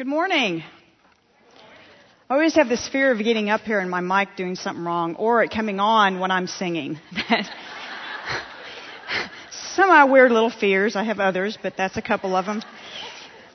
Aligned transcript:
Good 0.00 0.06
morning. 0.06 0.64
I 2.30 2.32
always 2.32 2.54
have 2.54 2.70
this 2.70 2.88
fear 2.88 3.12
of 3.12 3.18
getting 3.18 3.50
up 3.50 3.60
here 3.60 3.80
and 3.80 3.90
my 3.90 4.00
mic 4.00 4.34
doing 4.34 4.54
something 4.54 4.82
wrong 4.82 5.14
or 5.16 5.42
it 5.42 5.50
coming 5.50 5.78
on 5.78 6.20
when 6.20 6.30
I'm 6.30 6.46
singing. 6.46 6.98
Some 9.50 9.90
of 9.90 9.94
my 9.94 10.04
weird 10.04 10.32
little 10.32 10.48
fears. 10.48 10.96
I 10.96 11.02
have 11.02 11.20
others, 11.20 11.58
but 11.62 11.74
that's 11.76 11.98
a 11.98 12.00
couple 12.00 12.34
of 12.34 12.46
them. 12.46 12.62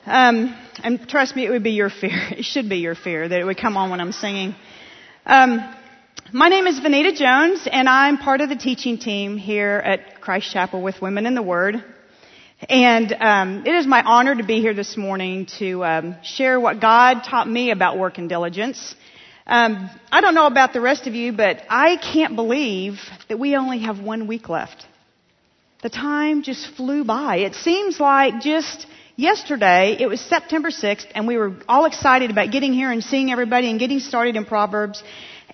Um, 0.06 0.56
and 0.84 1.08
trust 1.08 1.34
me, 1.34 1.44
it 1.46 1.50
would 1.50 1.64
be 1.64 1.72
your 1.72 1.90
fear. 1.90 2.16
It 2.30 2.44
should 2.44 2.68
be 2.68 2.76
your 2.76 2.94
fear 2.94 3.28
that 3.28 3.40
it 3.40 3.44
would 3.44 3.58
come 3.58 3.76
on 3.76 3.90
when 3.90 4.00
I'm 4.00 4.12
singing. 4.12 4.54
Um, 5.24 5.58
my 6.32 6.48
name 6.48 6.68
is 6.68 6.78
Vanita 6.78 7.12
Jones, 7.12 7.66
and 7.68 7.88
I'm 7.88 8.18
part 8.18 8.40
of 8.40 8.50
the 8.50 8.54
teaching 8.54 8.98
team 8.98 9.36
here 9.36 9.82
at 9.84 10.20
Christ 10.20 10.52
Chapel 10.52 10.80
with 10.80 11.02
Women 11.02 11.26
in 11.26 11.34
the 11.34 11.42
Word. 11.42 11.82
And 12.70 13.12
um, 13.12 13.66
it 13.66 13.74
is 13.74 13.86
my 13.86 14.02
honor 14.02 14.34
to 14.34 14.42
be 14.42 14.62
here 14.62 14.72
this 14.72 14.96
morning 14.96 15.46
to 15.58 15.84
um, 15.84 16.16
share 16.22 16.58
what 16.58 16.80
God 16.80 17.22
taught 17.22 17.46
me 17.46 17.70
about 17.70 17.98
work 17.98 18.16
and 18.16 18.30
diligence. 18.30 18.94
Um, 19.46 19.90
I 20.10 20.22
don't 20.22 20.34
know 20.34 20.46
about 20.46 20.72
the 20.72 20.80
rest 20.80 21.06
of 21.06 21.14
you, 21.14 21.32
but 21.32 21.62
I 21.68 21.96
can't 21.96 22.34
believe 22.34 22.98
that 23.28 23.38
we 23.38 23.56
only 23.56 23.80
have 23.80 24.00
one 24.00 24.26
week 24.26 24.48
left. 24.48 24.86
The 25.82 25.90
time 25.90 26.42
just 26.42 26.74
flew 26.74 27.04
by. 27.04 27.36
It 27.36 27.54
seems 27.56 28.00
like 28.00 28.40
just 28.40 28.86
yesterday, 29.16 29.94
it 30.00 30.08
was 30.08 30.22
September 30.22 30.70
6th, 30.70 31.06
and 31.14 31.28
we 31.28 31.36
were 31.36 31.56
all 31.68 31.84
excited 31.84 32.30
about 32.30 32.52
getting 32.52 32.72
here 32.72 32.90
and 32.90 33.04
seeing 33.04 33.30
everybody 33.30 33.68
and 33.68 33.78
getting 33.78 34.00
started 34.00 34.34
in 34.34 34.46
Proverbs. 34.46 35.02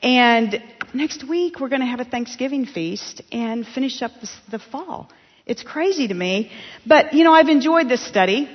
And 0.04 0.62
next 0.94 1.28
week, 1.28 1.58
we're 1.58 1.68
going 1.68 1.80
to 1.80 1.86
have 1.86 2.00
a 2.00 2.04
Thanksgiving 2.04 2.64
feast 2.64 3.22
and 3.32 3.66
finish 3.66 4.02
up 4.02 4.12
the 4.52 4.60
fall. 4.60 5.10
It's 5.46 5.62
crazy 5.62 6.08
to 6.08 6.14
me. 6.14 6.50
But, 6.86 7.14
you 7.14 7.24
know, 7.24 7.32
I've 7.32 7.48
enjoyed 7.48 7.88
this 7.88 8.04
study. 8.06 8.48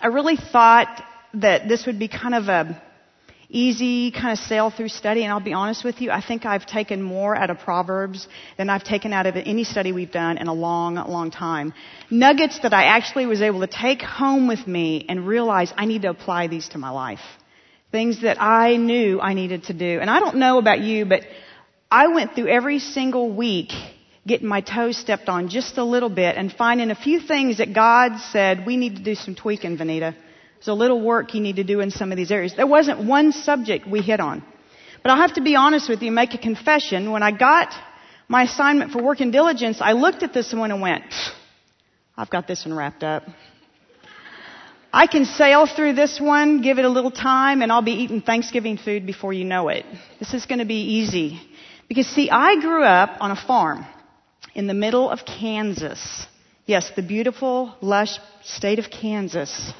I 0.00 0.08
really 0.08 0.36
thought 0.36 1.02
that 1.34 1.68
this 1.68 1.86
would 1.86 1.98
be 1.98 2.08
kind 2.08 2.34
of 2.34 2.48
a 2.48 2.82
easy 3.54 4.10
kind 4.10 4.32
of 4.32 4.38
sail 4.38 4.70
through 4.70 4.88
study 4.88 5.22
and 5.22 5.32
I'll 5.32 5.38
be 5.38 5.52
honest 5.52 5.84
with 5.84 6.00
you, 6.00 6.10
I 6.10 6.20
think 6.20 6.44
I've 6.44 6.66
taken 6.66 7.00
more 7.02 7.36
out 7.36 7.50
of 7.50 7.60
Proverbs 7.60 8.26
than 8.58 8.68
I've 8.68 8.82
taken 8.82 9.12
out 9.12 9.26
of 9.26 9.36
any 9.36 9.62
study 9.62 9.92
we've 9.92 10.10
done 10.10 10.38
in 10.38 10.48
a 10.48 10.52
long, 10.52 10.96
long 10.96 11.30
time. 11.30 11.72
Nuggets 12.10 12.58
that 12.60 12.74
I 12.74 12.84
actually 12.84 13.26
was 13.26 13.40
able 13.42 13.60
to 13.60 13.68
take 13.68 14.02
home 14.02 14.48
with 14.48 14.66
me 14.66 15.06
and 15.08 15.26
realize 15.26 15.72
I 15.76 15.84
need 15.86 16.02
to 16.02 16.10
apply 16.10 16.48
these 16.48 16.68
to 16.70 16.78
my 16.78 16.90
life. 16.90 17.20
Things 17.92 18.22
that 18.22 18.42
I 18.42 18.76
knew 18.76 19.20
I 19.20 19.34
needed 19.34 19.64
to 19.64 19.72
do. 19.72 20.00
And 20.00 20.10
I 20.10 20.18
don't 20.18 20.36
know 20.36 20.58
about 20.58 20.80
you, 20.80 21.04
but 21.04 21.20
I 21.88 22.08
went 22.08 22.34
through 22.34 22.48
every 22.48 22.80
single 22.80 23.32
week 23.32 23.70
getting 24.26 24.48
my 24.48 24.60
toes 24.60 24.96
stepped 24.96 25.28
on 25.28 25.48
just 25.48 25.76
a 25.76 25.84
little 25.84 26.08
bit 26.08 26.36
and 26.36 26.52
finding 26.52 26.90
a 26.90 26.94
few 26.94 27.20
things 27.20 27.58
that 27.58 27.74
God 27.74 28.18
said, 28.32 28.66
we 28.66 28.76
need 28.76 28.96
to 28.96 29.02
do 29.02 29.14
some 29.14 29.34
tweaking, 29.34 29.76
Vanita. 29.76 30.14
There's 30.56 30.68
a 30.68 30.74
little 30.74 31.00
work 31.00 31.34
you 31.34 31.40
need 31.40 31.56
to 31.56 31.64
do 31.64 31.80
in 31.80 31.90
some 31.90 32.10
of 32.10 32.16
these 32.16 32.30
areas. 32.30 32.54
There 32.56 32.66
wasn't 32.66 33.06
one 33.06 33.32
subject 33.32 33.86
we 33.86 34.00
hit 34.00 34.20
on. 34.20 34.42
But 35.02 35.10
I'll 35.10 35.18
have 35.18 35.34
to 35.34 35.42
be 35.42 35.56
honest 35.56 35.88
with 35.90 36.00
you, 36.00 36.10
make 36.10 36.32
a 36.32 36.38
confession. 36.38 37.10
When 37.10 37.22
I 37.22 37.32
got 37.32 37.74
my 38.26 38.44
assignment 38.44 38.92
for 38.92 39.02
work 39.02 39.20
and 39.20 39.30
diligence, 39.30 39.82
I 39.82 39.92
looked 39.92 40.22
at 40.22 40.32
this 40.32 40.54
one 40.54 40.70
and 40.70 40.80
went, 40.80 41.04
I've 42.16 42.30
got 42.30 42.46
this 42.48 42.64
one 42.64 42.74
wrapped 42.74 43.04
up. 43.04 43.24
I 44.90 45.06
can 45.06 45.26
sail 45.26 45.66
through 45.66 45.94
this 45.94 46.18
one, 46.18 46.62
give 46.62 46.78
it 46.78 46.84
a 46.84 46.88
little 46.88 47.10
time, 47.10 47.60
and 47.60 47.70
I'll 47.70 47.82
be 47.82 47.92
eating 48.04 48.22
Thanksgiving 48.22 48.78
food 48.78 49.04
before 49.04 49.32
you 49.32 49.44
know 49.44 49.68
it. 49.68 49.84
This 50.20 50.32
is 50.32 50.46
going 50.46 50.60
to 50.60 50.64
be 50.64 51.00
easy. 51.00 51.40
Because 51.88 52.06
see, 52.06 52.30
I 52.30 52.58
grew 52.60 52.84
up 52.84 53.18
on 53.20 53.30
a 53.30 53.36
farm 53.36 53.84
in 54.54 54.66
the 54.66 54.74
middle 54.74 55.10
of 55.10 55.24
Kansas. 55.24 56.26
Yes, 56.66 56.90
the 56.96 57.02
beautiful, 57.02 57.74
lush 57.80 58.18
state 58.42 58.78
of 58.78 58.90
Kansas. 58.90 59.72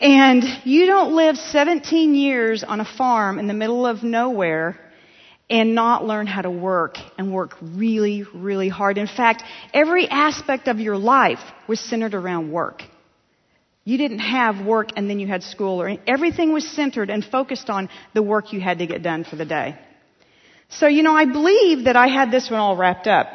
And 0.00 0.44
you 0.64 0.86
don't 0.86 1.16
live 1.16 1.36
17 1.36 2.14
years 2.14 2.62
on 2.62 2.80
a 2.80 2.84
farm 2.84 3.38
in 3.38 3.46
the 3.46 3.54
middle 3.54 3.86
of 3.86 4.02
nowhere 4.02 4.78
and 5.48 5.74
not 5.74 6.04
learn 6.04 6.26
how 6.26 6.42
to 6.42 6.50
work 6.50 6.96
and 7.18 7.32
work 7.32 7.56
really, 7.60 8.24
really 8.34 8.68
hard. 8.68 8.98
In 8.98 9.06
fact, 9.06 9.42
every 9.74 10.08
aspect 10.08 10.68
of 10.68 10.78
your 10.78 10.96
life 10.96 11.40
was 11.66 11.80
centered 11.80 12.14
around 12.14 12.52
work. 12.52 12.82
You 13.84 13.98
didn't 13.98 14.20
have 14.20 14.64
work 14.64 14.90
and 14.96 15.10
then 15.10 15.18
you 15.18 15.26
had 15.26 15.42
school 15.42 15.82
or 15.82 15.96
everything 16.06 16.52
was 16.52 16.68
centered 16.68 17.10
and 17.10 17.24
focused 17.24 17.68
on 17.68 17.88
the 18.14 18.22
work 18.22 18.52
you 18.52 18.60
had 18.60 18.78
to 18.78 18.86
get 18.86 19.02
done 19.02 19.24
for 19.24 19.36
the 19.36 19.44
day. 19.44 19.76
So, 20.78 20.86
you 20.86 21.02
know, 21.02 21.14
I 21.14 21.26
believe 21.26 21.84
that 21.84 21.96
I 21.96 22.08
had 22.08 22.30
this 22.30 22.50
one 22.50 22.58
all 22.58 22.76
wrapped 22.76 23.06
up. 23.06 23.28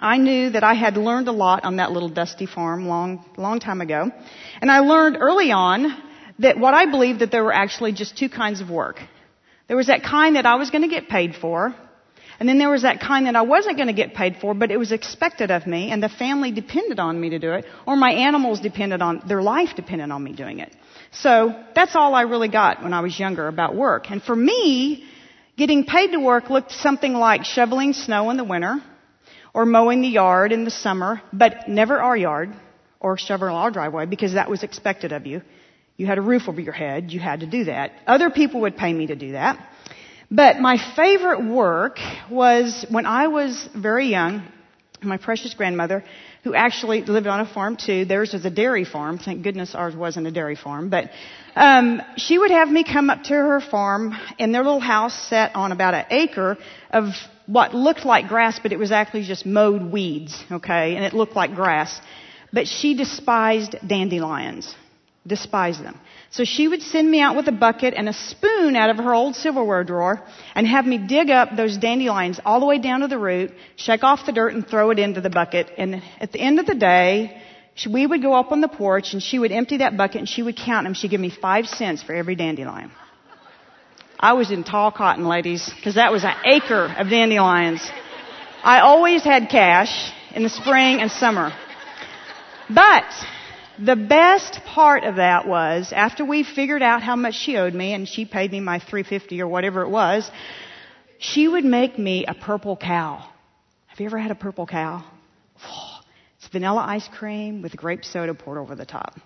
I 0.00 0.18
knew 0.18 0.50
that 0.50 0.62
I 0.62 0.74
had 0.74 0.96
learned 0.96 1.28
a 1.28 1.32
lot 1.32 1.64
on 1.64 1.76
that 1.76 1.92
little 1.92 2.10
dusty 2.10 2.46
farm 2.46 2.86
long, 2.86 3.24
long 3.36 3.58
time 3.58 3.80
ago. 3.80 4.10
And 4.60 4.70
I 4.70 4.80
learned 4.80 5.16
early 5.18 5.50
on 5.50 5.96
that 6.40 6.58
what 6.58 6.74
I 6.74 6.84
believed 6.90 7.20
that 7.20 7.30
there 7.30 7.42
were 7.42 7.54
actually 7.54 7.92
just 7.92 8.18
two 8.18 8.28
kinds 8.28 8.60
of 8.60 8.68
work. 8.70 9.00
There 9.66 9.76
was 9.76 9.86
that 9.86 10.02
kind 10.02 10.36
that 10.36 10.44
I 10.44 10.56
was 10.56 10.70
going 10.70 10.82
to 10.82 10.88
get 10.88 11.08
paid 11.08 11.34
for, 11.34 11.74
and 12.38 12.48
then 12.48 12.58
there 12.58 12.70
was 12.70 12.82
that 12.82 13.00
kind 13.00 13.26
that 13.26 13.34
I 13.34 13.42
wasn't 13.42 13.76
going 13.76 13.88
to 13.88 13.92
get 13.94 14.14
paid 14.14 14.36
for, 14.36 14.54
but 14.54 14.70
it 14.70 14.76
was 14.76 14.92
expected 14.92 15.50
of 15.50 15.66
me, 15.66 15.90
and 15.90 16.02
the 16.02 16.08
family 16.08 16.52
depended 16.52 17.00
on 17.00 17.20
me 17.20 17.30
to 17.30 17.38
do 17.38 17.52
it, 17.54 17.64
or 17.86 17.96
my 17.96 18.12
animals 18.12 18.60
depended 18.60 19.02
on, 19.02 19.22
their 19.26 19.42
life 19.42 19.70
depended 19.74 20.10
on 20.10 20.22
me 20.22 20.32
doing 20.32 20.60
it. 20.60 20.74
So 21.10 21.54
that's 21.74 21.96
all 21.96 22.14
I 22.14 22.22
really 22.22 22.48
got 22.48 22.82
when 22.82 22.92
I 22.92 23.00
was 23.00 23.18
younger 23.18 23.48
about 23.48 23.74
work. 23.74 24.10
And 24.10 24.22
for 24.22 24.36
me, 24.36 25.04
Getting 25.58 25.86
paid 25.86 26.12
to 26.12 26.20
work 26.20 26.50
looked 26.50 26.70
something 26.70 27.12
like 27.14 27.44
shoveling 27.44 27.92
snow 27.92 28.30
in 28.30 28.36
the 28.36 28.44
winter 28.44 28.80
or 29.52 29.66
mowing 29.66 30.02
the 30.02 30.08
yard 30.08 30.52
in 30.52 30.62
the 30.62 30.70
summer, 30.70 31.20
but 31.32 31.68
never 31.68 32.00
our 32.00 32.16
yard 32.16 32.54
or 33.00 33.18
shoveling 33.18 33.52
our 33.52 33.72
driveway 33.72 34.06
because 34.06 34.34
that 34.34 34.48
was 34.48 34.62
expected 34.62 35.10
of 35.10 35.26
you. 35.26 35.42
You 35.96 36.06
had 36.06 36.16
a 36.16 36.20
roof 36.20 36.42
over 36.46 36.60
your 36.60 36.72
head. 36.72 37.10
You 37.10 37.18
had 37.18 37.40
to 37.40 37.46
do 37.46 37.64
that. 37.64 37.90
Other 38.06 38.30
people 38.30 38.60
would 38.60 38.76
pay 38.76 38.92
me 38.92 39.08
to 39.08 39.16
do 39.16 39.32
that. 39.32 39.58
But 40.30 40.60
my 40.60 40.78
favorite 40.94 41.44
work 41.44 41.98
was 42.30 42.86
when 42.88 43.04
I 43.04 43.26
was 43.26 43.68
very 43.74 44.06
young, 44.06 44.46
my 45.02 45.16
precious 45.16 45.54
grandmother, 45.54 46.04
who 46.44 46.54
actually 46.54 47.02
lived 47.02 47.26
on 47.26 47.40
a 47.40 47.52
farm 47.52 47.76
too. 47.76 48.04
Theirs 48.04 48.32
was 48.32 48.44
a 48.44 48.50
dairy 48.50 48.84
farm. 48.84 49.18
Thank 49.18 49.42
goodness 49.42 49.74
ours 49.74 49.96
wasn't 49.96 50.28
a 50.28 50.30
dairy 50.30 50.54
farm. 50.54 50.88
But 50.88 51.10
um, 51.58 52.00
she 52.16 52.38
would 52.38 52.50
have 52.50 52.68
me 52.68 52.84
come 52.84 53.10
up 53.10 53.24
to 53.24 53.34
her 53.34 53.60
farm 53.60 54.16
in 54.38 54.52
their 54.52 54.62
little 54.62 54.80
house 54.80 55.14
set 55.28 55.54
on 55.54 55.72
about 55.72 55.94
an 55.94 56.06
acre 56.10 56.56
of 56.90 57.06
what 57.46 57.74
looked 57.74 58.04
like 58.04 58.28
grass, 58.28 58.60
but 58.62 58.72
it 58.72 58.78
was 58.78 58.92
actually 58.92 59.24
just 59.24 59.44
mowed 59.44 59.82
weeds. 59.92 60.44
Okay, 60.50 60.96
and 60.96 61.04
it 61.04 61.12
looked 61.14 61.34
like 61.34 61.54
grass. 61.54 62.00
But 62.52 62.66
she 62.66 62.94
despised 62.94 63.76
dandelions 63.86 64.74
Despised 65.28 65.84
them. 65.84 66.00
So 66.30 66.44
she 66.44 66.68
would 66.68 66.80
send 66.80 67.10
me 67.10 67.20
out 67.20 67.36
with 67.36 67.48
a 67.48 67.52
bucket 67.52 67.92
and 67.94 68.08
a 68.08 68.14
spoon 68.14 68.74
out 68.74 68.88
of 68.88 68.96
her 68.96 69.12
old 69.12 69.34
silverware 69.34 69.84
drawer 69.84 70.22
and 70.54 70.66
have 70.66 70.86
me 70.86 70.96
dig 70.96 71.28
up 71.28 71.54
those 71.54 71.76
dandelions 71.76 72.40
all 72.46 72.60
the 72.60 72.66
way 72.66 72.78
down 72.78 73.00
to 73.00 73.08
the 73.08 73.18
root, 73.18 73.52
shake 73.76 74.02
off 74.04 74.24
the 74.24 74.32
dirt 74.32 74.54
and 74.54 74.66
throw 74.66 74.90
it 74.90 74.98
into 74.98 75.20
the 75.20 75.28
bucket. 75.28 75.70
And 75.76 76.02
at 76.18 76.32
the 76.32 76.40
end 76.40 76.58
of 76.60 76.66
the 76.66 76.74
day, 76.74 77.42
we 77.86 78.06
would 78.06 78.22
go 78.22 78.34
up 78.34 78.50
on 78.50 78.60
the 78.60 78.68
porch 78.68 79.12
and 79.12 79.22
she 79.22 79.38
would 79.38 79.52
empty 79.52 79.78
that 79.78 79.96
bucket 79.96 80.16
and 80.16 80.28
she 80.28 80.42
would 80.42 80.56
count 80.56 80.84
them. 80.84 80.94
She'd 80.94 81.10
give 81.10 81.20
me 81.20 81.30
five 81.30 81.66
cents 81.66 82.02
for 82.02 82.14
every 82.14 82.34
dandelion. 82.34 82.90
I 84.18 84.32
was 84.32 84.50
in 84.50 84.64
tall 84.64 84.90
cotton, 84.90 85.26
ladies, 85.26 85.70
because 85.76 85.94
that 85.94 86.10
was 86.10 86.24
an 86.24 86.34
acre 86.44 86.92
of 86.98 87.08
dandelions. 87.08 87.88
I 88.64 88.80
always 88.80 89.22
had 89.22 89.48
cash 89.48 90.12
in 90.34 90.42
the 90.42 90.48
spring 90.48 91.00
and 91.00 91.10
summer. 91.10 91.52
But 92.68 93.04
the 93.78 93.94
best 93.94 94.60
part 94.66 95.04
of 95.04 95.16
that 95.16 95.46
was 95.46 95.92
after 95.92 96.24
we 96.24 96.42
figured 96.42 96.82
out 96.82 97.02
how 97.02 97.14
much 97.14 97.34
she 97.34 97.56
owed 97.56 97.74
me 97.74 97.94
and 97.94 98.08
she 98.08 98.24
paid 98.24 98.50
me 98.50 98.58
my 98.58 98.80
350 98.80 99.40
or 99.40 99.46
whatever 99.46 99.82
it 99.82 99.88
was, 99.88 100.28
she 101.18 101.46
would 101.46 101.64
make 101.64 101.96
me 101.96 102.24
a 102.26 102.34
purple 102.34 102.76
cow. 102.76 103.24
Have 103.86 104.00
you 104.00 104.06
ever 104.06 104.18
had 104.18 104.32
a 104.32 104.36
purple 104.36 104.66
cow? 104.66 105.04
Vanilla 106.52 106.84
ice 106.86 107.08
cream 107.08 107.62
with 107.62 107.76
grape 107.76 108.04
soda 108.04 108.34
poured 108.34 108.58
over 108.58 108.74
the 108.74 108.86
top. 108.86 109.18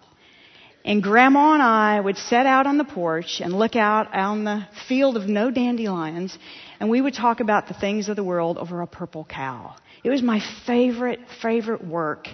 And 0.85 1.01
grandma 1.01 1.53
and 1.53 1.63
I 1.63 2.01
would 2.01 2.17
set 2.17 2.45
out 2.45 2.67
on 2.67 2.77
the 2.77 2.85
porch 2.85 3.41
and 3.41 3.53
look 3.53 3.77
out 3.77 4.13
on 4.13 4.43
the 4.43 4.67
field 4.89 5.17
of 5.17 5.29
no 5.29 5.51
dandelions 5.51 6.37
and 6.81 6.91
we 6.91 7.01
would 7.01 7.15
talk 7.15 7.39
about 7.39 7.69
the 7.69 7.75
things 7.75 8.09
of 8.09 8.17
the 8.17 8.25
world 8.25 8.59
over 8.59 8.83
a 8.83 8.89
purple 8.89 9.25
cow. 9.25 9.77
It 10.03 10.11
was 10.11 10.21
my 10.21 10.43
favorite, 10.67 11.21
favorite 11.41 11.87
work. 11.87 12.27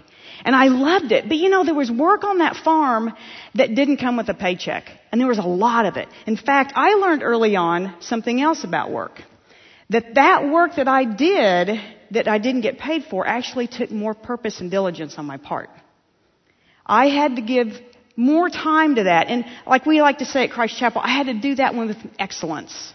And 0.43 0.57
I 0.57 0.69
loved 0.69 1.13
it. 1.13 1.29
But 1.29 1.37
you 1.37 1.51
know, 1.51 1.67
there 1.67 1.75
was 1.75 1.91
work 1.91 2.25
on 2.25 2.39
that 2.39 2.57
farm 2.57 3.13
that 3.55 3.75
didn't 3.75 3.99
come 3.99 4.17
with 4.17 4.31
a 4.31 4.35
paycheck. 4.35 4.89
And 5.13 5.21
there 5.21 5.29
was 5.29 5.37
a 5.37 5.43
lot 5.43 5.85
of 5.85 5.99
it. 5.99 6.09
In 6.27 6.39
fact, 6.39 6.73
I 6.75 6.95
learned 6.95 7.23
early 7.23 7.57
on 7.57 7.97
something 8.01 8.41
else 8.41 8.65
about 8.65 8.91
work. 8.91 9.21
That 9.91 10.15
that 10.15 10.49
work 10.49 10.77
that 10.77 10.89
I 10.89 11.05
did, 11.05 11.79
that 12.11 12.29
I 12.29 12.39
didn't 12.39 12.63
get 12.63 12.79
paid 12.79 13.05
for, 13.11 13.27
actually 13.27 13.67
took 13.67 13.91
more 13.91 14.15
purpose 14.15 14.61
and 14.61 14.71
diligence 14.71 15.17
on 15.19 15.27
my 15.27 15.37
part. 15.37 15.71
I 16.87 17.09
had 17.09 17.37
to 17.37 17.43
give 17.43 17.79
more 18.17 18.49
time 18.49 18.97
to 18.97 19.05
that. 19.05 19.29
And 19.29 19.45
like 19.67 19.87
we 19.87 20.01
like 20.01 20.19
to 20.19 20.25
say 20.25 20.45
at 20.45 20.51
Christ 20.51 20.79
Chapel, 20.79 21.01
I 21.05 21.11
had 21.11 21.27
to 21.27 21.35
do 21.35 21.55
that 21.57 21.75
one 21.75 21.89
with 21.89 21.99
excellence. 22.19 22.95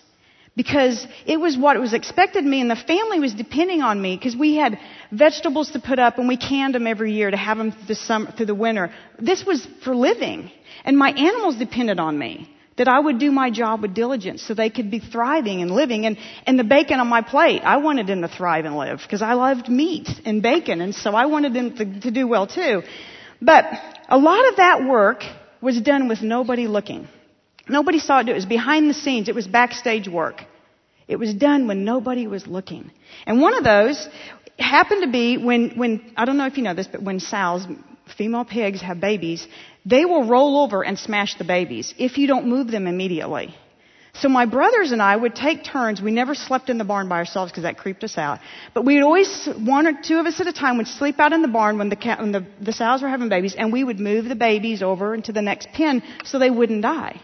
because 0.55 1.07
it 1.25 1.37
was 1.37 1.57
what 1.57 1.79
was 1.79 1.93
expected 1.93 2.43
of 2.43 2.49
me 2.49 2.61
and 2.61 2.69
the 2.69 2.75
family 2.75 3.19
was 3.19 3.33
depending 3.33 3.81
on 3.81 3.99
me 3.99 4.15
because 4.15 4.35
we 4.35 4.55
had 4.55 4.77
vegetables 5.11 5.71
to 5.71 5.79
put 5.79 5.97
up 5.97 6.19
and 6.19 6.27
we 6.27 6.37
canned 6.37 6.75
them 6.75 6.85
every 6.85 7.13
year 7.13 7.31
to 7.31 7.37
have 7.37 7.57
them 7.57 7.71
through 7.71 7.87
the, 7.87 7.95
summer, 7.95 8.31
through 8.31 8.45
the 8.45 8.55
winter. 8.55 8.93
This 9.19 9.43
was 9.45 9.67
for 9.83 9.95
living. 9.95 10.51
And 10.85 10.97
my 10.97 11.09
animals 11.09 11.55
depended 11.55 11.99
on 11.99 12.17
me. 12.17 12.52
That 12.77 12.87
I 12.87 12.99
would 12.99 13.19
do 13.19 13.31
my 13.31 13.51
job 13.51 13.83
with 13.83 13.93
diligence 13.93 14.41
so 14.41 14.53
they 14.53 14.71
could 14.71 14.89
be 14.89 14.99
thriving 14.99 15.61
and 15.61 15.69
living. 15.71 16.05
And, 16.07 16.17
and 16.47 16.57
the 16.57 16.63
bacon 16.63 16.99
on 16.99 17.07
my 17.07 17.21
plate, 17.21 17.61
I 17.63 17.77
wanted 17.77 18.07
them 18.07 18.21
to 18.21 18.27
thrive 18.27 18.65
and 18.65 18.75
live 18.75 18.99
because 19.03 19.21
I 19.21 19.33
loved 19.33 19.69
meat 19.69 20.09
and 20.25 20.41
bacon 20.41 20.81
and 20.81 20.95
so 20.95 21.11
I 21.11 21.27
wanted 21.27 21.53
them 21.53 21.77
to, 21.77 21.99
to 22.01 22.11
do 22.11 22.27
well 22.27 22.47
too. 22.47 22.81
But 23.41 23.65
a 24.09 24.17
lot 24.17 24.49
of 24.49 24.55
that 24.57 24.85
work 24.87 25.23
was 25.61 25.79
done 25.81 26.07
with 26.07 26.21
nobody 26.21 26.67
looking. 26.67 27.07
Nobody 27.67 27.99
saw 27.99 28.19
it 28.19 28.29
it. 28.29 28.33
Was 28.33 28.45
behind 28.45 28.89
the 28.89 28.93
scenes. 28.93 29.29
It 29.29 29.35
was 29.35 29.47
backstage 29.47 30.07
work. 30.07 30.43
It 31.07 31.17
was 31.17 31.33
done 31.33 31.67
when 31.67 31.85
nobody 31.85 32.27
was 32.27 32.47
looking. 32.47 32.91
And 33.25 33.41
one 33.41 33.53
of 33.53 33.63
those 33.63 34.07
happened 34.57 35.03
to 35.03 35.11
be 35.11 35.37
when, 35.37 35.71
when, 35.71 36.13
I 36.15 36.25
don't 36.25 36.37
know 36.37 36.45
if 36.45 36.57
you 36.57 36.63
know 36.63 36.73
this, 36.73 36.87
but 36.87 37.01
when 37.01 37.19
sows, 37.19 37.65
female 38.17 38.45
pigs 38.45 38.81
have 38.81 38.99
babies, 38.99 39.47
they 39.85 40.05
will 40.05 40.27
roll 40.27 40.63
over 40.63 40.83
and 40.83 40.97
smash 40.97 41.35
the 41.35 41.43
babies 41.43 41.93
if 41.97 42.17
you 42.17 42.27
don't 42.27 42.47
move 42.47 42.71
them 42.71 42.87
immediately. 42.87 43.53
So 44.15 44.29
my 44.29 44.45
brothers 44.45 44.91
and 44.91 45.01
I 45.01 45.15
would 45.15 45.35
take 45.35 45.63
turns. 45.63 45.99
We 45.99 46.11
never 46.11 46.35
slept 46.35 46.69
in 46.69 46.77
the 46.77 46.83
barn 46.83 47.09
by 47.09 47.17
ourselves 47.17 47.51
because 47.51 47.63
that 47.63 47.77
creeped 47.79 48.03
us 48.03 48.17
out. 48.17 48.39
But 48.75 48.85
we'd 48.85 49.01
always, 49.01 49.47
one 49.47 49.87
or 49.87 49.93
two 50.01 50.17
of 50.17 50.27
us 50.27 50.39
at 50.39 50.45
a 50.45 50.53
time 50.53 50.77
would 50.77 50.87
sleep 50.87 51.19
out 51.19 51.33
in 51.33 51.41
the 51.41 51.47
barn 51.47 51.79
when 51.79 51.89
the, 51.89 51.95
cat 51.95 52.19
when 52.19 52.31
the, 52.31 52.45
the 52.61 52.73
sows 52.73 53.01
were 53.01 53.09
having 53.09 53.29
babies 53.29 53.55
and 53.55 53.73
we 53.73 53.83
would 53.83 53.99
move 53.99 54.25
the 54.25 54.35
babies 54.35 54.83
over 54.83 55.15
into 55.15 55.31
the 55.31 55.41
next 55.41 55.69
pen 55.73 56.03
so 56.25 56.37
they 56.37 56.51
wouldn't 56.51 56.83
die. 56.83 57.19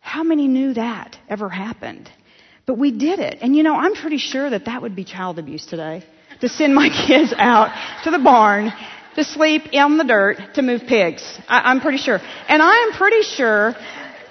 How 0.00 0.22
many 0.22 0.48
knew 0.48 0.72
that 0.74 1.18
ever 1.28 1.50
happened? 1.50 2.10
But 2.64 2.78
we 2.78 2.90
did 2.90 3.18
it. 3.18 3.38
And 3.42 3.54
you 3.54 3.62
know, 3.62 3.74
I'm 3.74 3.94
pretty 3.94 4.18
sure 4.18 4.48
that 4.48 4.64
that 4.64 4.80
would 4.80 4.96
be 4.96 5.04
child 5.04 5.38
abuse 5.38 5.66
today. 5.66 6.04
To 6.40 6.48
send 6.48 6.74
my 6.74 6.88
kids 7.06 7.34
out 7.36 7.70
to 8.04 8.10
the 8.10 8.18
barn 8.18 8.72
to 9.16 9.24
sleep 9.24 9.72
in 9.72 9.98
the 9.98 10.04
dirt 10.04 10.54
to 10.54 10.62
move 10.62 10.82
pigs. 10.86 11.22
I, 11.48 11.70
am 11.70 11.80
pretty 11.80 11.98
sure. 11.98 12.20
And 12.48 12.62
I 12.62 12.88
am 12.88 12.92
pretty 12.92 13.22
sure 13.22 13.74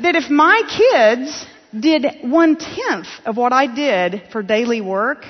that 0.01 0.15
if 0.15 0.29
my 0.29 0.61
kids 0.67 1.45
did 1.77 2.05
one 2.21 2.55
tenth 2.55 3.07
of 3.25 3.37
what 3.37 3.53
I 3.53 3.67
did 3.73 4.23
for 4.31 4.41
daily 4.41 4.81
work, 4.81 5.25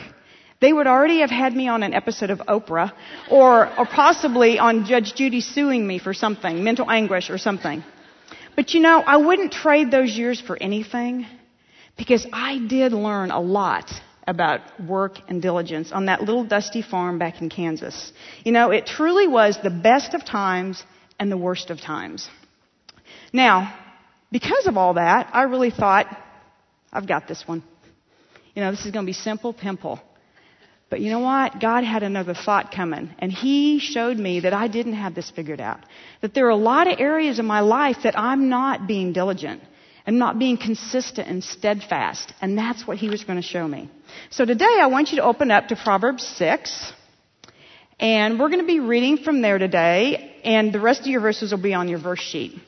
they 0.61 0.73
would 0.73 0.87
already 0.87 1.19
have 1.19 1.29
had 1.29 1.55
me 1.55 1.67
on 1.67 1.83
an 1.83 1.93
episode 1.93 2.29
of 2.29 2.39
Oprah 2.39 2.91
or, 3.31 3.67
or 3.77 3.85
possibly 3.85 4.59
on 4.59 4.85
Judge 4.85 5.15
Judy 5.15 5.41
suing 5.41 5.87
me 5.87 5.99
for 5.99 6.13
something, 6.13 6.63
mental 6.63 6.89
anguish 6.89 7.29
or 7.29 7.37
something. 7.37 7.83
But 8.55 8.73
you 8.73 8.81
know, 8.81 8.99
I 8.99 9.17
wouldn't 9.17 9.53
trade 9.53 9.89
those 9.89 10.11
years 10.11 10.41
for 10.41 10.57
anything 10.61 11.25
because 11.97 12.27
I 12.33 12.59
did 12.59 12.91
learn 12.91 13.31
a 13.31 13.39
lot 13.39 13.89
about 14.29 14.61
work 14.79 15.17
and 15.27 15.41
diligence 15.41 15.91
on 15.91 16.05
that 16.05 16.21
little 16.21 16.43
dusty 16.43 16.83
farm 16.83 17.17
back 17.17 17.41
in 17.41 17.49
Kansas. 17.49 18.13
You 18.45 18.51
know, 18.51 18.69
it 18.69 18.85
truly 18.85 19.27
was 19.27 19.57
the 19.61 19.71
best 19.71 20.13
of 20.13 20.23
times 20.23 20.83
and 21.19 21.31
the 21.31 21.37
worst 21.37 21.71
of 21.71 21.81
times. 21.81 22.29
Now, 23.33 23.75
because 24.31 24.67
of 24.67 24.77
all 24.77 24.93
that, 24.93 25.31
I 25.33 25.43
really 25.43 25.71
thought, 25.71 26.05
I've 26.93 27.07
got 27.07 27.27
this 27.27 27.43
one. 27.47 27.63
You 28.53 28.61
know, 28.61 28.69
this 28.69 28.85
is 28.85 28.91
going 28.91 29.05
to 29.05 29.09
be 29.09 29.13
simple, 29.13 29.51
pimple. 29.51 29.99
But 30.91 31.01
you 31.01 31.09
know 31.11 31.19
what? 31.19 31.59
God 31.59 31.83
had 31.83 32.03
another 32.03 32.35
thought 32.35 32.71
coming, 32.71 33.15
and 33.17 33.31
He 33.31 33.79
showed 33.79 34.17
me 34.17 34.41
that 34.41 34.53
I 34.53 34.67
didn't 34.67 34.93
have 34.93 35.15
this 35.15 35.31
figured 35.31 35.61
out. 35.61 35.79
That 36.21 36.35
there 36.35 36.45
are 36.45 36.51
a 36.51 36.55
lot 36.55 36.87
of 36.87 36.99
areas 36.99 37.39
in 37.39 37.45
my 37.47 37.61
life 37.61 37.97
that 38.03 38.17
I'm 38.17 38.49
not 38.49 38.87
being 38.87 39.11
diligent 39.11 39.63
and 40.09 40.17
not 40.17 40.39
being 40.39 40.57
consistent 40.57 41.27
and 41.27 41.43
steadfast, 41.43 42.33
and 42.41 42.57
that's 42.57 42.87
what 42.87 42.97
He 42.97 43.09
was 43.09 43.23
going 43.25 43.39
to 43.39 43.47
show 43.47 43.67
me. 43.67 43.91
So 44.31 44.43
today 44.43 44.79
I 44.81 44.87
want 44.87 45.11
you 45.11 45.17
to 45.17 45.23
open 45.23 45.51
up 45.51 45.67
to 45.67 45.75
Proverbs 45.75 46.25
6, 46.25 46.93
and 47.99 48.39
we're 48.39 48.49
going 48.49 48.61
to 48.61 48.65
be 48.65 48.79
reading 48.79 49.19
from 49.19 49.43
there 49.43 49.59
today, 49.59 50.35
and 50.43 50.73
the 50.73 50.79
rest 50.79 51.01
of 51.01 51.05
your 51.05 51.21
verses 51.21 51.51
will 51.51 51.61
be 51.61 51.75
on 51.75 51.89
your 51.89 51.99
verse 51.99 52.21
sheet. 52.21 52.59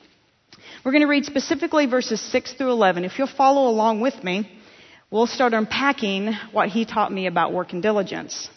We're 0.86 0.92
going 0.92 1.02
to 1.02 1.08
read 1.08 1.26
specifically 1.26 1.88
verses 1.88 2.22
6 2.22 2.54
through 2.54 2.74
11. 2.74 3.06
If 3.06 3.18
you'll 3.18 3.26
follow 3.26 3.72
along 3.72 4.02
with 4.02 4.24
me, 4.24 4.48
we'll 5.10 5.26
start 5.26 5.54
unpacking 5.54 6.34
what 6.52 6.70
he 6.70 6.86
taught 6.86 7.12
me 7.12 7.26
about 7.26 7.54
work 7.54 7.74
and 7.74 7.82
diligence. 7.82 8.52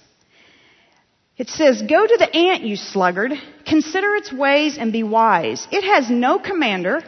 It 1.39 1.49
says, 1.49 1.81
Go 1.81 2.07
to 2.07 2.17
the 2.19 2.37
ant, 2.37 2.65
you 2.65 2.77
sluggard. 2.77 3.33
Consider 3.67 4.15
its 4.17 4.31
ways 4.31 4.77
and 4.77 4.93
be 4.93 5.03
wise. 5.03 5.67
It 5.73 5.85
has 5.85 6.11
no 6.11 6.39
commander. 6.39 7.03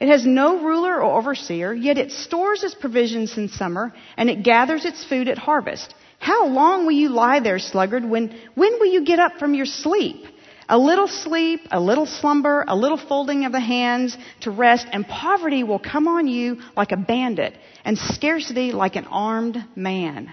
It 0.00 0.08
has 0.08 0.24
no 0.24 0.58
ruler 0.64 1.02
or 1.02 1.18
overseer, 1.18 1.74
yet 1.74 1.98
it 1.98 2.10
stores 2.10 2.64
its 2.64 2.74
provisions 2.74 3.36
in 3.36 3.48
summer, 3.48 3.92
and 4.16 4.30
it 4.30 4.42
gathers 4.42 4.86
its 4.86 5.04
food 5.04 5.28
at 5.28 5.36
harvest. 5.36 5.94
How 6.18 6.46
long 6.46 6.86
will 6.86 6.92
you 6.92 7.10
lie 7.10 7.40
there, 7.40 7.58
sluggard? 7.58 8.04
When, 8.04 8.34
when 8.54 8.72
will 8.80 8.92
you 8.92 9.04
get 9.04 9.18
up 9.18 9.38
from 9.38 9.54
your 9.54 9.66
sleep? 9.66 10.24
A 10.70 10.78
little 10.78 11.08
sleep, 11.08 11.62
a 11.70 11.80
little 11.80 12.06
slumber, 12.06 12.64
a 12.66 12.76
little 12.76 12.96
folding 12.96 13.44
of 13.44 13.52
the 13.52 13.60
hands 13.60 14.16
to 14.40 14.50
rest, 14.50 14.86
and 14.90 15.06
poverty 15.06 15.64
will 15.64 15.80
come 15.80 16.08
on 16.08 16.28
you 16.28 16.60
like 16.76 16.92
a 16.92 16.96
bandit, 16.96 17.54
and 17.84 17.98
scarcity 17.98 18.72
like 18.72 18.96
an 18.96 19.04
armed 19.06 19.62
man. 19.74 20.32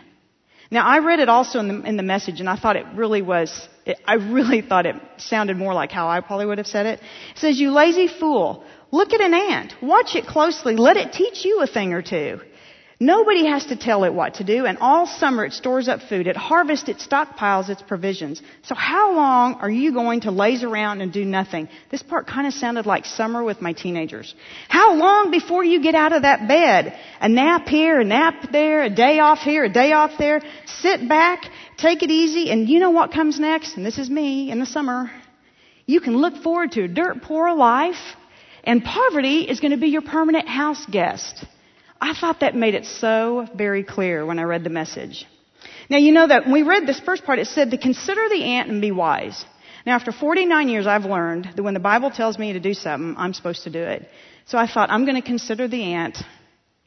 Now, 0.70 0.86
I 0.86 1.00
read 1.00 1.20
it 1.20 1.30
also 1.30 1.60
in 1.60 1.68
the, 1.68 1.88
in 1.88 1.98
the 1.98 2.04
message, 2.04 2.40
and 2.40 2.50
I 2.50 2.58
thought 2.58 2.76
it 2.76 2.86
really 2.94 3.22
was, 3.22 3.68
it, 3.86 4.00
I 4.06 4.16
really 4.16 4.62
thought 4.62 4.86
it 4.86 4.96
sounded 5.18 5.58
more 5.58 5.74
like 5.74 5.92
how 5.92 6.10
I 6.10 6.20
probably 6.20 6.46
would 6.46 6.58
have 6.58 6.68
said 6.68 6.86
it. 6.86 7.00
It 7.00 7.38
says, 7.38 7.60
You 7.60 7.72
lazy 7.72 8.08
fool, 8.08 8.66
look 8.92 9.14
at 9.14 9.22
an 9.22 9.34
ant, 9.34 9.74
watch 9.82 10.16
it 10.16 10.26
closely, 10.26 10.76
let 10.76 10.98
it 10.98 11.14
teach 11.14 11.46
you 11.46 11.62
a 11.62 11.68
thing 11.68 11.94
or 11.94 12.02
two. 12.02 12.40
Nobody 13.00 13.46
has 13.46 13.68
to 13.68 13.76
tell 13.76 14.06
it 14.06 14.14
what 14.14 14.36
to 14.36 14.44
do, 14.44 14.66
and 14.66 14.80
all 14.80 15.06
summer 15.06 15.46
it 15.46 15.54
stores 15.54 15.88
up 15.88 16.02
food. 16.10 16.28
At 16.28 16.36
harvest 16.36 16.90
it 16.90 16.98
stockpiles 16.98 17.70
its 17.70 17.84
provisions. 17.84 18.42
So 18.64 18.74
how 18.74 19.14
long 19.14 19.56
are 19.56 19.70
you 19.70 19.94
going 19.94 20.22
to 20.22 20.32
laze 20.32 20.64
around 20.64 21.02
and 21.02 21.14
do 21.14 21.24
nothing? 21.24 21.70
This 21.92 22.02
part 22.02 22.26
kind 22.26 22.48
of 22.48 22.54
sounded 22.54 22.88
like 22.88 23.06
summer 23.06 23.44
with 23.44 23.62
my 23.62 23.74
teenagers. 23.74 24.34
How 24.68 24.96
long 24.96 25.30
before 25.30 25.64
you 25.64 25.80
get 25.80 25.94
out 25.94 26.12
of 26.12 26.24
that 26.24 26.48
bed? 26.48 26.98
A 27.22 27.30
nap 27.30 27.68
here, 27.68 28.00
a 28.00 28.04
nap 28.04 28.52
there, 28.52 28.82
a 28.82 28.90
day 28.90 29.20
off 29.20 29.40
here, 29.40 29.66
a 29.66 29.70
day 29.70 29.92
off 29.92 30.14
there. 30.18 30.42
Sit 30.66 31.08
back, 31.08 31.44
take 31.78 32.02
it 32.02 32.10
easy, 32.10 32.50
and 32.50 32.68
you 32.68 32.80
know 32.80 32.90
what 32.90 33.12
comes 33.12 33.40
next? 33.40 33.78
And 33.78 33.86
this 33.86 34.00
is 34.00 34.10
me 34.10 34.50
in 34.50 34.60
the 34.60 34.66
summer. 34.66 35.12
You 35.86 36.02
can 36.02 36.18
look 36.18 36.42
forward 36.42 36.72
to 36.72 36.86
a 36.86 36.88
dirt 36.88 37.22
poor 37.22 37.54
life, 37.54 38.16
and 38.68 38.84
poverty 38.84 39.44
is 39.44 39.62
going 39.62 39.72
to 39.72 39.78
be 39.78 39.88
your 39.88 40.02
permanent 40.02 40.48
house 40.48 40.86
guest. 40.92 41.46
I 42.02 42.14
thought 42.14 42.42
that 42.42 42.54
made 42.54 42.76
it 42.76 42.86
so 42.86 43.48
very 43.56 43.84
clear 43.84 44.26
when 44.26 44.38
I 44.38 44.44
read 44.44 44.66
the 44.66 44.70
message. 44.70 45.26
Now 45.90 45.98
you 45.98 46.12
know 46.12 46.28
that 46.28 46.44
when 46.44 46.52
we 46.52 46.64
read 46.64 46.86
this 46.86 47.00
first 47.00 47.24
part, 47.24 47.40
it 47.40 47.48
said 47.48 47.72
to 47.72 47.78
consider 47.78 48.28
the 48.28 48.44
ant 48.44 48.70
and 48.70 48.82
be 48.82 48.92
wise. 48.92 49.46
Now 49.86 49.96
after 49.96 50.12
49 50.12 50.68
years, 50.68 50.86
I've 50.86 51.06
learned 51.06 51.50
that 51.56 51.64
when 51.64 51.74
the 51.74 51.80
Bible 51.80 52.12
tells 52.12 52.38
me 52.38 52.54
to 52.54 52.60
do 52.60 52.74
something, 52.74 53.16
I'm 53.18 53.34
supposed 53.34 53.64
to 53.64 53.70
do 53.70 53.82
it. 53.82 54.08
So 54.46 54.58
I 54.58 54.68
thought, 54.68 54.92
I'm 54.92 55.06
going 55.06 55.16
to 55.16 55.26
consider 55.26 55.70
the 55.70 55.94
ant 55.94 56.18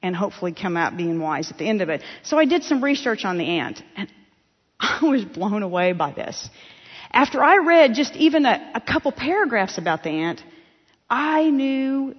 and 0.02 0.14
hopefully 0.14 0.52
come 0.52 0.76
out 0.76 0.98
being 0.98 1.18
wise 1.18 1.50
at 1.50 1.56
the 1.56 1.68
end 1.68 1.80
of 1.80 1.88
it. 1.88 2.02
So 2.22 2.38
I 2.38 2.44
did 2.44 2.62
some 2.62 2.84
research 2.84 3.24
on 3.24 3.38
the 3.38 3.58
ant 3.58 3.82
and 3.96 4.08
I 4.80 5.00
was 5.02 5.24
blown 5.24 5.62
away 5.62 5.92
by 5.92 6.12
this. 6.12 6.50
After 7.10 7.42
I 7.42 7.56
read 7.56 7.94
just 7.94 8.14
even 8.16 8.44
a, 8.44 8.72
a 8.74 8.80
couple 8.82 9.12
paragraphs 9.12 9.78
about 9.78 10.02
the 10.02 10.10
ant, 10.10 10.42
I 11.10 11.50
knew 11.50 12.14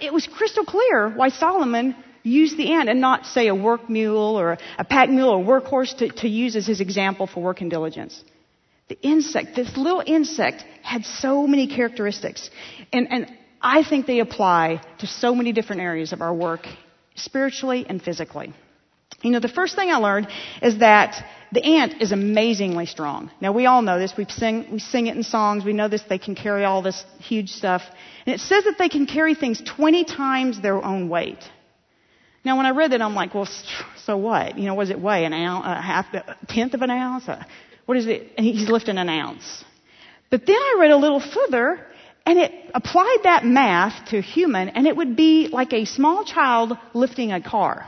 it 0.00 0.12
was 0.12 0.26
crystal 0.26 0.64
clear 0.64 1.08
why 1.08 1.30
Solomon 1.30 1.96
used 2.22 2.58
the 2.58 2.72
ant 2.74 2.88
and 2.90 3.00
not 3.00 3.24
say 3.26 3.48
a 3.48 3.54
work 3.54 3.88
mule 3.88 4.38
or 4.38 4.58
a 4.78 4.84
pack 4.84 5.08
mule 5.08 5.30
or 5.30 5.42
workhorse 5.42 5.96
to, 5.98 6.08
to 6.10 6.28
use 6.28 6.54
as 6.56 6.66
his 6.66 6.80
example 6.80 7.26
for 7.26 7.42
work 7.42 7.62
and 7.62 7.70
diligence. 7.70 8.22
The 8.88 8.98
insect, 9.00 9.56
this 9.56 9.76
little 9.76 10.02
insect 10.06 10.64
had 10.82 11.04
so 11.04 11.46
many 11.46 11.66
characteristics. 11.66 12.50
And, 12.92 13.08
and 13.10 13.32
I 13.60 13.82
think 13.82 14.06
they 14.06 14.20
apply 14.20 14.82
to 14.98 15.06
so 15.06 15.34
many 15.34 15.52
different 15.52 15.82
areas 15.82 16.12
of 16.12 16.20
our 16.20 16.34
work, 16.34 16.66
spiritually 17.14 17.86
and 17.88 18.02
physically. 18.02 18.54
You 19.22 19.30
know, 19.32 19.40
the 19.40 19.48
first 19.48 19.74
thing 19.74 19.90
I 19.90 19.96
learned 19.96 20.28
is 20.62 20.78
that 20.78 21.24
the 21.50 21.64
ant 21.64 22.00
is 22.00 22.12
amazingly 22.12 22.86
strong. 22.86 23.30
Now 23.40 23.52
we 23.52 23.66
all 23.66 23.82
know 23.82 23.98
this. 23.98 24.12
We 24.16 24.26
sing, 24.26 24.68
we 24.70 24.78
sing 24.78 25.06
it 25.06 25.16
in 25.16 25.22
songs. 25.22 25.64
We 25.64 25.72
know 25.72 25.88
this. 25.88 26.02
They 26.02 26.18
can 26.18 26.34
carry 26.34 26.64
all 26.64 26.82
this 26.82 27.04
huge 27.18 27.50
stuff. 27.50 27.82
And 28.26 28.34
it 28.34 28.40
says 28.40 28.64
that 28.64 28.76
they 28.78 28.88
can 28.88 29.06
carry 29.06 29.34
things 29.34 29.60
20 29.60 30.04
times 30.04 30.60
their 30.60 30.82
own 30.84 31.08
weight. 31.08 31.42
Now, 32.44 32.56
when 32.56 32.66
I 32.66 32.70
read 32.70 32.92
that, 32.92 33.02
I'm 33.02 33.14
like, 33.14 33.34
well, 33.34 33.48
so 34.04 34.16
what? 34.16 34.56
You 34.56 34.66
know, 34.66 34.74
what 34.74 34.84
does 34.84 34.90
it 34.90 35.00
weigh? 35.00 35.24
An 35.24 35.32
ounce, 35.32 35.66
a 35.66 35.80
half, 35.80 36.06
a 36.14 36.36
tenth 36.48 36.74
of 36.74 36.82
an 36.82 36.90
ounce? 36.90 37.28
Uh, 37.28 37.42
what 37.86 37.98
is 37.98 38.06
it? 38.06 38.32
And 38.36 38.46
he's 38.46 38.68
lifting 38.68 38.98
an 38.98 39.08
ounce. 39.08 39.64
But 40.30 40.46
then 40.46 40.56
I 40.56 40.76
read 40.78 40.90
a 40.90 40.96
little 40.96 41.20
further, 41.20 41.84
and 42.24 42.38
it 42.38 42.52
applied 42.74 43.18
that 43.24 43.44
math 43.44 44.10
to 44.10 44.20
human, 44.22 44.68
and 44.68 44.86
it 44.86 44.96
would 44.96 45.16
be 45.16 45.48
like 45.48 45.72
a 45.72 45.84
small 45.84 46.24
child 46.24 46.72
lifting 46.94 47.32
a 47.32 47.40
car. 47.42 47.86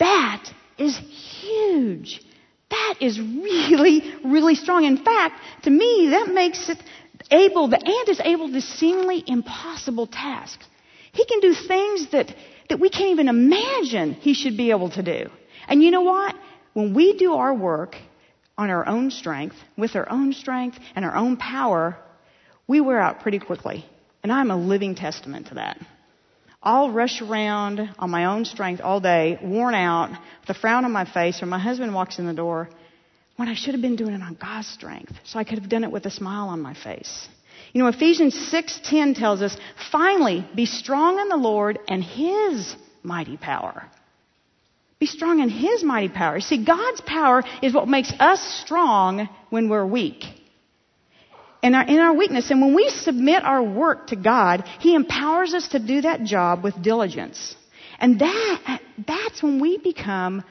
That 0.00 0.52
is 0.78 0.96
huge. 0.96 2.20
That 2.70 2.94
is 3.00 3.20
really, 3.20 4.12
really 4.24 4.54
strong. 4.54 4.84
In 4.84 4.96
fact, 5.04 5.40
to 5.64 5.70
me, 5.70 6.08
that 6.10 6.32
makes 6.32 6.68
it 6.68 6.78
able, 7.30 7.68
the 7.68 7.76
ant 7.76 8.08
is 8.08 8.20
able 8.20 8.50
to 8.50 8.60
seemingly 8.60 9.22
impossible 9.26 10.06
tasks. 10.06 10.66
He 11.12 11.24
can 11.24 11.40
do 11.40 11.54
things 11.54 12.10
that, 12.12 12.34
that 12.68 12.80
we 12.80 12.88
can't 12.88 13.10
even 13.10 13.28
imagine 13.28 14.14
he 14.14 14.34
should 14.34 14.56
be 14.56 14.70
able 14.70 14.90
to 14.90 15.02
do. 15.02 15.28
And 15.68 15.82
you 15.82 15.90
know 15.90 16.02
what? 16.02 16.34
When 16.72 16.94
we 16.94 17.16
do 17.16 17.34
our 17.34 17.52
work 17.52 17.96
on 18.56 18.70
our 18.70 18.86
own 18.86 19.10
strength, 19.10 19.56
with 19.76 19.96
our 19.96 20.10
own 20.10 20.32
strength 20.32 20.78
and 20.94 21.04
our 21.04 21.16
own 21.16 21.36
power, 21.36 21.98
we 22.66 22.80
wear 22.80 23.00
out 23.00 23.20
pretty 23.20 23.38
quickly. 23.38 23.84
And 24.22 24.32
I'm 24.32 24.50
a 24.50 24.56
living 24.56 24.94
testament 24.94 25.48
to 25.48 25.54
that. 25.54 25.78
I'll 26.62 26.90
rush 26.90 27.22
around 27.22 27.88
on 27.98 28.10
my 28.10 28.26
own 28.26 28.44
strength 28.44 28.82
all 28.82 29.00
day, 29.00 29.38
worn 29.42 29.74
out, 29.74 30.10
with 30.10 30.56
a 30.56 30.60
frown 30.60 30.84
on 30.84 30.92
my 30.92 31.06
face, 31.06 31.42
or 31.42 31.46
my 31.46 31.58
husband 31.58 31.94
walks 31.94 32.18
in 32.18 32.26
the 32.26 32.34
door 32.34 32.68
when 33.36 33.48
I 33.48 33.54
should 33.54 33.72
have 33.72 33.80
been 33.80 33.96
doing 33.96 34.12
it 34.12 34.22
on 34.22 34.36
God's 34.38 34.68
strength. 34.68 35.12
So 35.24 35.38
I 35.38 35.44
could 35.44 35.58
have 35.58 35.70
done 35.70 35.84
it 35.84 35.90
with 35.90 36.04
a 36.04 36.10
smile 36.10 36.48
on 36.48 36.60
my 36.60 36.74
face. 36.74 37.28
You 37.72 37.82
know, 37.82 37.88
Ephesians 37.88 38.34
6:10 38.34 39.14
tells 39.14 39.40
us, 39.40 39.56
"Finally, 39.90 40.44
be 40.54 40.66
strong 40.66 41.18
in 41.18 41.28
the 41.28 41.36
Lord 41.36 41.78
and 41.88 42.04
his 42.04 42.76
mighty 43.02 43.38
power." 43.38 43.86
Be 44.98 45.06
strong 45.06 45.40
in 45.40 45.48
his 45.48 45.82
mighty 45.82 46.10
power. 46.10 46.40
See, 46.40 46.58
God's 46.58 47.00
power 47.00 47.42
is 47.62 47.72
what 47.72 47.88
makes 47.88 48.12
us 48.20 48.42
strong 48.60 49.30
when 49.48 49.70
we're 49.70 49.86
weak 49.86 50.39
our, 51.62 51.84
in 51.86 51.98
our 51.98 52.14
weakness. 52.14 52.50
And 52.50 52.60
when 52.60 52.74
we 52.74 52.88
submit 52.88 53.44
our 53.44 53.62
work 53.62 54.08
to 54.08 54.16
God, 54.16 54.64
He 54.80 54.94
empowers 54.94 55.54
us 55.54 55.68
to 55.68 55.78
do 55.78 56.02
that 56.02 56.22
job 56.22 56.64
with 56.64 56.80
diligence. 56.82 57.54
And 57.98 58.18
that, 58.20 58.80
that's 59.06 59.42
when 59.42 59.60
we 59.60 59.78
become 59.78 60.42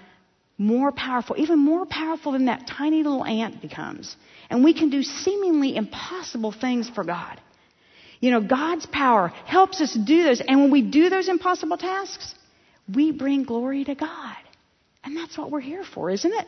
more 0.57 0.91
powerful, 0.91 1.35
even 1.39 1.57
more 1.57 1.85
powerful 1.85 2.33
than 2.33 2.45
that 2.45 2.67
tiny 2.67 2.97
little 2.97 3.25
ant 3.25 3.61
becomes. 3.61 4.15
And 4.49 4.63
we 4.63 4.73
can 4.73 4.89
do 4.89 5.01
seemingly 5.01 5.75
impossible 5.75 6.51
things 6.51 6.89
for 6.89 7.03
God. 7.03 7.39
You 8.19 8.31
know, 8.31 8.41
God's 8.41 8.85
power 8.85 9.29
helps 9.45 9.79
us 9.81 9.93
do 9.93 10.23
those. 10.23 10.41
And 10.41 10.61
when 10.61 10.71
we 10.71 10.81
do 10.81 11.09
those 11.09 11.29
impossible 11.29 11.77
tasks, 11.77 12.35
we 12.93 13.11
bring 13.11 13.43
glory 13.43 13.85
to 13.85 13.95
God. 13.95 14.35
And 15.03 15.15
that's 15.15 15.37
what 15.37 15.49
we're 15.49 15.61
here 15.61 15.85
for, 15.85 16.09
isn't 16.09 16.31
it? 16.31 16.47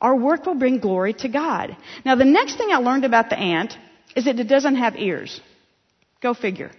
Our 0.00 0.14
work 0.14 0.44
will 0.44 0.54
bring 0.54 0.78
glory 0.78 1.14
to 1.14 1.28
God. 1.28 1.74
Now, 2.04 2.16
the 2.16 2.26
next 2.26 2.58
thing 2.58 2.68
I 2.70 2.76
learned 2.76 3.06
about 3.06 3.30
the 3.30 3.38
ant 3.38 3.76
is 4.16 4.24
that 4.24 4.40
it 4.40 4.48
doesn't 4.48 4.76
have 4.76 4.96
ears. 4.96 5.40
Go 6.20 6.34
figure. 6.34 6.72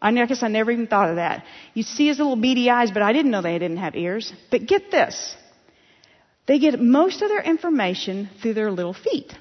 I 0.00 0.12
guess 0.26 0.42
I 0.42 0.48
never 0.48 0.70
even 0.70 0.88
thought 0.88 1.10
of 1.10 1.16
that. 1.16 1.44
You 1.74 1.84
see 1.84 2.08
his 2.08 2.18
little 2.18 2.36
beady 2.36 2.68
eyes, 2.68 2.90
but 2.90 3.02
I 3.02 3.12
didn't 3.12 3.30
know 3.30 3.40
they 3.40 3.58
didn't 3.58 3.78
have 3.78 3.94
ears. 3.94 4.32
But 4.50 4.66
get 4.66 4.90
this. 4.90 5.36
They 6.46 6.58
get 6.58 6.78
most 6.80 7.22
of 7.22 7.28
their 7.28 7.42
information 7.42 8.28
through 8.40 8.54
their 8.54 8.70
little 8.70 8.94
feet. 8.94 9.32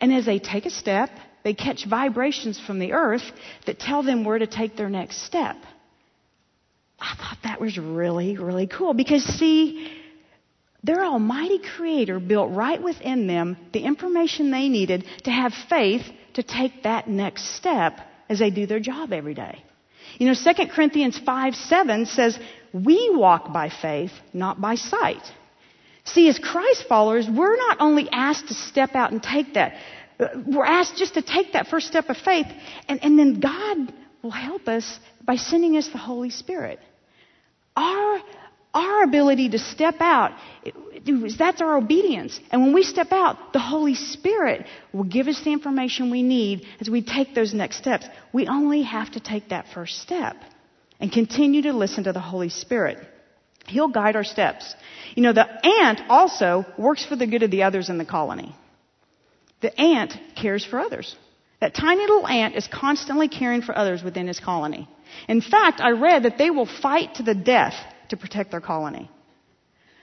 And 0.00 0.12
as 0.12 0.24
they 0.24 0.38
take 0.38 0.66
a 0.66 0.70
step, 0.70 1.10
they 1.42 1.52
catch 1.52 1.84
vibrations 1.84 2.60
from 2.60 2.78
the 2.78 2.92
earth 2.92 3.24
that 3.66 3.80
tell 3.80 4.02
them 4.02 4.24
where 4.24 4.38
to 4.38 4.46
take 4.46 4.76
their 4.76 4.88
next 4.88 5.26
step. 5.26 5.56
I 7.00 7.14
thought 7.16 7.38
that 7.44 7.60
was 7.60 7.76
really, 7.76 8.36
really 8.36 8.66
cool 8.66 8.94
because 8.94 9.24
see, 9.24 9.92
their 10.82 11.04
almighty 11.04 11.60
creator 11.76 12.20
built 12.20 12.52
right 12.52 12.82
within 12.82 13.26
them 13.26 13.56
the 13.72 13.80
information 13.80 14.50
they 14.50 14.68
needed 14.68 15.04
to 15.24 15.30
have 15.30 15.52
faith 15.68 16.02
to 16.34 16.42
take 16.42 16.82
that 16.84 17.08
next 17.08 17.56
step 17.56 18.00
as 18.28 18.38
they 18.38 18.50
do 18.50 18.66
their 18.66 18.80
job 18.80 19.12
every 19.12 19.34
day. 19.34 19.64
You 20.18 20.26
know, 20.26 20.34
2 20.34 20.66
Corinthians 20.68 21.18
5 21.18 21.54
7 21.54 22.06
says, 22.06 22.38
We 22.72 23.10
walk 23.14 23.52
by 23.52 23.70
faith, 23.70 24.12
not 24.32 24.60
by 24.60 24.76
sight. 24.76 25.22
See, 26.04 26.28
as 26.28 26.38
Christ 26.38 26.84
followers, 26.88 27.26
we're 27.28 27.56
not 27.56 27.78
only 27.80 28.08
asked 28.10 28.48
to 28.48 28.54
step 28.54 28.94
out 28.94 29.12
and 29.12 29.22
take 29.22 29.54
that, 29.54 29.74
uh, 30.18 30.28
we're 30.46 30.64
asked 30.64 30.96
just 30.96 31.14
to 31.14 31.22
take 31.22 31.52
that 31.52 31.66
first 31.66 31.86
step 31.86 32.08
of 32.08 32.16
faith, 32.16 32.46
and, 32.88 33.02
and 33.04 33.18
then 33.18 33.40
God 33.40 33.92
will 34.22 34.30
help 34.30 34.66
us 34.68 34.98
by 35.24 35.36
sending 35.36 35.76
us 35.76 35.88
the 35.88 35.98
Holy 35.98 36.30
Spirit. 36.30 36.80
Our 37.76 38.20
our 38.74 39.02
ability 39.02 39.48
to 39.50 39.58
step 39.58 39.96
out, 40.00 40.32
that's 41.36 41.60
our 41.60 41.76
obedience. 41.76 42.38
And 42.50 42.62
when 42.62 42.72
we 42.72 42.82
step 42.82 43.12
out, 43.12 43.52
the 43.52 43.58
Holy 43.58 43.94
Spirit 43.94 44.66
will 44.92 45.04
give 45.04 45.28
us 45.28 45.40
the 45.42 45.52
information 45.52 46.10
we 46.10 46.22
need 46.22 46.66
as 46.80 46.88
we 46.88 47.02
take 47.02 47.34
those 47.34 47.54
next 47.54 47.78
steps. 47.78 48.06
We 48.32 48.46
only 48.46 48.82
have 48.82 49.12
to 49.12 49.20
take 49.20 49.50
that 49.50 49.66
first 49.72 50.00
step 50.00 50.36
and 51.00 51.12
continue 51.12 51.62
to 51.62 51.72
listen 51.72 52.04
to 52.04 52.12
the 52.12 52.20
Holy 52.20 52.48
Spirit. 52.48 52.98
He'll 53.66 53.88
guide 53.88 54.16
our 54.16 54.24
steps. 54.24 54.74
You 55.14 55.22
know, 55.22 55.32
the 55.32 55.46
ant 55.82 56.00
also 56.08 56.64
works 56.78 57.04
for 57.04 57.16
the 57.16 57.26
good 57.26 57.42
of 57.42 57.50
the 57.50 57.64
others 57.64 57.88
in 57.88 57.98
the 57.98 58.04
colony. 58.04 58.54
The 59.60 59.78
ant 59.78 60.14
cares 60.36 60.64
for 60.64 60.80
others. 60.80 61.16
That 61.60 61.74
tiny 61.74 62.02
little 62.02 62.26
ant 62.26 62.54
is 62.54 62.68
constantly 62.68 63.28
caring 63.28 63.62
for 63.62 63.76
others 63.76 64.02
within 64.02 64.28
his 64.28 64.40
colony. 64.40 64.88
In 65.28 65.40
fact, 65.40 65.80
I 65.80 65.90
read 65.90 66.22
that 66.22 66.38
they 66.38 66.50
will 66.50 66.66
fight 66.66 67.16
to 67.16 67.22
the 67.22 67.34
death 67.34 67.74
to 68.10 68.16
protect 68.16 68.52
their 68.52 68.60
colony. 68.60 69.10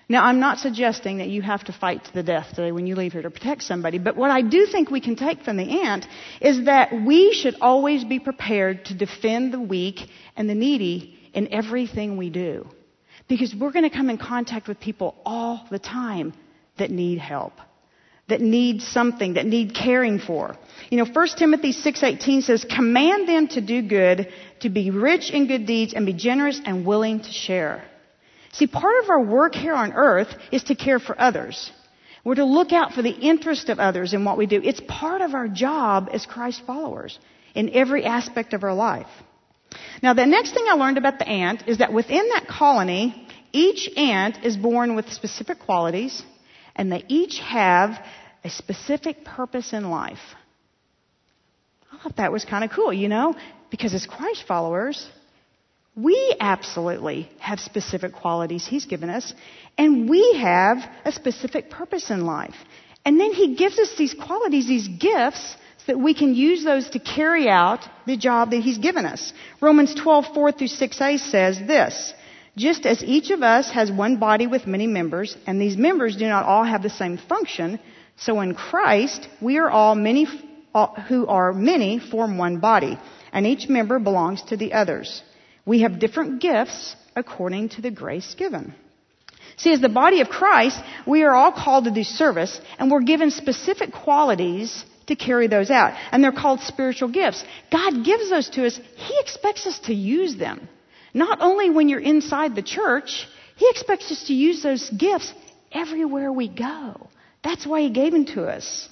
Now, 0.07 0.25
I'm 0.25 0.39
not 0.39 0.59
suggesting 0.59 1.17
that 1.17 1.29
you 1.29 1.41
have 1.41 1.63
to 1.63 1.73
fight 1.73 2.05
to 2.05 2.13
the 2.13 2.21
death 2.21 2.49
today 2.49 2.71
when 2.71 2.85
you 2.85 2.95
leave 2.95 3.13
here 3.13 3.23
to 3.23 3.31
protect 3.31 3.63
somebody, 3.63 3.97
but 3.97 4.15
what 4.15 4.29
I 4.29 4.43
do 4.43 4.67
think 4.67 4.91
we 4.91 5.01
can 5.01 5.15
take 5.15 5.41
from 5.41 5.57
the 5.57 5.81
ant 5.81 6.05
is 6.41 6.65
that 6.65 6.93
we 6.93 7.33
should 7.33 7.55
always 7.59 8.03
be 8.03 8.19
prepared 8.19 8.85
to 8.85 8.93
defend 8.93 9.51
the 9.51 9.59
weak 9.59 9.99
and 10.35 10.47
the 10.47 10.53
needy 10.53 11.17
in 11.33 11.51
everything 11.51 12.17
we 12.17 12.29
do. 12.29 12.67
Because 13.27 13.55
we're 13.55 13.71
going 13.71 13.89
to 13.89 13.95
come 13.95 14.11
in 14.11 14.19
contact 14.19 14.67
with 14.67 14.79
people 14.79 15.15
all 15.25 15.65
the 15.71 15.79
time 15.79 16.33
that 16.77 16.91
need 16.91 17.17
help, 17.17 17.53
that 18.27 18.41
need 18.41 18.83
something, 18.83 19.33
that 19.33 19.47
need 19.47 19.73
caring 19.73 20.19
for. 20.19 20.55
You 20.91 20.99
know, 20.99 21.05
1 21.05 21.27
Timothy 21.35 21.71
6:18 21.71 22.43
says, 22.43 22.63
"Command 22.63 23.27
them 23.27 23.47
to 23.47 23.61
do 23.61 23.81
good, 23.81 24.31
to 24.59 24.69
be 24.69 24.91
rich 24.91 25.31
in 25.31 25.47
good 25.47 25.65
deeds 25.65 25.95
and 25.95 26.05
be 26.05 26.13
generous 26.13 26.61
and 26.63 26.85
willing 26.85 27.21
to 27.21 27.31
share." 27.31 27.83
See, 28.55 28.67
part 28.67 29.03
of 29.03 29.09
our 29.09 29.21
work 29.21 29.53
here 29.53 29.73
on 29.73 29.91
earth 29.91 30.33
is 30.49 30.63
to 30.65 30.75
care 30.75 30.99
for 30.99 31.19
others. 31.19 31.69
We're 32.23 32.35
to 32.35 32.45
look 32.45 32.71
out 32.71 32.93
for 32.93 33.01
the 33.01 33.11
interest 33.11 33.67
of 33.67 33.79
others 33.79 34.13
in 34.13 34.23
what 34.23 34.37
we 34.37 34.45
do. 34.45 34.61
It's 34.63 34.81
part 34.87 35.21
of 35.21 35.33
our 35.33 35.49
job 35.49 36.07
as 36.13 36.25
Christ 36.25 36.61
followers 36.65 37.19
in 37.53 37.69
every 37.73 38.05
aspect 38.05 38.53
of 38.53 38.63
our 38.63 38.73
life. 38.73 39.11
Now, 40.01 40.13
the 40.13 40.25
next 40.25 40.53
thing 40.53 40.65
I 40.69 40.75
learned 40.75 40.97
about 40.97 41.19
the 41.19 41.27
ant 41.27 41.67
is 41.67 41.79
that 41.79 41.91
within 41.91 42.29
that 42.29 42.47
colony, 42.47 43.27
each 43.51 43.89
ant 43.97 44.45
is 44.45 44.55
born 44.55 44.95
with 44.95 45.11
specific 45.11 45.59
qualities, 45.59 46.23
and 46.77 46.89
they 46.89 47.03
each 47.09 47.39
have 47.39 48.01
a 48.45 48.49
specific 48.49 49.25
purpose 49.25 49.73
in 49.73 49.89
life. 49.89 50.25
I 51.91 52.01
thought 52.01 52.15
that 52.17 52.31
was 52.31 52.45
kind 52.45 52.63
of 52.63 52.71
cool, 52.71 52.93
you 52.93 53.09
know, 53.09 53.35
because 53.69 53.93
as 53.93 54.05
Christ 54.05 54.45
followers, 54.47 55.09
we 55.95 56.35
absolutely 56.39 57.29
have 57.39 57.59
specific 57.59 58.13
qualities 58.13 58.67
He's 58.67 58.85
given 58.85 59.09
us, 59.09 59.33
and 59.77 60.09
we 60.09 60.33
have 60.41 60.77
a 61.05 61.11
specific 61.11 61.69
purpose 61.69 62.09
in 62.09 62.25
life. 62.25 62.55
And 63.05 63.19
then 63.19 63.31
He 63.33 63.55
gives 63.55 63.79
us 63.79 63.95
these 63.97 64.13
qualities, 64.13 64.67
these 64.67 64.87
gifts, 64.87 65.55
so 65.77 65.93
that 65.93 65.99
we 65.99 66.13
can 66.13 66.35
use 66.35 66.63
those 66.63 66.89
to 66.89 66.99
carry 66.99 67.47
out 67.47 67.87
the 68.05 68.17
job 68.17 68.51
that 68.51 68.61
He's 68.61 68.77
given 68.77 69.05
us. 69.05 69.31
Romans 69.61 69.95
12, 69.95 70.33
4 70.33 70.51
through 70.51 70.67
6a 70.67 71.19
says 71.19 71.59
this. 71.59 72.13
Just 72.57 72.85
as 72.85 73.03
each 73.03 73.31
of 73.31 73.43
us 73.43 73.69
has 73.71 73.91
one 73.91 74.17
body 74.17 74.47
with 74.47 74.65
many 74.67 74.87
members, 74.87 75.37
and 75.45 75.59
these 75.61 75.77
members 75.77 76.15
do 76.15 76.27
not 76.27 76.45
all 76.45 76.63
have 76.63 76.83
the 76.83 76.89
same 76.89 77.17
function, 77.17 77.79
so 78.17 78.41
in 78.41 78.53
Christ, 78.53 79.27
we 79.41 79.57
are 79.57 79.69
all 79.69 79.95
many, 79.95 80.25
who 81.07 81.27
are 81.27 81.53
many 81.53 81.99
form 81.99 82.37
one 82.37 82.59
body, 82.59 82.97
and 83.31 83.45
each 83.45 83.67
member 83.67 83.99
belongs 83.99 84.41
to 84.43 84.57
the 84.57 84.73
others. 84.73 85.21
We 85.65 85.81
have 85.81 85.99
different 85.99 86.41
gifts 86.41 86.95
according 87.15 87.69
to 87.69 87.81
the 87.81 87.91
grace 87.91 88.35
given. 88.35 88.73
See, 89.57 89.71
as 89.71 89.81
the 89.81 89.89
body 89.89 90.21
of 90.21 90.29
Christ, 90.29 90.79
we 91.07 91.23
are 91.23 91.33
all 91.33 91.51
called 91.51 91.85
to 91.85 91.91
do 91.91 92.03
service, 92.03 92.59
and 92.77 92.91
we're 92.91 93.01
given 93.01 93.31
specific 93.31 93.91
qualities 93.93 94.85
to 95.07 95.15
carry 95.15 95.47
those 95.47 95.71
out. 95.71 95.93
And 96.11 96.23
they're 96.23 96.31
called 96.31 96.59
spiritual 96.61 97.09
gifts. 97.09 97.43
God 97.71 98.03
gives 98.03 98.29
those 98.29 98.49
to 98.51 98.65
us. 98.65 98.79
He 98.95 99.15
expects 99.19 99.65
us 99.65 99.79
to 99.79 99.93
use 99.93 100.35
them. 100.35 100.67
Not 101.13 101.39
only 101.41 101.69
when 101.69 101.87
you're 101.87 101.99
inside 101.99 102.55
the 102.55 102.61
church, 102.61 103.27
He 103.55 103.67
expects 103.69 104.11
us 104.11 104.25
to 104.27 104.33
use 104.33 104.61
those 104.61 104.89
gifts 104.89 105.33
everywhere 105.71 106.31
we 106.31 106.49
go. 106.49 107.07
That's 107.43 107.65
why 107.65 107.81
He 107.81 107.89
gave 107.91 108.11
them 108.11 108.25
to 108.35 108.45
us. 108.45 108.89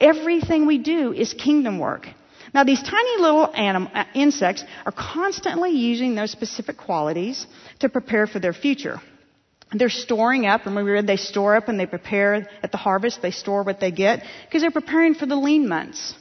Everything 0.00 0.66
we 0.66 0.78
do 0.78 1.12
is 1.12 1.32
kingdom 1.32 1.78
work. 1.78 2.08
Now, 2.56 2.64
these 2.64 2.82
tiny 2.82 3.20
little 3.20 3.50
anim- 3.54 3.90
uh, 3.92 4.04
insects 4.14 4.64
are 4.86 4.92
constantly 4.92 5.72
using 5.72 6.14
those 6.14 6.30
specific 6.30 6.78
qualities 6.78 7.46
to 7.80 7.90
prepare 7.90 8.26
for 8.26 8.38
their 8.38 8.54
future. 8.54 8.98
They're 9.72 9.90
storing 9.90 10.46
up, 10.46 10.64
remember 10.64 10.86
we 10.86 10.92
read 10.92 11.06
they 11.06 11.18
store 11.18 11.54
up 11.54 11.68
and 11.68 11.78
they 11.78 11.84
prepare 11.84 12.48
at 12.62 12.72
the 12.72 12.78
harvest, 12.78 13.20
they 13.20 13.30
store 13.30 13.62
what 13.62 13.78
they 13.78 13.90
get, 13.90 14.24
because 14.46 14.62
they're 14.62 14.70
preparing 14.70 15.12
for 15.14 15.26
the 15.26 15.36
lean 15.36 15.68
months. 15.68 16.14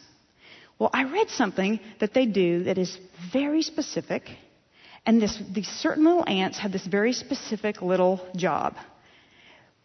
Well, 0.77 0.89
I 0.91 1.05
read 1.05 1.29
something 1.29 1.79
that 2.01 2.13
they 2.13 2.25
do 2.25 2.65
that 2.65 2.77
is 2.77 2.97
very 3.31 3.61
specific, 3.61 4.23
and 5.05 5.21
this, 5.21 5.41
these 5.53 5.69
certain 5.69 6.03
little 6.03 6.27
ants 6.27 6.59
have 6.59 6.73
this 6.73 6.85
very 6.85 7.13
specific 7.13 7.81
little 7.81 8.19
job. 8.35 8.75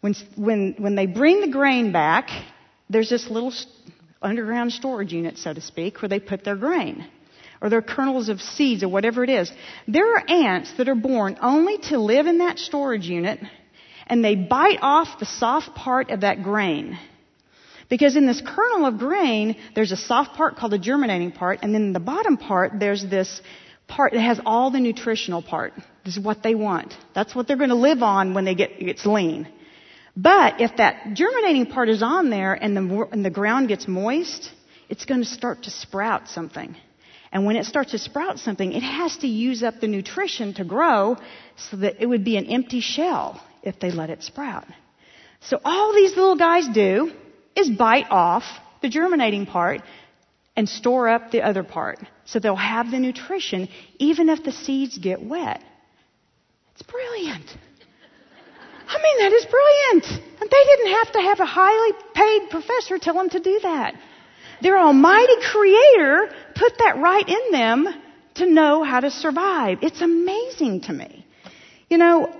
When, 0.01 0.15
when, 0.35 0.75
when 0.79 0.95
they 0.95 1.05
bring 1.05 1.39
the 1.39 1.47
grain 1.47 1.93
back, 1.93 2.29
there's 2.89 3.09
this 3.09 3.29
little 3.29 3.53
underground 4.21 4.71
storage 4.71 5.13
unit, 5.13 5.37
so 5.37 5.53
to 5.53 5.61
speak, 5.61 6.01
where 6.01 6.09
they 6.09 6.19
put 6.19 6.43
their 6.43 6.55
grain. 6.55 7.07
or 7.61 7.69
they're 7.69 7.81
kernels 7.81 8.27
of 8.29 8.41
seeds 8.41 8.81
or 8.83 8.89
whatever 8.89 9.23
it 9.23 9.29
is. 9.29 9.51
There 9.87 10.15
are 10.15 10.29
ants 10.29 10.73
that 10.77 10.89
are 10.89 10.95
born 10.95 11.37
only 11.41 11.77
to 11.89 11.99
live 11.99 12.25
in 12.25 12.39
that 12.39 12.57
storage 12.57 13.05
unit 13.05 13.39
and 14.07 14.25
they 14.25 14.35
bite 14.35 14.79
off 14.81 15.19
the 15.19 15.25
soft 15.25 15.73
part 15.75 16.09
of 16.09 16.21
that 16.21 16.43
grain. 16.43 16.97
Because 17.87 18.15
in 18.15 18.25
this 18.25 18.41
kernel 18.45 18.85
of 18.85 18.97
grain, 18.97 19.55
there's 19.75 19.91
a 19.91 19.97
soft 19.97 20.35
part 20.35 20.55
called 20.55 20.71
the 20.71 20.79
germinating 20.79 21.31
part, 21.31 21.59
and 21.61 21.73
then 21.73 21.83
in 21.83 21.93
the 21.93 21.99
bottom 21.99 22.37
part, 22.37 22.73
there's 22.79 23.03
this 23.03 23.41
part 23.87 24.13
that 24.13 24.21
has 24.21 24.39
all 24.45 24.71
the 24.71 24.79
nutritional 24.79 25.41
part. 25.41 25.73
This 26.03 26.17
is 26.17 26.23
what 26.23 26.41
they 26.41 26.55
want. 26.55 26.93
That's 27.13 27.35
what 27.35 27.47
they're 27.47 27.57
going 27.57 27.69
to 27.69 27.75
live 27.75 28.01
on 28.01 28.33
when 28.33 28.45
they 28.45 28.55
get 28.55 28.79
gets 28.79 29.05
lean. 29.05 29.47
But 30.15 30.59
if 30.59 30.77
that 30.77 31.13
germinating 31.13 31.67
part 31.67 31.89
is 31.89 32.03
on 32.03 32.29
there 32.29 32.53
and 32.53 32.75
the, 32.75 33.07
and 33.11 33.23
the 33.23 33.29
ground 33.29 33.69
gets 33.69 33.87
moist, 33.87 34.51
it's 34.89 35.05
going 35.05 35.21
to 35.21 35.27
start 35.27 35.63
to 35.63 35.69
sprout 35.69 36.27
something. 36.27 36.75
And 37.31 37.45
when 37.45 37.55
it 37.55 37.65
starts 37.65 37.91
to 37.91 37.97
sprout 37.97 38.39
something, 38.39 38.73
it 38.73 38.83
has 38.83 39.17
to 39.17 39.27
use 39.27 39.63
up 39.63 39.79
the 39.79 39.87
nutrition 39.87 40.53
to 40.55 40.65
grow 40.65 41.15
so 41.55 41.77
that 41.77 42.01
it 42.01 42.05
would 42.05 42.25
be 42.25 42.35
an 42.35 42.47
empty 42.47 42.81
shell 42.81 43.41
if 43.63 43.79
they 43.79 43.89
let 43.89 44.09
it 44.09 44.21
sprout. 44.21 44.65
So 45.39 45.59
all 45.63 45.93
these 45.93 46.15
little 46.15 46.35
guys 46.35 46.67
do 46.73 47.11
is 47.55 47.69
bite 47.69 48.07
off 48.09 48.43
the 48.81 48.89
germinating 48.89 49.45
part 49.45 49.81
and 50.57 50.67
store 50.67 51.07
up 51.07 51.31
the 51.31 51.41
other 51.41 51.63
part. 51.63 51.99
So 52.25 52.39
they'll 52.39 52.55
have 52.55 52.91
the 52.91 52.99
nutrition 52.99 53.69
even 53.97 54.27
if 54.27 54.43
the 54.43 54.51
seeds 54.51 54.97
get 54.97 55.23
wet. 55.23 55.63
It's 56.73 56.83
brilliant. 56.83 57.45
I 58.91 58.97
mean, 59.01 59.17
that 59.19 59.31
is 59.31 59.45
brilliant. 59.45 60.05
And 60.41 60.49
they 60.49 60.63
didn't 60.65 60.91
have 60.91 61.11
to 61.13 61.21
have 61.21 61.39
a 61.39 61.45
highly 61.45 61.93
paid 62.13 62.49
professor 62.49 62.97
tell 62.97 63.13
them 63.13 63.29
to 63.29 63.39
do 63.39 63.59
that. 63.63 63.95
Their 64.61 64.77
almighty 64.77 65.35
creator 65.49 66.29
put 66.55 66.77
that 66.79 66.97
right 66.97 67.27
in 67.27 67.51
them 67.51 67.87
to 68.35 68.45
know 68.45 68.83
how 68.83 68.99
to 68.99 69.09
survive. 69.09 69.79
It's 69.81 70.01
amazing 70.01 70.81
to 70.81 70.93
me. 70.93 71.25
You 71.89 71.97
know, 71.97 72.35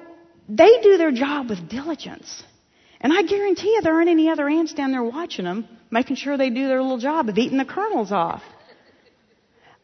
they 0.49 0.81
do 0.81 0.97
their 0.97 1.11
job 1.11 1.49
with 1.49 1.69
diligence. 1.69 2.43
And 2.99 3.13
I 3.13 3.23
guarantee 3.23 3.69
you 3.69 3.81
there 3.81 3.95
aren't 3.95 4.09
any 4.09 4.29
other 4.29 4.47
ants 4.47 4.73
down 4.73 4.91
there 4.91 5.03
watching 5.03 5.45
them, 5.45 5.67
making 5.89 6.17
sure 6.17 6.37
they 6.37 6.49
do 6.49 6.67
their 6.67 6.81
little 6.81 6.99
job 6.99 7.29
of 7.29 7.37
eating 7.37 7.57
the 7.57 7.65
kernels 7.65 8.11
off. 8.11 8.43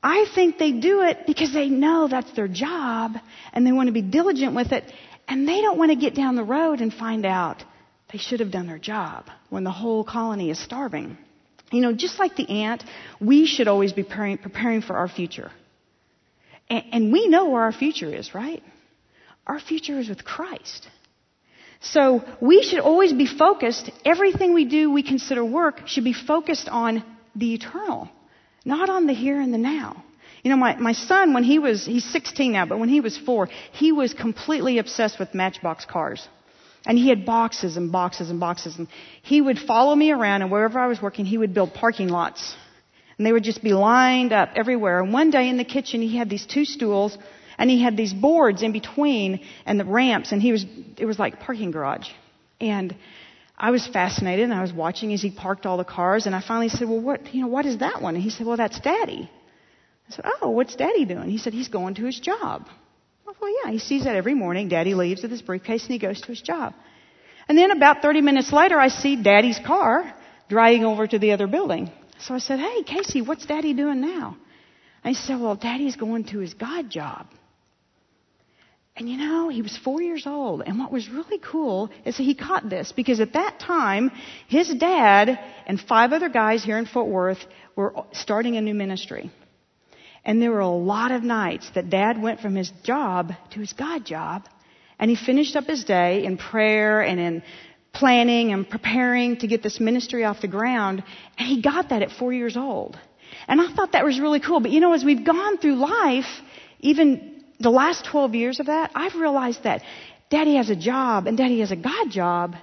I 0.03 0.25
think 0.35 0.57
they 0.57 0.73
do 0.73 1.01
it 1.01 1.25
because 1.25 1.53
they 1.53 1.69
know 1.69 2.07
that's 2.07 2.31
their 2.33 2.47
job 2.47 3.15
and 3.53 3.65
they 3.65 3.71
want 3.71 3.87
to 3.87 3.93
be 3.93 4.03
diligent 4.03 4.53
with 4.53 4.71
it 4.71 4.83
and 5.27 5.47
they 5.47 5.61
don't 5.61 5.77
want 5.77 5.91
to 5.91 5.97
get 5.97 6.15
down 6.15 6.35
the 6.35 6.43
road 6.43 6.81
and 6.81 6.93
find 6.93 7.25
out 7.25 7.63
they 8.11 8.17
should 8.17 8.39
have 8.39 8.51
done 8.51 8.67
their 8.67 8.79
job 8.79 9.25
when 9.49 9.63
the 9.63 9.71
whole 9.71 10.03
colony 10.03 10.49
is 10.49 10.59
starving. 10.59 11.17
You 11.71 11.81
know, 11.81 11.93
just 11.93 12.17
like 12.17 12.35
the 12.35 12.49
ant, 12.63 12.83
we 13.19 13.45
should 13.45 13.67
always 13.67 13.91
be 13.91 14.03
preparing, 14.03 14.37
preparing 14.37 14.81
for 14.81 14.95
our 14.95 15.09
future. 15.09 15.51
And, 16.69 16.83
and 16.91 17.11
we 17.11 17.27
know 17.27 17.49
where 17.49 17.63
our 17.63 17.73
future 17.73 18.13
is, 18.13 18.33
right? 18.33 18.63
Our 19.45 19.59
future 19.59 19.99
is 19.99 20.07
with 20.07 20.23
Christ. 20.23 20.87
So 21.81 22.23
we 22.41 22.63
should 22.63 22.79
always 22.79 23.13
be 23.13 23.27
focused, 23.27 23.91
everything 24.03 24.53
we 24.53 24.65
do 24.65 24.91
we 24.91 25.03
consider 25.03 25.43
work 25.43 25.87
should 25.87 26.03
be 26.03 26.13
focused 26.13 26.67
on 26.69 27.03
the 27.35 27.53
eternal, 27.53 28.09
not 28.65 28.89
on 28.89 29.05
the 29.05 29.13
here 29.13 29.39
and 29.39 29.53
the 29.53 29.59
now. 29.59 30.03
You 30.47 30.51
know, 30.51 30.59
my, 30.59 30.77
my 30.77 30.93
son, 30.93 31.33
when 31.33 31.43
he 31.43 31.59
was, 31.59 31.85
he's 31.85 32.05
16 32.05 32.53
now, 32.53 32.65
but 32.65 32.79
when 32.79 32.87
he 32.87 33.01
was 33.01 33.17
four, 33.17 33.49
he 33.73 33.91
was 33.91 34.13
completely 34.13 34.77
obsessed 34.77 35.19
with 35.19 35.33
matchbox 35.33 35.83
cars. 35.83 36.25
And 36.85 36.97
he 36.97 37.09
had 37.09 37.25
boxes 37.25 37.75
and 37.75 37.91
boxes 37.91 38.29
and 38.29 38.39
boxes. 38.39 38.77
And 38.77 38.87
he 39.23 39.41
would 39.41 39.59
follow 39.59 39.93
me 39.93 40.09
around, 40.09 40.43
and 40.43 40.49
wherever 40.49 40.79
I 40.79 40.87
was 40.87 41.01
working, 41.01 41.25
he 41.25 41.37
would 41.37 41.53
build 41.53 41.73
parking 41.73 42.07
lots. 42.07 42.55
And 43.17 43.27
they 43.27 43.33
would 43.33 43.43
just 43.43 43.61
be 43.61 43.73
lined 43.73 44.31
up 44.31 44.51
everywhere. 44.55 45.01
And 45.01 45.11
one 45.11 45.31
day 45.31 45.49
in 45.49 45.57
the 45.57 45.65
kitchen, 45.65 46.01
he 46.01 46.15
had 46.15 46.29
these 46.29 46.45
two 46.45 46.63
stools 46.63 47.17
and 47.57 47.69
he 47.69 47.83
had 47.83 47.97
these 47.97 48.13
boards 48.13 48.63
in 48.63 48.71
between 48.71 49.45
and 49.65 49.77
the 49.77 49.83
ramps, 49.83 50.31
and 50.31 50.41
he 50.41 50.53
was, 50.53 50.65
it 50.97 51.05
was 51.05 51.19
like 51.19 51.41
parking 51.41 51.71
garage. 51.71 52.07
And 52.61 52.95
I 53.57 53.71
was 53.71 53.85
fascinated, 53.85 54.45
and 54.45 54.53
I 54.53 54.61
was 54.61 54.71
watching 54.71 55.11
as 55.11 55.21
he 55.21 55.29
parked 55.29 55.65
all 55.65 55.75
the 55.75 55.83
cars, 55.83 56.25
and 56.25 56.33
I 56.33 56.39
finally 56.39 56.69
said, 56.69 56.87
well, 56.87 57.01
what, 57.01 57.33
you 57.35 57.41
know, 57.41 57.47
what 57.47 57.65
is 57.65 57.79
that 57.79 58.01
one? 58.01 58.15
And 58.15 58.23
he 58.23 58.29
said, 58.29 58.47
well, 58.47 58.55
that's 58.55 58.79
Daddy. 58.79 59.29
I 60.09 60.15
said, 60.15 60.25
oh, 60.41 60.49
what's 60.49 60.75
Daddy 60.75 61.05
doing? 61.05 61.29
He 61.29 61.37
said, 61.37 61.53
he's 61.53 61.67
going 61.67 61.95
to 61.95 62.05
his 62.05 62.19
job. 62.19 62.67
Well, 63.25 63.51
yeah, 63.63 63.71
he 63.71 63.79
sees 63.79 64.05
that 64.05 64.15
every 64.15 64.33
morning. 64.33 64.67
Daddy 64.67 64.93
leaves 64.93 65.21
with 65.21 65.31
his 65.31 65.41
briefcase 65.41 65.83
and 65.83 65.91
he 65.91 65.99
goes 65.99 66.21
to 66.21 66.27
his 66.27 66.41
job. 66.41 66.73
And 67.47 67.57
then 67.57 67.71
about 67.71 68.01
30 68.01 68.21
minutes 68.21 68.51
later, 68.51 68.79
I 68.79 68.87
see 68.87 69.21
Daddy's 69.21 69.59
car 69.59 70.13
driving 70.49 70.85
over 70.85 71.05
to 71.05 71.19
the 71.19 71.31
other 71.31 71.47
building. 71.47 71.91
So 72.19 72.33
I 72.33 72.39
said, 72.39 72.59
hey, 72.59 72.83
Casey, 72.83 73.21
what's 73.21 73.45
Daddy 73.45 73.73
doing 73.73 74.01
now? 74.01 74.37
He 75.03 75.13
said, 75.13 75.39
well, 75.39 75.55
Daddy's 75.55 75.95
going 75.95 76.25
to 76.25 76.39
his 76.39 76.53
God 76.53 76.89
job. 76.89 77.27
And 78.97 79.07
you 79.07 79.17
know, 79.17 79.47
he 79.47 79.61
was 79.61 79.77
four 79.77 80.01
years 80.01 80.25
old. 80.25 80.63
And 80.65 80.79
what 80.79 80.91
was 80.91 81.07
really 81.07 81.37
cool 81.37 81.91
is 82.03 82.17
he 82.17 82.33
caught 82.33 82.67
this 82.67 82.91
because 82.91 83.19
at 83.19 83.33
that 83.33 83.59
time, 83.59 84.11
his 84.47 84.73
dad 84.73 85.39
and 85.67 85.79
five 85.79 86.11
other 86.13 86.29
guys 86.29 86.63
here 86.63 86.79
in 86.79 86.87
Fort 86.87 87.07
Worth 87.07 87.45
were 87.75 87.93
starting 88.11 88.57
a 88.57 88.61
new 88.61 88.73
ministry. 88.73 89.31
And 90.27 90.41
there 90.41 90.51
were 90.51 90.59
a 90.59 90.67
lot 90.67 91.11
of 91.11 91.23
nights 91.23 91.71
that 91.73 91.89
dad 91.89 92.21
went 92.21 92.41
from 92.41 92.53
his 92.53 92.69
job 92.83 93.31
to 93.51 93.59
his 93.61 93.71
God 93.71 94.05
job. 94.05 94.45
And 94.99 95.09
he 95.09 95.15
finished 95.15 95.55
up 95.55 95.63
his 95.63 95.85
day 95.85 96.25
in 96.25 96.37
prayer 96.37 97.01
and 97.01 97.17
in 97.17 97.43
planning 97.93 98.51
and 98.51 98.69
preparing 98.69 99.37
to 99.37 99.47
get 99.47 99.63
this 99.63 99.79
ministry 99.79 100.25
off 100.25 100.41
the 100.41 100.49
ground. 100.49 101.01
And 101.37 101.47
he 101.47 101.61
got 101.61 101.89
that 101.89 102.01
at 102.01 102.11
four 102.11 102.33
years 102.33 102.57
old. 102.57 102.99
And 103.47 103.61
I 103.61 103.73
thought 103.73 103.93
that 103.93 104.03
was 104.03 104.19
really 104.19 104.41
cool. 104.41 104.59
But 104.59 104.71
you 104.71 104.81
know, 104.81 104.91
as 104.91 105.03
we've 105.03 105.23
gone 105.25 105.59
through 105.59 105.75
life, 105.75 106.41
even 106.81 107.43
the 107.61 107.69
last 107.69 108.03
12 108.11 108.35
years 108.35 108.59
of 108.59 108.65
that, 108.65 108.91
I've 108.93 109.15
realized 109.15 109.63
that 109.63 109.81
daddy 110.29 110.55
has 110.55 110.69
a 110.69 110.75
job 110.75 111.27
and 111.27 111.37
daddy 111.37 111.61
has 111.61 111.71
a 111.71 111.77
God 111.77 112.11
job, 112.11 112.55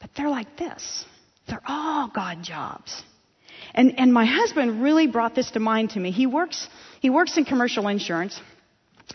but 0.00 0.10
they're 0.16 0.30
like 0.30 0.56
this. 0.56 1.04
They're 1.46 1.62
all 1.64 2.10
God 2.12 2.42
jobs. 2.42 3.04
And, 3.76 3.98
and 4.00 4.12
my 4.12 4.24
husband 4.24 4.82
really 4.82 5.06
brought 5.06 5.34
this 5.34 5.50
to 5.50 5.60
mind 5.60 5.90
to 5.90 6.00
me. 6.00 6.10
He 6.10 6.26
works, 6.26 6.66
he 7.00 7.10
works 7.10 7.36
in 7.36 7.44
commercial 7.44 7.86
insurance 7.88 8.40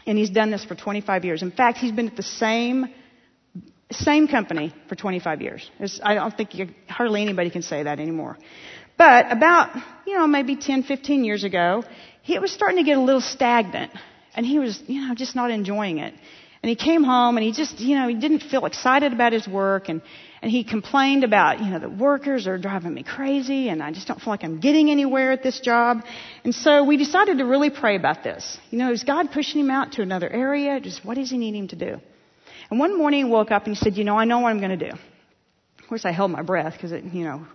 and 0.05 0.17
he's 0.17 0.29
done 0.29 0.51
this 0.51 0.63
for 0.63 0.75
25 0.75 1.25
years. 1.25 1.41
In 1.41 1.51
fact, 1.51 1.79
he's 1.79 1.91
been 1.91 2.07
at 2.07 2.15
the 2.15 2.23
same, 2.23 2.85
same 3.91 4.27
company 4.27 4.73
for 4.87 4.95
25 4.95 5.41
years. 5.41 5.69
It's, 5.79 5.99
I 6.03 6.13
don't 6.13 6.37
think 6.37 6.53
you, 6.53 6.69
hardly 6.87 7.23
anybody 7.23 7.49
can 7.49 7.63
say 7.63 7.83
that 7.83 7.99
anymore. 7.99 8.37
But 8.97 9.31
about, 9.31 9.75
you 10.05 10.15
know, 10.15 10.27
maybe 10.27 10.55
10, 10.55 10.83
15 10.83 11.23
years 11.23 11.43
ago, 11.43 11.83
he 12.21 12.37
was 12.37 12.51
starting 12.51 12.77
to 12.77 12.83
get 12.83 12.97
a 12.97 13.01
little 13.01 13.19
stagnant 13.19 13.91
and 14.35 14.45
he 14.45 14.59
was, 14.59 14.81
you 14.85 15.07
know, 15.07 15.15
just 15.15 15.35
not 15.35 15.49
enjoying 15.49 15.97
it. 15.97 16.13
And 16.61 16.69
he 16.69 16.75
came 16.75 17.03
home 17.03 17.35
and 17.37 17.43
he 17.43 17.51
just, 17.51 17.79
you 17.79 17.97
know, 17.97 18.07
he 18.07 18.13
didn't 18.13 18.41
feel 18.41 18.67
excited 18.67 19.11
about 19.11 19.33
his 19.33 19.47
work 19.47 19.89
and, 19.89 20.03
and 20.41 20.49
he 20.49 20.63
complained 20.63 21.23
about, 21.23 21.59
you 21.59 21.69
know, 21.69 21.79
the 21.79 21.89
workers 21.89 22.47
are 22.47 22.57
driving 22.57 22.93
me 22.93 23.03
crazy 23.03 23.69
and 23.69 23.81
I 23.83 23.91
just 23.91 24.07
don't 24.07 24.19
feel 24.19 24.33
like 24.33 24.43
I'm 24.43 24.59
getting 24.59 24.89
anywhere 24.89 25.31
at 25.31 25.43
this 25.43 25.59
job. 25.59 26.03
And 26.43 26.53
so 26.53 26.83
we 26.83 26.97
decided 26.97 27.37
to 27.37 27.45
really 27.45 27.69
pray 27.69 27.95
about 27.95 28.23
this. 28.23 28.57
You 28.71 28.79
know, 28.79 28.91
is 28.91 29.03
God 29.03 29.31
pushing 29.31 29.61
him 29.61 29.69
out 29.69 29.93
to 29.93 30.01
another 30.01 30.27
area? 30.27 30.79
Just 30.79 31.05
what 31.05 31.15
does 31.15 31.29
he 31.29 31.37
need 31.37 31.53
him 31.53 31.67
to 31.67 31.75
do? 31.75 32.01
And 32.71 32.79
one 32.79 32.97
morning 32.97 33.25
he 33.25 33.31
woke 33.31 33.51
up 33.51 33.65
and 33.65 33.75
he 33.75 33.83
said, 33.83 33.97
you 33.97 34.03
know, 34.03 34.17
I 34.17 34.25
know 34.25 34.39
what 34.39 34.49
I'm 34.49 34.59
going 34.59 34.77
to 34.77 34.89
do. 34.89 34.95
Of 34.95 35.87
course 35.87 36.05
I 36.05 36.11
held 36.11 36.31
my 36.31 36.41
breath 36.41 36.73
because 36.73 36.91
it, 36.91 37.03
you 37.03 37.23
know, 37.23 37.45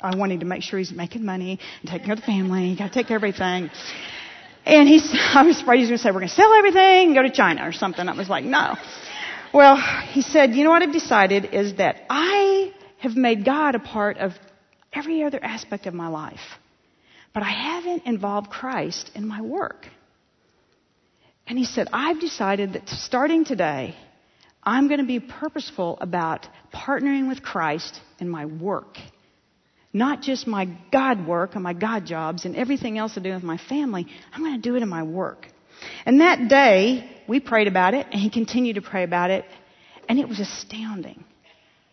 I 0.00 0.14
wanted 0.14 0.40
to 0.40 0.46
make 0.46 0.62
sure 0.62 0.78
he's 0.78 0.92
making 0.92 1.24
money 1.24 1.58
and 1.80 1.90
taking 1.90 2.04
care 2.04 2.14
of 2.14 2.20
the 2.20 2.26
family. 2.26 2.68
You 2.68 2.76
got 2.76 2.88
to 2.88 2.94
take 2.94 3.08
care 3.08 3.16
of 3.16 3.24
everything. 3.24 3.70
And 4.64 4.88
he's, 4.88 5.08
I 5.34 5.42
was 5.42 5.60
afraid 5.60 5.78
he 5.78 5.82
was 5.82 5.90
going 5.90 5.98
to 5.98 6.02
say, 6.02 6.10
we're 6.10 6.20
going 6.20 6.28
to 6.28 6.34
sell 6.34 6.52
everything 6.54 7.08
and 7.08 7.14
go 7.14 7.22
to 7.22 7.30
China 7.30 7.66
or 7.66 7.72
something. 7.72 8.06
I 8.06 8.16
was 8.16 8.28
like, 8.28 8.44
no. 8.44 8.76
Well, 9.52 9.76
he 10.12 10.22
said, 10.22 10.54
you 10.54 10.64
know 10.64 10.70
what 10.70 10.82
I've 10.82 10.92
decided 10.92 11.46
is 11.52 11.76
that 11.76 12.04
I 12.10 12.72
have 12.98 13.16
made 13.16 13.44
God 13.44 13.74
a 13.74 13.78
part 13.78 14.18
of 14.18 14.32
every 14.92 15.22
other 15.22 15.42
aspect 15.42 15.86
of 15.86 15.94
my 15.94 16.08
life. 16.08 16.40
But 17.32 17.42
I 17.42 17.50
haven't 17.50 18.06
involved 18.06 18.50
Christ 18.50 19.10
in 19.14 19.26
my 19.26 19.40
work. 19.42 19.86
And 21.46 21.58
he 21.58 21.64
said, 21.64 21.88
I've 21.92 22.20
decided 22.20 22.72
that 22.72 22.88
starting 22.88 23.44
today, 23.44 23.94
I'm 24.62 24.88
going 24.88 25.00
to 25.00 25.06
be 25.06 25.20
purposeful 25.20 25.98
about 26.00 26.48
partnering 26.74 27.28
with 27.28 27.42
Christ 27.42 28.00
in 28.18 28.28
my 28.28 28.46
work 28.46 28.98
not 29.96 30.20
just 30.20 30.46
my 30.46 30.68
God 30.92 31.26
work 31.26 31.54
and 31.54 31.64
my 31.64 31.72
God 31.72 32.04
jobs 32.04 32.44
and 32.44 32.54
everything 32.54 32.98
else 32.98 33.14
to 33.14 33.20
do 33.20 33.32
with 33.32 33.42
my 33.42 33.56
family. 33.56 34.06
I'm 34.30 34.42
going 34.42 34.60
to 34.60 34.60
do 34.60 34.76
it 34.76 34.82
in 34.82 34.90
my 34.90 35.02
work. 35.02 35.46
And 36.04 36.20
that 36.20 36.48
day, 36.48 37.10
we 37.28 37.40
prayed 37.40 37.68
about 37.68 37.94
it, 37.94 38.06
and 38.10 38.20
he 38.20 38.30
continued 38.30 38.74
to 38.74 38.82
pray 38.82 39.02
about 39.02 39.30
it, 39.30 39.44
and 40.08 40.18
it 40.18 40.28
was 40.28 40.40
astounding 40.40 41.24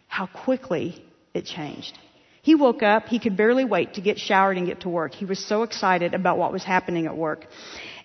how 0.08 0.28
quickly 0.28 1.04
it 1.34 1.46
changed. 1.46 1.98
He 2.44 2.56
woke 2.56 2.84
up, 2.84 3.08
he 3.08 3.20
could 3.20 3.38
barely 3.38 3.66
wait 3.66 3.94
to 3.94 4.02
get 4.02 4.20
showered 4.20 4.58
and 4.58 4.68
get 4.68 4.82
to 4.82 4.90
work. 4.90 5.14
He 5.14 5.26
was 5.26 5.40
so 5.44 5.64
excited 5.64 6.14
about 6.14 6.38
what 6.38 6.52
was 6.52 6.64
happening 6.64 7.06
at 7.06 7.16
work. 7.16 7.48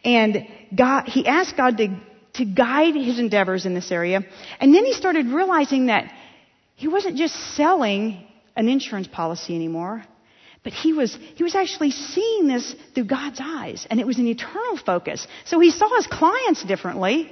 And 0.04 0.46
God, 0.74 1.08
he 1.08 1.26
asked 1.26 1.56
God 1.56 1.76
to, 1.78 2.00
to 2.34 2.44
guide 2.44 2.94
his 2.94 3.18
endeavors 3.18 3.66
in 3.66 3.74
this 3.74 3.90
area, 3.90 4.22
and 4.60 4.74
then 4.74 4.84
he 4.84 4.92
started 4.92 5.26
realizing 5.26 5.86
that 5.86 6.12
he 6.76 6.86
wasn't 6.86 7.16
just 7.16 7.34
selling 7.56 8.24
an 8.54 8.68
insurance 8.68 9.08
policy 9.08 9.54
anymore. 9.54 10.04
But 10.62 10.72
he 10.72 10.92
was, 10.92 11.16
he 11.36 11.42
was 11.42 11.54
actually 11.54 11.92
seeing 11.92 12.48
this 12.48 12.74
through 12.94 13.04
God's 13.04 13.40
eyes, 13.42 13.86
and 13.90 14.00
it 14.00 14.06
was 14.06 14.18
an 14.18 14.26
eternal 14.26 14.76
focus. 14.76 15.26
So 15.44 15.60
he 15.60 15.70
saw 15.70 15.88
his 15.96 16.06
clients 16.06 16.64
differently. 16.64 17.30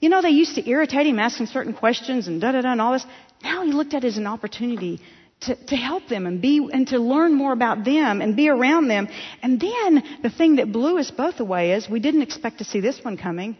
You 0.00 0.10
know, 0.10 0.20
they 0.20 0.30
used 0.30 0.56
to 0.56 0.68
irritate 0.68 1.06
him 1.06 1.18
asking 1.18 1.46
certain 1.46 1.72
questions 1.72 2.28
and 2.28 2.40
da 2.40 2.52
da 2.52 2.60
da 2.60 2.72
and 2.72 2.80
all 2.80 2.92
this. 2.92 3.06
Now 3.42 3.64
he 3.64 3.72
looked 3.72 3.94
at 3.94 4.04
it 4.04 4.08
as 4.08 4.18
an 4.18 4.26
opportunity 4.26 5.00
to, 5.40 5.54
to 5.54 5.76
help 5.76 6.08
them 6.08 6.26
and 6.26 6.40
be 6.40 6.68
and 6.72 6.86
to 6.88 6.98
learn 6.98 7.34
more 7.34 7.52
about 7.52 7.84
them 7.84 8.20
and 8.20 8.36
be 8.36 8.48
around 8.48 8.88
them. 8.88 9.08
And 9.42 9.60
then 9.60 10.02
the 10.22 10.30
thing 10.30 10.56
that 10.56 10.70
blew 10.70 10.98
us 10.98 11.10
both 11.10 11.40
away 11.40 11.72
is 11.72 11.88
we 11.88 12.00
didn't 12.00 12.22
expect 12.22 12.58
to 12.58 12.64
see 12.64 12.80
this 12.80 13.02
one 13.02 13.16
coming. 13.16 13.56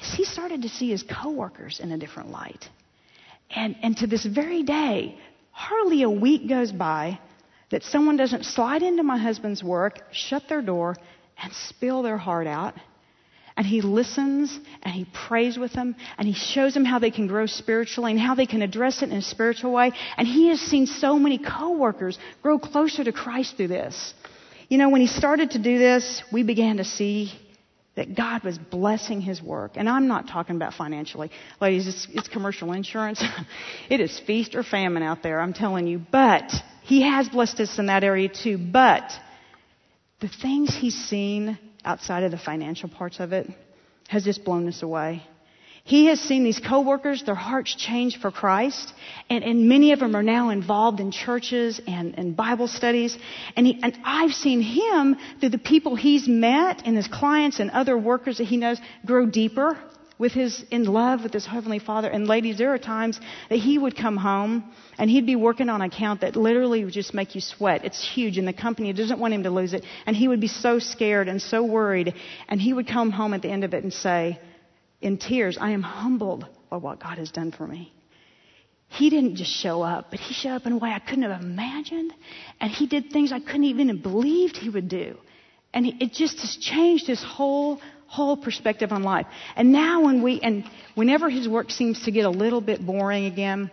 Is 0.00 0.12
he 0.14 0.24
started 0.24 0.62
to 0.62 0.68
see 0.68 0.90
his 0.90 1.02
coworkers 1.02 1.80
in 1.80 1.90
a 1.90 1.98
different 1.98 2.30
light. 2.30 2.68
And 3.50 3.76
and 3.82 3.96
to 3.98 4.06
this 4.06 4.24
very 4.24 4.62
day, 4.62 5.18
hardly 5.50 6.02
a 6.02 6.10
week 6.10 6.48
goes 6.48 6.72
by 6.72 7.18
that 7.72 7.82
someone 7.82 8.16
doesn't 8.16 8.44
slide 8.44 8.82
into 8.82 9.02
my 9.02 9.18
husband's 9.18 9.62
work, 9.64 9.98
shut 10.12 10.44
their 10.48 10.62
door, 10.62 10.96
and 11.42 11.52
spill 11.52 12.02
their 12.02 12.18
heart 12.18 12.46
out 12.46 12.74
and 13.56 13.66
he 13.66 13.80
listens 13.80 14.58
and 14.82 14.94
he 14.94 15.06
prays 15.26 15.58
with 15.58 15.72
them 15.72 15.94
and 16.18 16.26
he 16.26 16.34
shows 16.34 16.74
them 16.74 16.84
how 16.84 16.98
they 16.98 17.10
can 17.10 17.26
grow 17.26 17.46
spiritually 17.46 18.12
and 18.12 18.20
how 18.20 18.34
they 18.34 18.46
can 18.46 18.62
address 18.62 19.02
it 19.02 19.10
in 19.10 19.16
a 19.16 19.22
spiritual 19.22 19.72
way. 19.72 19.92
And 20.16 20.26
he 20.26 20.48
has 20.48 20.60
seen 20.60 20.86
so 20.86 21.18
many 21.18 21.38
coworkers 21.38 22.18
grow 22.42 22.58
closer 22.58 23.04
to 23.04 23.12
Christ 23.12 23.56
through 23.56 23.68
this. 23.68 24.14
You 24.68 24.78
know, 24.78 24.88
when 24.88 25.00
he 25.00 25.06
started 25.06 25.50
to 25.52 25.58
do 25.58 25.78
this, 25.78 26.22
we 26.32 26.42
began 26.42 26.78
to 26.78 26.84
see 26.84 27.32
that 27.94 28.14
God 28.16 28.42
was 28.42 28.58
blessing 28.58 29.20
his 29.20 29.42
work. 29.42 29.72
And 29.76 29.88
I'm 29.88 30.08
not 30.08 30.28
talking 30.28 30.56
about 30.56 30.74
financially. 30.74 31.30
Ladies, 31.60 31.86
it's, 31.86 32.08
it's 32.10 32.28
commercial 32.28 32.72
insurance. 32.72 33.22
it 33.90 34.00
is 34.00 34.18
feast 34.20 34.54
or 34.54 34.62
famine 34.62 35.02
out 35.02 35.22
there, 35.22 35.40
I'm 35.40 35.52
telling 35.52 35.86
you. 35.86 36.00
But 36.10 36.50
he 36.82 37.02
has 37.02 37.28
blessed 37.28 37.60
us 37.60 37.78
in 37.78 37.86
that 37.86 38.02
area 38.02 38.28
too. 38.28 38.56
But 38.58 39.12
the 40.20 40.28
things 40.28 40.74
he's 40.74 40.94
seen 40.94 41.58
outside 41.84 42.22
of 42.22 42.30
the 42.30 42.38
financial 42.38 42.88
parts 42.88 43.20
of 43.20 43.32
it 43.32 43.48
has 44.08 44.24
just 44.24 44.44
blown 44.44 44.68
us 44.68 44.82
away. 44.82 45.22
He 45.84 46.06
has 46.06 46.20
seen 46.20 46.44
these 46.44 46.60
coworkers, 46.60 47.24
their 47.24 47.34
hearts 47.34 47.74
change 47.74 48.20
for 48.20 48.30
Christ, 48.30 48.92
and, 49.28 49.42
and 49.42 49.68
many 49.68 49.92
of 49.92 49.98
them 49.98 50.14
are 50.14 50.22
now 50.22 50.50
involved 50.50 51.00
in 51.00 51.10
churches 51.10 51.80
and, 51.88 52.16
and 52.16 52.36
Bible 52.36 52.68
studies. 52.68 53.18
And, 53.56 53.66
he, 53.66 53.80
and 53.82 53.98
I've 54.04 54.32
seen 54.32 54.60
him, 54.60 55.16
through 55.40 55.48
the 55.48 55.58
people 55.58 55.96
he's 55.96 56.28
met 56.28 56.82
and 56.86 56.96
his 56.96 57.08
clients 57.08 57.58
and 57.58 57.70
other 57.70 57.98
workers 57.98 58.38
that 58.38 58.44
he 58.44 58.58
knows, 58.58 58.78
grow 59.04 59.26
deeper 59.26 59.76
with 60.18 60.32
his, 60.32 60.64
in 60.70 60.84
love 60.84 61.24
with 61.24 61.32
his 61.32 61.44
Heavenly 61.44 61.80
Father. 61.80 62.08
And 62.08 62.28
ladies, 62.28 62.58
there 62.58 62.72
are 62.72 62.78
times 62.78 63.18
that 63.48 63.58
he 63.58 63.76
would 63.76 63.96
come 63.96 64.16
home 64.16 64.72
and 64.98 65.10
he'd 65.10 65.26
be 65.26 65.34
working 65.34 65.68
on 65.68 65.80
an 65.80 65.88
account 65.88 66.20
that 66.20 66.36
literally 66.36 66.84
would 66.84 66.94
just 66.94 67.12
make 67.12 67.34
you 67.34 67.40
sweat. 67.40 67.84
It's 67.84 68.08
huge 68.08 68.38
and 68.38 68.46
the 68.46 68.52
company 68.52 68.92
doesn't 68.92 69.18
want 69.18 69.34
him 69.34 69.42
to 69.42 69.50
lose 69.50 69.74
it. 69.74 69.84
And 70.06 70.14
he 70.14 70.28
would 70.28 70.40
be 70.40 70.46
so 70.46 70.78
scared 70.78 71.26
and 71.26 71.42
so 71.42 71.64
worried. 71.64 72.14
And 72.48 72.60
he 72.60 72.72
would 72.72 72.86
come 72.86 73.10
home 73.10 73.34
at 73.34 73.42
the 73.42 73.50
end 73.50 73.64
of 73.64 73.74
it 73.74 73.82
and 73.82 73.92
say, 73.92 74.38
in 75.02 75.18
tears, 75.18 75.58
I 75.60 75.70
am 75.70 75.82
humbled 75.82 76.46
by 76.70 76.76
what 76.78 77.00
God 77.00 77.18
has 77.18 77.30
done 77.30 77.52
for 77.52 77.66
me. 77.66 77.92
He 78.88 79.10
didn't 79.10 79.36
just 79.36 79.50
show 79.50 79.82
up, 79.82 80.10
but 80.10 80.20
he 80.20 80.34
showed 80.34 80.54
up 80.54 80.66
in 80.66 80.72
a 80.72 80.78
way 80.78 80.90
I 80.90 80.98
couldn't 80.98 81.22
have 81.22 81.42
imagined. 81.42 82.12
And 82.60 82.70
he 82.70 82.86
did 82.86 83.10
things 83.10 83.32
I 83.32 83.40
couldn't 83.40 83.64
even 83.64 83.88
have 83.88 84.02
believed 84.02 84.56
he 84.56 84.68
would 84.68 84.88
do. 84.88 85.16
And 85.74 85.86
it 85.86 86.12
just 86.12 86.38
has 86.40 86.56
changed 86.60 87.06
his 87.06 87.22
whole 87.22 87.80
whole 88.06 88.36
perspective 88.36 88.92
on 88.92 89.02
life. 89.02 89.26
And 89.56 89.72
now 89.72 90.04
when 90.04 90.22
we, 90.22 90.38
and 90.42 90.64
whenever 90.94 91.30
his 91.30 91.48
work 91.48 91.70
seems 91.70 92.02
to 92.04 92.10
get 92.10 92.26
a 92.26 92.30
little 92.30 92.60
bit 92.60 92.84
boring 92.84 93.24
again, 93.24 93.70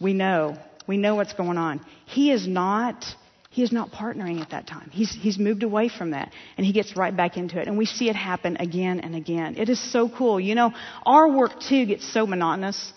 we 0.00 0.12
know, 0.12 0.56
we 0.86 0.96
know 0.96 1.16
what's 1.16 1.32
going 1.32 1.58
on. 1.58 1.84
He 2.06 2.30
is 2.30 2.46
not, 2.46 3.04
he 3.52 3.62
is 3.62 3.70
not 3.70 3.92
partnering 3.92 4.40
at 4.40 4.50
that 4.50 4.66
time. 4.66 4.88
He's, 4.90 5.12
he's 5.12 5.38
moved 5.38 5.62
away 5.62 5.90
from 5.90 6.12
that 6.12 6.32
and 6.56 6.64
he 6.64 6.72
gets 6.72 6.96
right 6.96 7.14
back 7.14 7.36
into 7.36 7.60
it. 7.60 7.68
And 7.68 7.76
we 7.76 7.84
see 7.84 8.08
it 8.08 8.16
happen 8.16 8.56
again 8.56 9.00
and 9.00 9.14
again. 9.14 9.56
It 9.58 9.68
is 9.68 9.78
so 9.92 10.08
cool. 10.08 10.40
You 10.40 10.54
know, 10.54 10.72
our 11.04 11.28
work 11.28 11.60
too 11.60 11.84
gets 11.84 12.10
so 12.10 12.26
monotonous. 12.26 12.94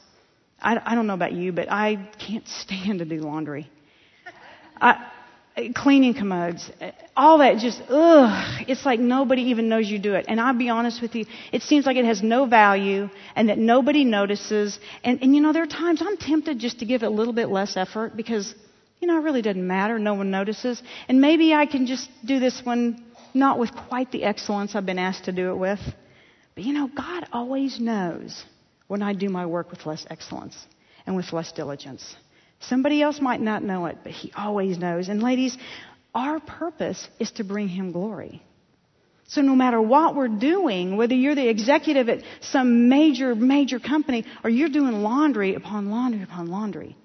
I, 0.62 0.80
I 0.84 0.96
don't 0.96 1.08
know 1.08 1.14
about 1.14 1.34
you, 1.34 1.52
but 1.52 1.70
I 1.70 2.10
can't 2.26 2.48
stand 2.48 3.00
to 3.00 3.06
do 3.06 3.20
laundry. 3.20 3.70
I, 4.80 5.12
cleaning 5.76 6.14
commodes, 6.14 6.72
all 7.18 7.40
that 7.40 7.58
just, 7.58 7.82
ugh, 7.90 8.64
it's 8.66 8.86
like 8.86 9.02
nobody 9.02 9.42
even 9.44 9.68
knows 9.68 9.90
you 9.90 10.00
do 10.00 10.14
it. 10.14 10.24
And 10.30 10.40
I'll 10.40 10.58
be 10.58 10.70
honest 10.70 11.02
with 11.02 11.16
you, 11.16 11.26
it 11.52 11.64
seems 11.64 11.86
like 11.86 11.98
it 11.98 12.06
has 12.06 12.24
no 12.24 12.46
value 12.46 13.10
and 13.36 13.50
that 13.50 13.58
nobody 13.58 14.06
notices. 14.06 14.80
And, 15.04 15.22
and 15.22 15.36
you 15.36 15.42
know, 15.42 15.52
there 15.52 15.64
are 15.64 15.68
times 15.68 16.02
I'm 16.02 16.16
tempted 16.16 16.60
just 16.60 16.80
to 16.80 16.86
give 16.86 17.04
it 17.04 17.08
a 17.08 17.10
little 17.10 17.34
bit 17.34 17.50
less 17.50 17.76
effort 17.76 18.16
because, 18.16 18.56
you 19.06 19.12
know, 19.12 19.20
it 19.20 19.24
really 19.24 19.44
doesn't 19.44 19.68
matter. 19.68 20.00
No 20.00 20.16
one 20.16 20.32
notices. 20.32 20.82
And 21.08 21.22
maybe 21.22 21.54
I 21.54 21.68
can 21.68 21.86
just 21.86 22.10
do 22.26 22.40
this 22.40 22.60
one 22.64 23.06
not 23.36 23.60
with 23.60 23.72
quite 23.72 24.12
the 24.12 24.24
excellence 24.24 24.74
I've 24.74 24.88
been 24.88 24.98
asked 24.98 25.26
to 25.26 25.32
do 25.32 25.52
it 25.52 25.58
with. 25.58 25.80
But 26.56 26.64
you 26.64 26.74
know, 26.74 26.90
God 26.90 27.28
always 27.32 27.80
knows 27.80 28.44
when 28.88 29.04
I 29.04 29.14
do 29.14 29.30
my 29.30 29.46
work 29.46 29.70
with 29.70 29.86
less 29.86 30.08
excellence 30.10 30.58
and 31.06 31.16
with 31.16 31.32
less 31.34 31.52
diligence. 31.52 32.16
Somebody 32.62 33.04
else 33.04 33.22
might 33.22 33.42
not 33.42 33.62
know 33.62 33.86
it, 33.86 34.00
but 34.02 34.12
He 34.12 34.32
always 34.36 34.80
knows. 34.80 35.08
And 35.08 35.22
ladies, 35.22 35.56
our 36.16 36.40
purpose 36.40 37.08
is 37.20 37.30
to 37.34 37.44
bring 37.44 37.68
Him 37.68 37.92
glory. 37.92 38.42
So 39.28 39.42
no 39.42 39.56
matter 39.56 39.80
what 39.80 40.16
we're 40.16 40.30
doing, 40.30 40.98
whether 40.98 41.14
you're 41.14 41.36
the 41.36 41.48
executive 41.48 42.10
at 42.10 42.24
some 42.42 42.90
major, 42.90 43.36
major 43.36 43.78
company 43.78 44.26
or 44.44 44.50
you're 44.50 44.70
doing 44.70 45.04
laundry 45.04 45.54
upon 45.54 45.92
laundry 45.92 46.24
upon 46.24 46.48
laundry, 46.48 46.96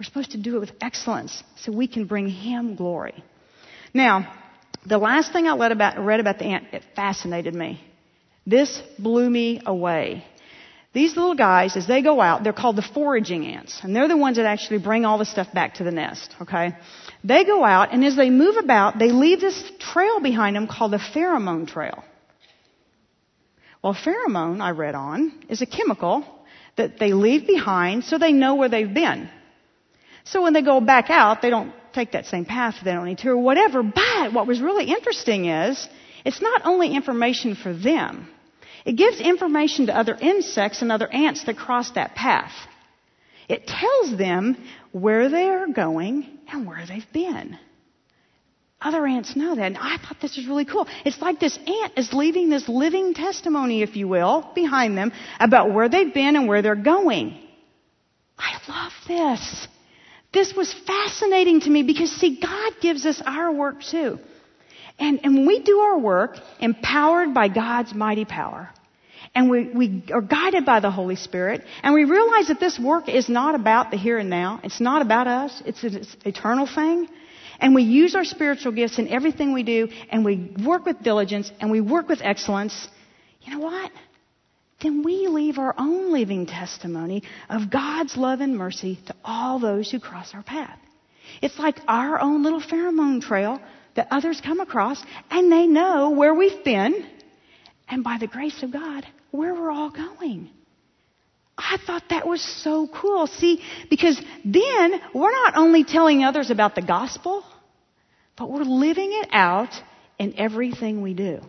we're 0.00 0.04
supposed 0.04 0.30
to 0.30 0.38
do 0.38 0.56
it 0.56 0.60
with 0.60 0.72
excellence 0.80 1.44
so 1.56 1.70
we 1.70 1.86
can 1.86 2.06
bring 2.06 2.26
Him 2.26 2.74
glory. 2.74 3.22
Now, 3.92 4.32
the 4.86 4.96
last 4.96 5.30
thing 5.30 5.46
I 5.46 5.54
read 5.54 5.72
about, 5.72 6.02
read 6.02 6.20
about 6.20 6.38
the 6.38 6.46
ant, 6.46 6.68
it 6.72 6.82
fascinated 6.96 7.54
me. 7.54 7.84
This 8.46 8.80
blew 8.98 9.28
me 9.28 9.60
away. 9.66 10.24
These 10.94 11.16
little 11.16 11.34
guys, 11.34 11.76
as 11.76 11.86
they 11.86 12.00
go 12.00 12.18
out, 12.18 12.42
they're 12.42 12.54
called 12.54 12.76
the 12.76 12.88
foraging 12.94 13.44
ants, 13.44 13.78
and 13.82 13.94
they're 13.94 14.08
the 14.08 14.16
ones 14.16 14.38
that 14.38 14.46
actually 14.46 14.78
bring 14.78 15.04
all 15.04 15.18
the 15.18 15.26
stuff 15.26 15.52
back 15.52 15.74
to 15.74 15.84
the 15.84 15.90
nest, 15.90 16.34
okay? 16.40 16.72
They 17.22 17.44
go 17.44 17.62
out, 17.62 17.92
and 17.92 18.02
as 18.02 18.16
they 18.16 18.30
move 18.30 18.56
about, 18.56 18.98
they 18.98 19.12
leave 19.12 19.42
this 19.42 19.70
trail 19.78 20.18
behind 20.18 20.56
them 20.56 20.66
called 20.66 20.92
the 20.92 20.96
pheromone 20.96 21.68
trail. 21.68 22.02
Well, 23.84 23.94
pheromone, 23.94 24.62
I 24.62 24.70
read 24.70 24.94
on, 24.94 25.44
is 25.50 25.60
a 25.60 25.66
chemical 25.66 26.24
that 26.78 26.98
they 26.98 27.12
leave 27.12 27.46
behind 27.46 28.04
so 28.04 28.16
they 28.16 28.32
know 28.32 28.54
where 28.54 28.70
they've 28.70 28.94
been. 28.94 29.28
So 30.24 30.42
when 30.42 30.52
they 30.52 30.62
go 30.62 30.80
back 30.80 31.10
out, 31.10 31.42
they 31.42 31.50
don't 31.50 31.72
take 31.92 32.12
that 32.12 32.26
same 32.26 32.44
path 32.44 32.76
if 32.78 32.84
they 32.84 32.92
don't 32.92 33.06
need 33.06 33.18
to 33.18 33.30
or 33.30 33.38
whatever. 33.38 33.82
But 33.82 34.32
what 34.32 34.46
was 34.46 34.60
really 34.60 34.84
interesting 34.84 35.46
is, 35.46 35.88
it's 36.24 36.40
not 36.40 36.62
only 36.64 36.94
information 36.94 37.56
for 37.56 37.72
them, 37.72 38.28
it 38.84 38.92
gives 38.92 39.20
information 39.20 39.86
to 39.86 39.96
other 39.96 40.16
insects 40.20 40.82
and 40.82 40.92
other 40.92 41.08
ants 41.08 41.44
that 41.44 41.56
cross 41.56 41.90
that 41.92 42.14
path. 42.14 42.52
It 43.48 43.66
tells 43.66 44.16
them 44.16 44.56
where 44.92 45.28
they 45.28 45.48
are 45.48 45.66
going 45.66 46.38
and 46.48 46.66
where 46.66 46.84
they've 46.86 47.12
been. 47.12 47.58
Other 48.80 49.06
ants 49.06 49.36
know 49.36 49.54
that, 49.54 49.62
and 49.62 49.76
I 49.76 49.98
thought 49.98 50.16
this 50.22 50.38
was 50.38 50.46
really 50.46 50.64
cool. 50.64 50.86
It's 51.04 51.20
like 51.20 51.38
this 51.38 51.58
ant 51.58 51.98
is 51.98 52.14
leaving 52.14 52.48
this 52.48 52.66
living 52.66 53.12
testimony, 53.12 53.82
if 53.82 53.94
you 53.94 54.08
will, 54.08 54.50
behind 54.54 54.96
them 54.96 55.12
about 55.38 55.74
where 55.74 55.90
they've 55.90 56.14
been 56.14 56.36
and 56.36 56.48
where 56.48 56.62
they're 56.62 56.76
going. 56.76 57.38
I 58.38 58.58
love 58.68 58.92
this. 59.06 59.68
This 60.32 60.54
was 60.54 60.72
fascinating 60.86 61.60
to 61.60 61.70
me 61.70 61.82
because, 61.82 62.10
see, 62.10 62.38
God 62.40 62.74
gives 62.80 63.04
us 63.04 63.20
our 63.24 63.52
work 63.52 63.82
too. 63.82 64.18
And, 64.98 65.20
and 65.24 65.46
we 65.46 65.60
do 65.60 65.78
our 65.78 65.98
work 65.98 66.36
empowered 66.60 67.32
by 67.32 67.48
God's 67.48 67.94
mighty 67.94 68.26
power, 68.26 68.68
and 69.34 69.48
we, 69.48 69.68
we 69.68 70.04
are 70.12 70.20
guided 70.20 70.66
by 70.66 70.80
the 70.80 70.90
Holy 70.90 71.16
Spirit, 71.16 71.64
and 71.82 71.94
we 71.94 72.04
realize 72.04 72.48
that 72.48 72.60
this 72.60 72.78
work 72.78 73.08
is 73.08 73.28
not 73.28 73.54
about 73.54 73.90
the 73.90 73.96
here 73.96 74.18
and 74.18 74.28
now. 74.28 74.60
It's 74.62 74.80
not 74.80 75.00
about 75.02 75.26
us. 75.26 75.62
It's 75.64 75.82
an 75.84 76.04
eternal 76.26 76.66
thing. 76.66 77.08
And 77.60 77.74
we 77.74 77.82
use 77.82 78.14
our 78.14 78.24
spiritual 78.24 78.72
gifts 78.72 78.98
in 78.98 79.08
everything 79.08 79.52
we 79.52 79.62
do, 79.62 79.88
and 80.10 80.24
we 80.24 80.52
work 80.64 80.84
with 80.84 81.02
diligence, 81.02 81.50
and 81.60 81.70
we 81.70 81.80
work 81.80 82.08
with 82.08 82.20
excellence. 82.22 82.88
You 83.42 83.54
know 83.54 83.60
what? 83.60 83.90
Then 84.82 85.02
we 85.02 85.26
leave 85.26 85.58
our 85.58 85.74
own 85.76 86.12
living 86.12 86.46
testimony 86.46 87.22
of 87.48 87.70
God's 87.70 88.16
love 88.16 88.40
and 88.40 88.56
mercy 88.56 88.98
to 89.06 89.14
all 89.24 89.58
those 89.58 89.90
who 89.90 90.00
cross 90.00 90.32
our 90.34 90.42
path. 90.42 90.78
It's 91.42 91.58
like 91.58 91.76
our 91.86 92.20
own 92.20 92.42
little 92.42 92.60
pheromone 92.60 93.20
trail 93.20 93.60
that 93.94 94.08
others 94.10 94.40
come 94.40 94.60
across 94.60 95.02
and 95.30 95.50
they 95.52 95.66
know 95.66 96.10
where 96.10 96.34
we've 96.34 96.64
been. 96.64 97.06
And 97.88 98.04
by 98.04 98.18
the 98.18 98.26
grace 98.26 98.62
of 98.62 98.72
God, 98.72 99.06
where 99.30 99.54
we're 99.54 99.70
all 99.70 99.90
going. 99.90 100.48
I 101.58 101.76
thought 101.86 102.04
that 102.10 102.26
was 102.26 102.40
so 102.40 102.88
cool. 102.88 103.26
See, 103.26 103.60
because 103.90 104.20
then 104.44 105.00
we're 105.14 105.32
not 105.32 105.56
only 105.56 105.84
telling 105.84 106.24
others 106.24 106.50
about 106.50 106.74
the 106.74 106.82
gospel, 106.82 107.44
but 108.36 108.50
we're 108.50 108.64
living 108.64 109.10
it 109.12 109.28
out 109.30 109.70
in 110.18 110.34
everything 110.38 111.02
we 111.02 111.12
do, 111.12 111.40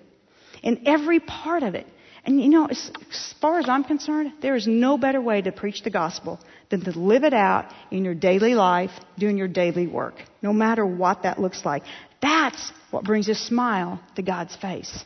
in 0.61 0.83
every 0.85 1.19
part 1.19 1.63
of 1.63 1.75
it. 1.75 1.87
And 2.23 2.39
you 2.39 2.49
know, 2.49 2.67
as, 2.67 2.91
far 3.41 3.57
as 3.57 3.67
I'm 3.67 3.83
concerned, 3.83 4.33
there 4.41 4.55
is 4.55 4.67
no 4.67 4.97
better 4.97 5.19
way 5.19 5.41
to 5.41 5.51
preach 5.51 5.81
the 5.81 5.89
gospel 5.89 6.39
than 6.69 6.81
to 6.81 6.91
live 6.91 7.23
it 7.23 7.33
out 7.33 7.73
in 7.89 8.05
your 8.05 8.13
daily 8.13 8.53
life, 8.53 8.91
doing 9.17 9.37
your 9.37 9.47
daily 9.47 9.87
work, 9.87 10.15
no 10.41 10.53
matter 10.53 10.85
what 10.85 11.23
that 11.23 11.39
looks 11.39 11.65
like. 11.65 11.83
That's 12.21 12.71
what 12.91 13.03
brings 13.03 13.27
a 13.27 13.35
smile 13.35 13.99
to 14.15 14.21
God's 14.21 14.55
face. 14.55 15.03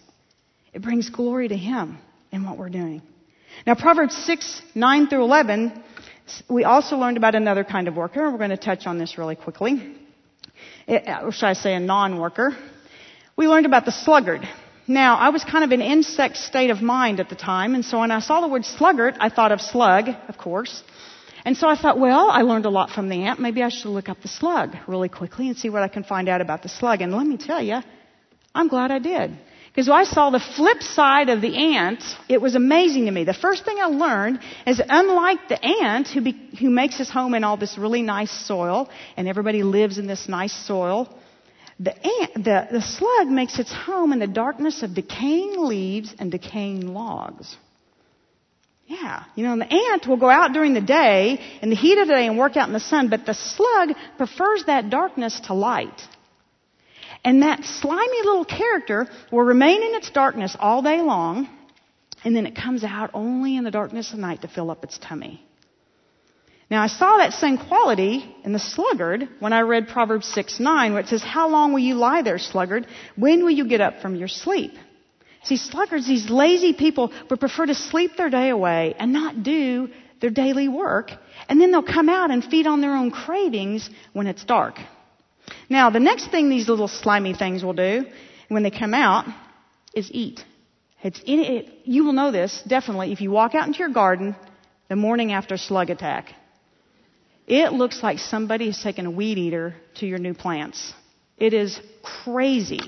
It 0.73 0.81
brings 0.81 1.09
glory 1.09 1.47
to 1.47 1.55
Him 1.55 1.97
in 2.31 2.43
what 2.43 2.57
we're 2.57 2.69
doing. 2.69 3.01
Now, 3.65 3.75
Proverbs 3.75 4.15
6, 4.25 4.61
9 4.75 5.07
through 5.07 5.23
11, 5.23 5.83
we 6.49 6.65
also 6.65 6.97
learned 6.97 7.15
about 7.15 7.35
another 7.35 7.63
kind 7.63 7.87
of 7.87 7.95
worker. 7.95 8.23
and 8.23 8.33
We're 8.33 8.39
going 8.39 8.49
to 8.49 8.57
touch 8.57 8.85
on 8.85 8.97
this 8.97 9.17
really 9.17 9.37
quickly. 9.37 9.95
It, 10.85 11.03
or 11.23 11.31
should 11.31 11.45
I 11.47 11.53
say 11.53 11.73
a 11.73 11.79
non-worker. 11.79 12.57
We 13.37 13.47
learned 13.47 13.65
about 13.65 13.85
the 13.85 13.91
sluggard. 13.91 14.47
Now, 14.87 15.15
I 15.15 15.29
was 15.29 15.43
kind 15.43 15.63
of 15.63 15.71
in 15.71 15.81
insect 15.81 16.37
state 16.37 16.69
of 16.69 16.81
mind 16.81 17.19
at 17.19 17.29
the 17.29 17.35
time, 17.35 17.73
and 17.73 17.83
so 17.83 17.99
when 17.99 18.11
I 18.11 18.19
saw 18.19 18.41
the 18.41 18.47
word 18.47 18.65
sluggard, 18.65 19.15
I 19.19 19.29
thought 19.29 19.51
of 19.51 19.59
slug, 19.59 20.09
of 20.27 20.37
course. 20.37 20.83
And 21.43 21.57
so 21.57 21.67
I 21.67 21.75
thought, 21.75 21.99
well, 21.99 22.29
I 22.29 22.41
learned 22.41 22.65
a 22.65 22.69
lot 22.69 22.91
from 22.91 23.09
the 23.09 23.23
ant. 23.23 23.39
Maybe 23.39 23.63
I 23.63 23.69
should 23.69 23.89
look 23.89 24.09
up 24.09 24.21
the 24.21 24.27
slug 24.27 24.75
really 24.87 25.09
quickly 25.09 25.47
and 25.47 25.57
see 25.57 25.69
what 25.69 25.83
I 25.83 25.87
can 25.87 26.03
find 26.03 26.29
out 26.29 26.41
about 26.41 26.63
the 26.63 26.69
slug. 26.69 27.01
And 27.01 27.11
let 27.13 27.25
me 27.25 27.37
tell 27.37 27.61
you, 27.61 27.81
I'm 28.53 28.67
glad 28.67 28.91
I 28.91 28.99
did. 28.99 29.37
Because 29.75 29.89
I 29.89 30.05
saw 30.05 30.29
the 30.29 30.39
flip 30.39 30.81
side 30.81 31.29
of 31.29 31.41
the 31.41 31.75
ant, 31.75 32.01
it 32.29 32.41
was 32.41 32.55
amazing 32.55 33.05
to 33.05 33.11
me. 33.11 33.25
The 33.25 33.33
first 33.33 33.65
thing 33.65 33.77
I 33.79 33.87
learned 33.87 34.39
is 34.65 34.81
unlike 34.87 35.49
the 35.49 35.63
ant 35.63 36.07
who, 36.07 36.21
be, 36.21 36.31
who 36.59 36.69
makes 36.69 36.97
his 36.97 37.09
home 37.09 37.35
in 37.35 37.43
all 37.43 37.57
this 37.57 37.77
really 37.77 38.01
nice 38.01 38.31
soil, 38.31 38.89
and 39.17 39.27
everybody 39.27 39.63
lives 39.63 39.97
in 39.97 40.07
this 40.07 40.29
nice 40.29 40.53
soil, 40.53 41.09
the, 41.79 41.93
ant, 41.93 42.33
the, 42.35 42.67
the 42.71 42.81
slug 42.81 43.27
makes 43.27 43.59
its 43.59 43.73
home 43.73 44.13
in 44.13 44.19
the 44.19 44.27
darkness 44.27 44.81
of 44.81 44.93
decaying 44.93 45.57
leaves 45.57 46.13
and 46.17 46.31
decaying 46.31 46.87
logs. 46.93 47.57
Yeah, 48.87 49.23
you 49.35 49.43
know, 49.43 49.57
the 49.57 49.73
ant 49.73 50.07
will 50.07 50.17
go 50.17 50.29
out 50.29 50.53
during 50.53 50.73
the 50.73 50.81
day 50.81 51.39
in 51.61 51.69
the 51.69 51.75
heat 51.75 51.97
of 51.97 52.07
the 52.07 52.13
day 52.13 52.27
and 52.27 52.37
work 52.37 52.55
out 52.55 52.67
in 52.67 52.73
the 52.73 52.79
sun, 52.79 53.09
but 53.09 53.25
the 53.25 53.33
slug 53.33 53.89
prefers 54.17 54.65
that 54.65 54.89
darkness 54.89 55.39
to 55.47 55.53
light. 55.53 56.01
And 57.23 57.41
that 57.41 57.65
slimy 57.65 58.21
little 58.23 58.45
character 58.45 59.07
will 59.31 59.41
remain 59.41 59.81
in 59.81 59.95
its 59.95 60.11
darkness 60.11 60.55
all 60.59 60.83
day 60.83 61.01
long, 61.01 61.49
and 62.23 62.35
then 62.35 62.45
it 62.45 62.55
comes 62.55 62.83
out 62.83 63.09
only 63.15 63.57
in 63.57 63.63
the 63.63 63.71
darkness 63.71 64.13
of 64.13 64.19
night 64.19 64.43
to 64.43 64.47
fill 64.47 64.69
up 64.69 64.83
its 64.83 64.99
tummy. 64.99 65.43
Now 66.69 66.81
I 66.81 66.87
saw 66.87 67.17
that 67.17 67.33
same 67.33 67.57
quality 67.57 68.35
in 68.43 68.51
the 68.51 68.59
sluggard 68.59 69.29
when 69.39 69.53
I 69.53 69.61
read 69.61 69.87
Proverbs 69.87 70.27
6 70.27 70.59
9, 70.59 70.93
where 70.93 71.01
it 71.01 71.07
says, 71.07 71.21
How 71.21 71.47
long 71.49 71.73
will 71.73 71.79
you 71.79 71.95
lie 71.95 72.21
there, 72.23 72.39
sluggard? 72.39 72.87
When 73.15 73.43
will 73.43 73.51
you 73.51 73.67
get 73.67 73.81
up 73.81 74.01
from 74.01 74.15
your 74.15 74.27
sleep? 74.27 74.71
See, 75.43 75.57
sluggards, 75.57 76.07
these 76.07 76.29
lazy 76.29 76.73
people, 76.73 77.13
would 77.29 77.39
prefer 77.39 77.67
to 77.67 77.75
sleep 77.75 78.17
their 78.17 78.31
day 78.31 78.49
away 78.49 78.95
and 78.97 79.13
not 79.13 79.43
do 79.43 79.89
their 80.19 80.31
daily 80.31 80.67
work, 80.67 81.11
and 81.47 81.61
then 81.61 81.71
they'll 81.71 81.83
come 81.83 82.09
out 82.09 82.31
and 82.31 82.43
feed 82.43 82.65
on 82.65 82.81
their 82.81 82.95
own 82.95 83.11
cravings 83.11 83.87
when 84.13 84.25
it's 84.25 84.43
dark. 84.43 84.79
Now, 85.69 85.91
the 85.91 85.99
next 85.99 86.31
thing 86.31 86.49
these 86.49 86.67
little 86.67 86.87
slimy 86.87 87.35
things 87.35 87.63
will 87.63 87.73
do 87.73 88.05
when 88.47 88.63
they 88.63 88.71
come 88.71 88.95
out 88.95 89.25
is 89.93 90.09
eat. 90.11 90.43
It's 91.03 91.21
in, 91.23 91.39
it, 91.39 91.71
you 91.83 92.05
will 92.05 92.13
know 92.13 92.31
this 92.31 92.63
definitely 92.67 93.11
if 93.11 93.21
you 93.21 93.29
walk 93.29 93.53
out 93.53 93.67
into 93.67 93.79
your 93.79 93.89
garden 93.89 94.35
the 94.89 94.95
morning 94.95 95.31
after 95.31 95.53
a 95.53 95.59
slug 95.59 95.91
attack. 95.91 96.33
It 97.47 97.73
looks 97.73 98.01
like 98.01 98.19
somebody 98.19 98.67
has 98.67 98.81
taken 98.81 99.05
a 99.05 99.11
weed 99.11 99.37
eater 99.37 99.75
to 99.95 100.07
your 100.07 100.17
new 100.17 100.33
plants. 100.33 100.93
It 101.37 101.53
is 101.53 101.79
crazy. 102.01 102.81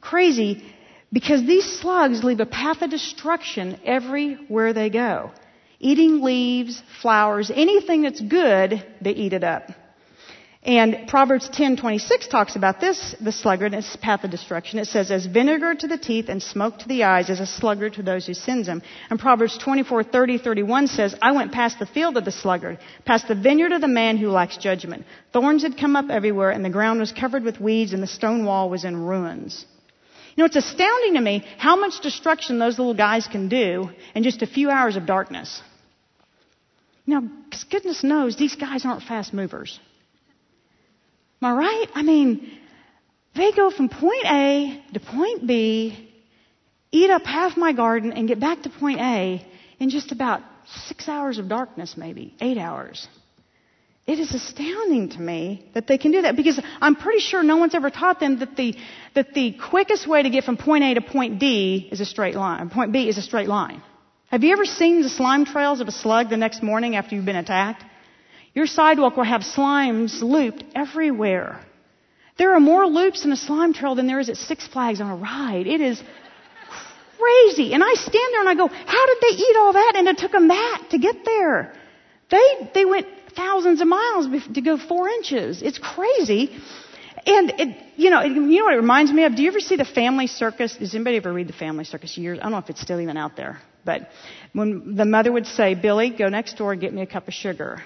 Crazy 0.00 0.64
because 1.12 1.44
these 1.46 1.80
slugs 1.80 2.22
leave 2.22 2.40
a 2.40 2.46
path 2.46 2.82
of 2.82 2.90
destruction 2.90 3.80
everywhere 3.84 4.72
they 4.72 4.90
go. 4.90 5.32
Eating 5.80 6.22
leaves, 6.22 6.82
flowers, 7.00 7.50
anything 7.54 8.02
that's 8.02 8.20
good, 8.20 8.84
they 9.00 9.12
eat 9.12 9.32
it 9.32 9.44
up. 9.44 9.70
And 10.64 11.06
Proverbs 11.06 11.48
10:26 11.50 12.28
talks 12.28 12.56
about 12.56 12.80
this, 12.80 13.14
the 13.20 13.30
sluggard, 13.30 13.72
and 13.74 13.84
its 13.84 13.94
path 13.94 14.24
of 14.24 14.30
destruction. 14.30 14.80
It 14.80 14.86
says, 14.86 15.10
"As 15.10 15.24
vinegar 15.24 15.74
to 15.76 15.86
the 15.86 15.96
teeth 15.96 16.28
and 16.28 16.42
smoke 16.42 16.80
to 16.80 16.88
the 16.88 17.04
eyes, 17.04 17.30
as 17.30 17.38
a 17.38 17.46
sluggard 17.46 17.94
to 17.94 18.02
those 18.02 18.26
who 18.26 18.34
sins 18.34 18.66
him." 18.66 18.82
And 19.08 19.20
Proverbs 19.20 19.56
24:30, 19.56 20.36
31 20.36 20.88
says, 20.88 21.14
"I 21.22 21.30
went 21.30 21.52
past 21.52 21.78
the 21.78 21.86
field 21.86 22.16
of 22.16 22.24
the 22.24 22.32
sluggard, 22.32 22.78
past 23.04 23.28
the 23.28 23.36
vineyard 23.36 23.72
of 23.72 23.80
the 23.80 23.88
man 23.88 24.16
who 24.16 24.30
lacks 24.30 24.56
judgment. 24.56 25.06
Thorns 25.32 25.62
had 25.62 25.78
come 25.78 25.94
up 25.94 26.10
everywhere, 26.10 26.50
and 26.50 26.64
the 26.64 26.70
ground 26.70 26.98
was 26.98 27.12
covered 27.12 27.44
with 27.44 27.60
weeds, 27.60 27.92
and 27.92 28.02
the 28.02 28.08
stone 28.08 28.44
wall 28.44 28.68
was 28.68 28.84
in 28.84 28.96
ruins." 28.96 29.64
You 30.34 30.42
know, 30.42 30.46
it's 30.46 30.56
astounding 30.56 31.14
to 31.14 31.20
me 31.20 31.44
how 31.56 31.76
much 31.76 32.00
destruction 32.00 32.58
those 32.58 32.78
little 32.78 32.94
guys 32.94 33.28
can 33.28 33.48
do 33.48 33.90
in 34.14 34.24
just 34.24 34.42
a 34.42 34.46
few 34.46 34.70
hours 34.70 34.96
of 34.96 35.06
darkness. 35.06 35.62
Now, 37.06 37.20
because 37.20 37.64
goodness 37.64 38.04
knows 38.04 38.36
these 38.36 38.56
guys 38.56 38.84
aren't 38.84 39.02
fast 39.04 39.32
movers. 39.32 39.78
Am 41.40 41.52
I 41.52 41.58
right? 41.58 41.86
I 41.94 42.02
mean, 42.02 42.50
they 43.34 43.52
go 43.52 43.70
from 43.70 43.88
point 43.88 44.24
A 44.26 44.82
to 44.94 45.00
point 45.00 45.46
B, 45.46 46.10
eat 46.90 47.10
up 47.10 47.22
half 47.24 47.56
my 47.56 47.72
garden, 47.72 48.12
and 48.12 48.26
get 48.26 48.40
back 48.40 48.62
to 48.62 48.70
point 48.70 49.00
A 49.00 49.46
in 49.78 49.90
just 49.90 50.10
about 50.12 50.42
six 50.86 51.08
hours 51.08 51.38
of 51.38 51.48
darkness, 51.48 51.94
maybe, 51.96 52.34
eight 52.40 52.58
hours. 52.58 53.06
It 54.06 54.18
is 54.18 54.34
astounding 54.34 55.10
to 55.10 55.20
me 55.20 55.68
that 55.74 55.86
they 55.86 55.98
can 55.98 56.12
do 56.12 56.22
that 56.22 56.34
because 56.34 56.58
I'm 56.80 56.96
pretty 56.96 57.20
sure 57.20 57.42
no 57.42 57.58
one's 57.58 57.74
ever 57.74 57.90
taught 57.90 58.18
them 58.18 58.38
that 58.38 58.56
the, 58.56 58.74
that 59.14 59.34
the 59.34 59.52
quickest 59.52 60.08
way 60.08 60.22
to 60.22 60.30
get 60.30 60.44
from 60.44 60.56
point 60.56 60.82
A 60.82 60.94
to 60.94 61.02
point 61.02 61.38
D 61.38 61.88
is 61.92 62.00
a 62.00 62.06
straight 62.06 62.34
line. 62.34 62.70
Point 62.70 62.90
B 62.90 63.06
is 63.06 63.18
a 63.18 63.22
straight 63.22 63.48
line. 63.48 63.82
Have 64.30 64.42
you 64.44 64.52
ever 64.52 64.64
seen 64.64 65.02
the 65.02 65.10
slime 65.10 65.44
trails 65.44 65.80
of 65.80 65.88
a 65.88 65.92
slug 65.92 66.30
the 66.30 66.38
next 66.38 66.62
morning 66.62 66.96
after 66.96 67.14
you've 67.14 67.26
been 67.26 67.36
attacked? 67.36 67.84
Your 68.58 68.66
sidewalk 68.66 69.16
will 69.16 69.30
have 69.36 69.42
slimes 69.42 70.20
looped 70.20 70.64
everywhere. 70.74 71.60
There 72.38 72.54
are 72.56 72.58
more 72.58 72.86
loops 72.88 73.24
in 73.24 73.30
a 73.30 73.36
slime 73.36 73.72
trail 73.72 73.94
than 73.94 74.08
there 74.08 74.18
is 74.18 74.28
at 74.28 74.36
Six 74.36 74.66
Flags 74.66 75.00
on 75.00 75.08
a 75.08 75.14
ride. 75.14 75.68
It 75.68 75.80
is 75.80 76.02
crazy. 77.20 77.72
And 77.72 77.84
I 77.84 77.94
stand 77.94 78.28
there 78.32 78.40
and 78.40 78.48
I 78.48 78.56
go, 78.56 78.66
how 78.66 79.06
did 79.10 79.18
they 79.22 79.34
eat 79.46 79.56
all 79.60 79.74
that? 79.74 79.92
And 79.94 80.08
it 80.08 80.18
took 80.18 80.32
them 80.32 80.48
that 80.48 80.86
to 80.90 80.98
get 80.98 81.24
there. 81.24 81.72
They, 82.32 82.70
they 82.74 82.84
went 82.84 83.06
thousands 83.36 83.80
of 83.80 83.86
miles 83.86 84.26
to 84.54 84.60
go 84.60 84.76
four 84.76 85.08
inches. 85.08 85.62
It's 85.62 85.78
crazy. 85.78 86.50
And 87.26 87.52
it, 87.60 87.68
you 87.94 88.10
know, 88.10 88.22
it, 88.22 88.32
you 88.32 88.58
know 88.58 88.64
what 88.64 88.74
it 88.74 88.78
reminds 88.78 89.12
me 89.12 89.22
of? 89.22 89.36
Do 89.36 89.42
you 89.42 89.50
ever 89.50 89.60
see 89.60 89.76
the 89.76 89.84
Family 89.84 90.26
Circus? 90.26 90.74
Does 90.74 90.96
anybody 90.96 91.18
ever 91.18 91.32
read 91.32 91.46
the 91.46 91.60
Family 91.66 91.84
Circus 91.84 92.18
years? 92.18 92.40
I 92.40 92.42
don't 92.42 92.50
know 92.50 92.58
if 92.58 92.70
it's 92.70 92.80
still 92.80 93.00
even 93.00 93.16
out 93.16 93.36
there. 93.36 93.60
But 93.84 94.08
when 94.52 94.96
the 94.96 95.04
mother 95.04 95.30
would 95.30 95.46
say, 95.46 95.76
Billy, 95.76 96.10
go 96.10 96.28
next 96.28 96.58
door 96.58 96.72
and 96.72 96.80
get 96.80 96.92
me 96.92 97.02
a 97.02 97.06
cup 97.06 97.28
of 97.28 97.34
sugar. 97.34 97.84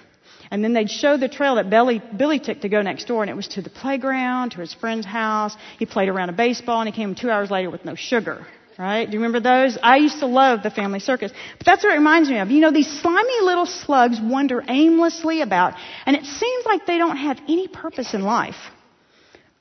And 0.52 0.62
then 0.62 0.74
they'd 0.74 0.90
show 0.90 1.16
the 1.16 1.30
trail 1.30 1.54
that 1.54 1.70
Billy, 1.70 2.02
Billy 2.14 2.38
took 2.38 2.60
to 2.60 2.68
go 2.68 2.82
next 2.82 3.06
door, 3.06 3.22
and 3.22 3.30
it 3.30 3.34
was 3.34 3.48
to 3.48 3.62
the 3.62 3.70
playground, 3.70 4.50
to 4.50 4.60
his 4.60 4.74
friend's 4.74 5.06
house. 5.06 5.56
He 5.78 5.86
played 5.86 6.10
around 6.10 6.28
a 6.28 6.34
baseball, 6.34 6.82
and 6.82 6.88
he 6.90 6.94
came 6.94 7.14
two 7.14 7.30
hours 7.30 7.50
later 7.50 7.70
with 7.70 7.86
no 7.86 7.94
sugar. 7.94 8.46
Right? 8.78 9.06
Do 9.06 9.12
you 9.14 9.18
remember 9.22 9.40
those? 9.40 9.78
I 9.82 9.96
used 9.96 10.18
to 10.18 10.26
love 10.26 10.62
the 10.62 10.70
family 10.70 11.00
circus. 11.00 11.32
But 11.56 11.64
that's 11.64 11.82
what 11.82 11.94
it 11.94 11.96
reminds 11.96 12.28
me 12.28 12.38
of. 12.38 12.50
You 12.50 12.60
know, 12.60 12.70
these 12.70 13.00
slimy 13.00 13.40
little 13.40 13.64
slugs 13.64 14.20
wander 14.22 14.62
aimlessly 14.68 15.40
about, 15.40 15.72
and 16.04 16.16
it 16.16 16.26
seems 16.26 16.66
like 16.66 16.84
they 16.84 16.98
don't 16.98 17.16
have 17.16 17.38
any 17.48 17.66
purpose 17.68 18.12
in 18.12 18.22
life. 18.22 18.60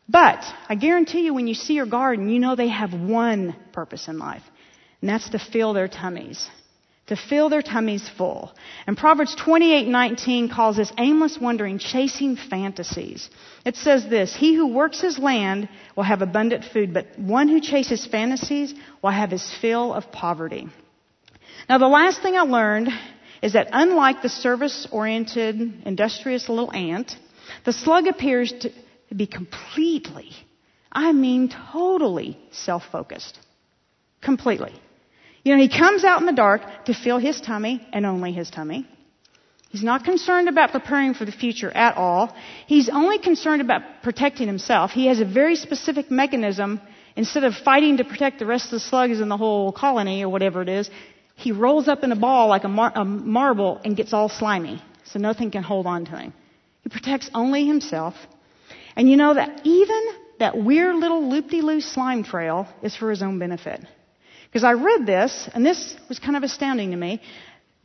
But 0.09 0.43
I 0.67 0.75
guarantee 0.75 1.21
you 1.21 1.33
when 1.33 1.47
you 1.47 1.53
see 1.53 1.75
your 1.75 1.85
garden, 1.85 2.27
you 2.27 2.39
know 2.39 2.57
they 2.57 2.67
have 2.67 2.93
one 2.93 3.55
purpose 3.71 4.09
in 4.09 4.19
life. 4.19 4.43
And 4.99 5.09
that's 5.09 5.29
to 5.29 5.39
fill 5.39 5.71
their 5.71 5.87
tummies 5.87 6.49
to 7.11 7.17
fill 7.17 7.49
their 7.49 7.61
tummies 7.61 8.07
full. 8.17 8.53
And 8.87 8.97
Proverbs 8.97 9.35
28:19 9.35 10.49
calls 10.49 10.77
this 10.77 10.93
aimless 10.97 11.37
wandering, 11.37 11.77
chasing 11.77 12.37
fantasies. 12.37 13.29
It 13.65 13.75
says 13.75 14.07
this, 14.07 14.33
he 14.33 14.53
who 14.55 14.67
works 14.67 15.01
his 15.01 15.19
land 15.19 15.67
will 15.97 16.05
have 16.05 16.21
abundant 16.21 16.63
food, 16.63 16.93
but 16.93 17.19
one 17.19 17.49
who 17.49 17.59
chases 17.59 18.05
fantasies 18.05 18.73
will 19.01 19.09
have 19.09 19.29
his 19.29 19.45
fill 19.59 19.93
of 19.93 20.09
poverty. 20.13 20.69
Now 21.67 21.79
the 21.79 21.89
last 21.89 22.21
thing 22.21 22.37
I 22.37 22.43
learned 22.43 22.87
is 23.41 23.53
that 23.53 23.67
unlike 23.73 24.21
the 24.21 24.29
service-oriented, 24.29 25.81
industrious 25.85 26.47
little 26.47 26.71
ant, 26.71 27.17
the 27.65 27.73
slug 27.73 28.07
appears 28.07 28.53
to 28.61 28.71
be 29.13 29.27
completely, 29.27 30.31
I 30.89 31.11
mean 31.11 31.49
totally 31.73 32.37
self-focused. 32.51 33.37
Completely. 34.21 34.71
You 35.43 35.55
know, 35.55 35.61
he 35.61 35.69
comes 35.69 36.03
out 36.03 36.19
in 36.19 36.27
the 36.27 36.33
dark 36.33 36.61
to 36.85 36.93
fill 36.93 37.17
his 37.17 37.41
tummy 37.41 37.85
and 37.91 38.05
only 38.05 38.31
his 38.31 38.49
tummy. 38.49 38.87
He's 39.69 39.83
not 39.83 40.03
concerned 40.03 40.49
about 40.49 40.71
preparing 40.71 41.13
for 41.13 41.23
the 41.23 41.31
future 41.31 41.71
at 41.71 41.95
all. 41.95 42.35
He's 42.67 42.89
only 42.89 43.19
concerned 43.19 43.61
about 43.61 44.03
protecting 44.03 44.47
himself. 44.47 44.91
He 44.91 45.07
has 45.07 45.21
a 45.21 45.25
very 45.25 45.55
specific 45.55 46.11
mechanism. 46.11 46.81
Instead 47.15 47.45
of 47.45 47.55
fighting 47.55 47.97
to 47.97 48.03
protect 48.03 48.39
the 48.39 48.45
rest 48.45 48.65
of 48.65 48.71
the 48.71 48.79
slugs 48.81 49.21
in 49.21 49.29
the 49.29 49.37
whole 49.37 49.71
colony 49.71 50.23
or 50.23 50.29
whatever 50.29 50.61
it 50.61 50.69
is, 50.69 50.89
he 51.35 51.51
rolls 51.51 51.87
up 51.87 52.03
in 52.03 52.11
a 52.11 52.15
ball 52.15 52.49
like 52.49 52.65
a, 52.65 52.69
mar- 52.69 52.91
a 52.95 53.05
marble 53.05 53.81
and 53.83 53.95
gets 53.95 54.13
all 54.13 54.29
slimy. 54.29 54.81
So 55.05 55.19
nothing 55.19 55.51
can 55.51 55.63
hold 55.63 55.87
on 55.87 56.05
to 56.05 56.17
him. 56.17 56.33
He 56.81 56.89
protects 56.89 57.29
only 57.33 57.65
himself. 57.65 58.15
And 58.95 59.09
you 59.09 59.15
know 59.15 59.33
that 59.33 59.61
even 59.63 60.01
that 60.39 60.57
weird 60.57 60.95
little 60.95 61.29
loop-de-loop 61.29 61.81
slime 61.81 62.23
trail 62.23 62.67
is 62.83 62.95
for 62.95 63.09
his 63.09 63.21
own 63.21 63.39
benefit. 63.39 63.81
Because 64.51 64.65
I 64.65 64.73
read 64.73 65.05
this, 65.05 65.49
and 65.53 65.65
this 65.65 65.95
was 66.09 66.19
kind 66.19 66.35
of 66.35 66.43
astounding 66.43 66.91
to 66.91 66.97
me. 66.97 67.21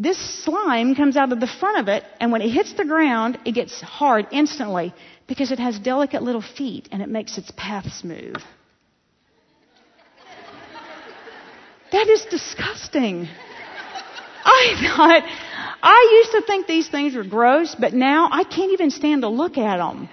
This 0.00 0.18
slime 0.44 0.96
comes 0.96 1.16
out 1.16 1.31
of 1.31 1.38
the 1.38 1.46
front 1.46 1.79
of 1.79 1.88
it, 1.88 2.02
and 2.20 2.33
when 2.33 2.42
it 2.42 2.50
hits 2.50 2.72
the 2.74 2.85
ground, 2.85 3.38
it 3.44 3.52
gets 3.52 3.81
hard 3.81 4.26
instantly 4.33 4.92
because 5.29 5.52
it 5.52 5.61
has 5.61 5.79
delicate 5.79 6.22
little 6.22 6.42
feet 6.42 6.88
and 6.90 7.02
it 7.02 7.09
makes 7.09 7.38
its 7.38 7.52
path 7.57 7.90
smooth. 7.92 8.37
That 11.92 12.09
is 12.09 12.26
disgusting. 12.29 13.29
I 14.44 14.92
thought, 14.96 15.22
I 15.83 16.22
used 16.24 16.33
to 16.33 16.42
think 16.46 16.66
these 16.66 16.88
things 16.88 17.14
were 17.14 17.24
gross, 17.24 17.76
but 17.79 17.94
now 17.94 18.29
I 18.31 18.42
can't 18.42 18.72
even 18.72 18.90
stand 18.90 19.22
to 19.22 19.29
look 19.29 19.57
at 19.57 19.79
them. 19.79 20.09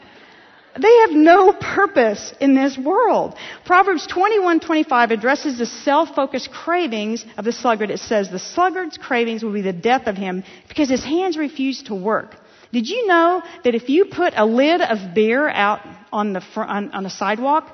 They 0.80 0.96
have 1.02 1.12
no 1.12 1.54
purpose 1.54 2.34
in 2.40 2.56
this 2.56 2.78
world. 2.78 3.36
Proverbs 3.64 4.08
21:25 4.08 5.12
addresses 5.12 5.60
the 5.60 5.68
self-focused 5.68 6.52
cravings 6.52 7.24
of 7.38 7.46
the 7.46 7.52
sluggard. 7.52 7.92
It 7.92 8.00
says, 8.00 8.30
"The 8.30 8.40
sluggard's 8.40 8.98
cravings 8.98 9.44
will 9.44 9.54
be 9.54 9.62
the 9.62 9.74
death 9.74 10.08
of 10.08 10.18
him 10.18 10.44
because 10.68 10.90
his 10.90 11.04
hands 11.04 11.38
refuse 11.38 11.84
to 11.84 11.96
work." 11.96 12.36
Did 12.72 12.90
you 12.90 13.06
know 13.08 13.44
that 13.64 13.76
if 13.76 13.88
you 13.88 14.06
put 14.06 14.34
a 14.36 14.46
lid 14.46 14.82
of 14.82 15.14
beer 15.14 15.48
out 15.48 15.82
on 16.12 16.34
the 16.34 16.42
front, 16.42 16.72
on, 16.72 17.06
on 17.06 17.10
sidewalk, 17.10 17.72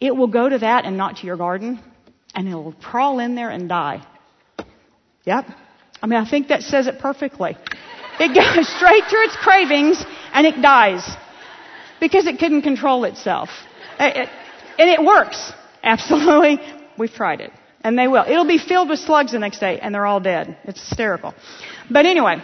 it 0.00 0.16
will 0.16 0.28
go 0.28 0.48
to 0.48 0.58
that 0.58 0.86
and 0.86 0.96
not 0.96 1.18
to 1.18 1.26
your 1.26 1.36
garden, 1.36 1.78
and 2.34 2.48
it 2.48 2.54
will 2.54 2.72
crawl 2.80 3.18
in 3.18 3.34
there 3.34 3.50
and 3.50 3.68
die? 3.68 4.00
Yep. 5.24 5.44
I 6.02 6.06
mean, 6.06 6.18
I 6.18 6.24
think 6.24 6.48
that 6.48 6.62
says 6.62 6.86
it 6.86 7.00
perfectly. 7.00 7.54
It 8.18 8.34
goes 8.34 8.66
straight 8.76 9.06
to 9.10 9.16
its 9.16 9.36
cravings 9.36 10.02
and 10.32 10.46
it 10.46 10.62
dies 10.62 11.04
because 12.00 12.26
it 12.26 12.38
couldn't 12.38 12.62
control 12.62 13.04
itself. 13.04 13.50
Uh, 13.98 14.10
it, 14.14 14.28
and 14.78 14.90
it 14.90 15.02
works. 15.02 15.52
Absolutely. 15.82 16.58
We've 16.98 17.12
tried 17.12 17.40
it. 17.40 17.52
And 17.82 17.98
they 17.98 18.08
will. 18.08 18.24
It'll 18.26 18.46
be 18.46 18.58
filled 18.58 18.88
with 18.88 18.98
slugs 18.98 19.32
the 19.32 19.38
next 19.38 19.58
day 19.58 19.78
and 19.80 19.94
they're 19.94 20.06
all 20.06 20.20
dead. 20.20 20.56
It's 20.64 20.80
hysterical. 20.80 21.34
But 21.90 22.06
anyway. 22.06 22.42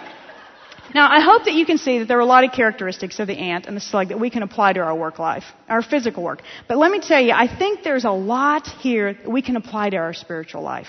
Now, 0.94 1.10
I 1.10 1.20
hope 1.20 1.44
that 1.44 1.54
you 1.54 1.66
can 1.66 1.78
see 1.78 1.98
that 1.98 2.08
there 2.08 2.16
are 2.16 2.22
a 2.22 2.26
lot 2.26 2.44
of 2.44 2.52
characteristics 2.52 3.18
of 3.18 3.26
the 3.26 3.34
ant 3.36 3.66
and 3.66 3.76
the 3.76 3.80
slug 3.80 4.08
that 4.08 4.20
we 4.20 4.30
can 4.30 4.42
apply 4.42 4.74
to 4.74 4.80
our 4.80 4.94
work 4.94 5.18
life, 5.18 5.42
our 5.68 5.82
physical 5.82 6.22
work. 6.22 6.42
But 6.68 6.78
let 6.78 6.90
me 6.90 7.00
tell 7.00 7.20
you, 7.20 7.32
I 7.32 7.54
think 7.54 7.82
there's 7.82 8.04
a 8.04 8.12
lot 8.12 8.66
here 8.66 9.14
that 9.14 9.30
we 9.30 9.42
can 9.42 9.56
apply 9.56 9.90
to 9.90 9.96
our 9.96 10.14
spiritual 10.14 10.62
life. 10.62 10.88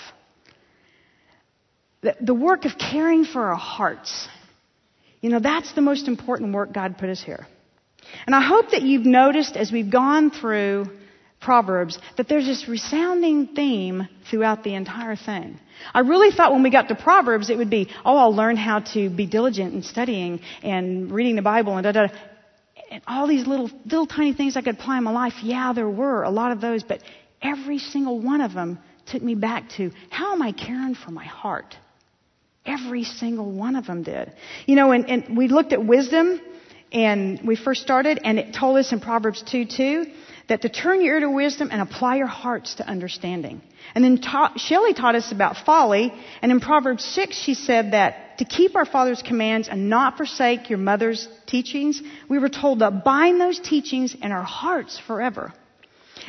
The, 2.01 2.15
the 2.21 2.33
work 2.35 2.65
of 2.65 2.77
caring 2.77 3.25
for 3.25 3.47
our 3.47 3.55
hearts. 3.55 4.29
You 5.19 5.31
know, 5.31 5.39
that's 5.39 5.73
the 5.73 5.81
most 5.81 6.07
important 6.07 6.53
work 6.53 6.71
God 6.71 6.97
put 6.97 7.09
us 7.09 7.21
here. 7.21 7.47
And 8.25 8.35
I 8.35 8.41
hope 8.41 8.71
that 8.71 8.81
you've 8.81 9.05
noticed 9.05 9.55
as 9.55 9.71
we've 9.71 9.89
gone 9.89 10.31
through 10.31 10.85
Proverbs 11.39 11.99
that 12.17 12.27
there's 12.27 12.45
this 12.45 12.67
resounding 12.67 13.47
theme 13.47 14.07
throughout 14.29 14.63
the 14.63 14.73
entire 14.73 15.15
thing. 15.15 15.59
I 15.93 15.99
really 15.99 16.35
thought 16.35 16.51
when 16.51 16.63
we 16.63 16.71
got 16.71 16.87
to 16.87 16.95
Proverbs 16.95 17.49
it 17.49 17.57
would 17.57 17.69
be, 17.69 17.89
oh, 18.03 18.17
I'll 18.17 18.35
learn 18.35 18.57
how 18.57 18.79
to 18.93 19.09
be 19.09 19.27
diligent 19.27 19.73
in 19.73 19.83
studying 19.83 20.41
and 20.63 21.11
reading 21.11 21.35
the 21.35 21.43
Bible 21.43 21.77
and 21.77 21.83
da 21.83 21.91
da. 21.91 22.07
And 22.89 23.01
all 23.05 23.27
these 23.27 23.45
little, 23.45 23.69
little 23.85 24.07
tiny 24.07 24.33
things 24.33 24.57
I 24.57 24.61
could 24.61 24.75
apply 24.75 24.97
in 24.97 25.03
my 25.03 25.11
life. 25.11 25.33
Yeah, 25.43 25.73
there 25.73 25.89
were 25.89 26.23
a 26.23 26.31
lot 26.31 26.51
of 26.51 26.61
those, 26.61 26.83
but 26.83 27.01
every 27.41 27.79
single 27.79 28.19
one 28.19 28.41
of 28.41 28.53
them 28.53 28.79
took 29.05 29.21
me 29.21 29.35
back 29.35 29.69
to 29.77 29.91
how 30.09 30.33
am 30.33 30.41
I 30.41 30.53
caring 30.53 30.95
for 30.95 31.11
my 31.11 31.25
heart? 31.25 31.75
Every 32.65 33.03
single 33.03 33.49
one 33.51 33.75
of 33.75 33.85
them 33.85 34.03
did. 34.03 34.33
You 34.65 34.75
know, 34.75 34.91
and, 34.91 35.09
and 35.09 35.37
we 35.37 35.47
looked 35.47 35.71
at 35.71 35.85
wisdom 35.85 36.41
and 36.91 37.41
we 37.45 37.55
first 37.55 37.81
started, 37.81 38.19
and 38.23 38.39
it 38.39 38.53
told 38.53 38.77
us 38.77 38.91
in 38.91 38.99
Proverbs 38.99 39.43
2 39.43 39.65
2 39.65 40.05
that 40.47 40.61
to 40.61 40.69
turn 40.69 41.01
your 41.01 41.15
ear 41.15 41.19
to 41.21 41.29
wisdom 41.29 41.69
and 41.71 41.81
apply 41.81 42.17
your 42.17 42.27
hearts 42.27 42.75
to 42.75 42.87
understanding. 42.87 43.61
And 43.93 44.03
then 44.03 44.19
ta- 44.19 44.53
Shelley 44.55 44.93
taught 44.93 45.15
us 45.15 45.31
about 45.31 45.57
folly, 45.57 46.13
and 46.41 46.51
in 46.51 46.59
Proverbs 46.61 47.03
6 47.03 47.35
she 47.35 47.53
said 47.53 47.91
that 47.91 48.37
to 48.37 48.45
keep 48.45 48.75
our 48.75 48.85
father's 48.85 49.21
commands 49.21 49.67
and 49.67 49.89
not 49.89 50.15
forsake 50.15 50.69
your 50.69 50.79
mother's 50.79 51.27
teachings, 51.47 52.01
we 52.29 52.39
were 52.39 52.49
told 52.49 52.79
to 52.79 52.91
bind 52.91 53.41
those 53.41 53.59
teachings 53.59 54.15
in 54.15 54.31
our 54.31 54.43
hearts 54.43 54.99
forever. 55.07 55.53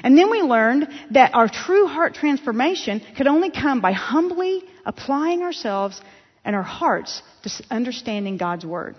And 0.02 0.16
then 0.16 0.30
we 0.30 0.42
learned 0.42 0.88
that 1.12 1.34
our 1.34 1.48
true 1.48 1.86
heart 1.86 2.14
transformation 2.14 3.02
could 3.16 3.26
only 3.26 3.50
come 3.50 3.80
by 3.80 3.92
humbly 3.92 4.62
applying 4.84 5.42
ourselves 5.42 6.00
and 6.44 6.56
our 6.56 6.62
hearts 6.62 7.22
to 7.42 7.50
understanding 7.70 8.36
God's 8.36 8.64
Word. 8.64 8.96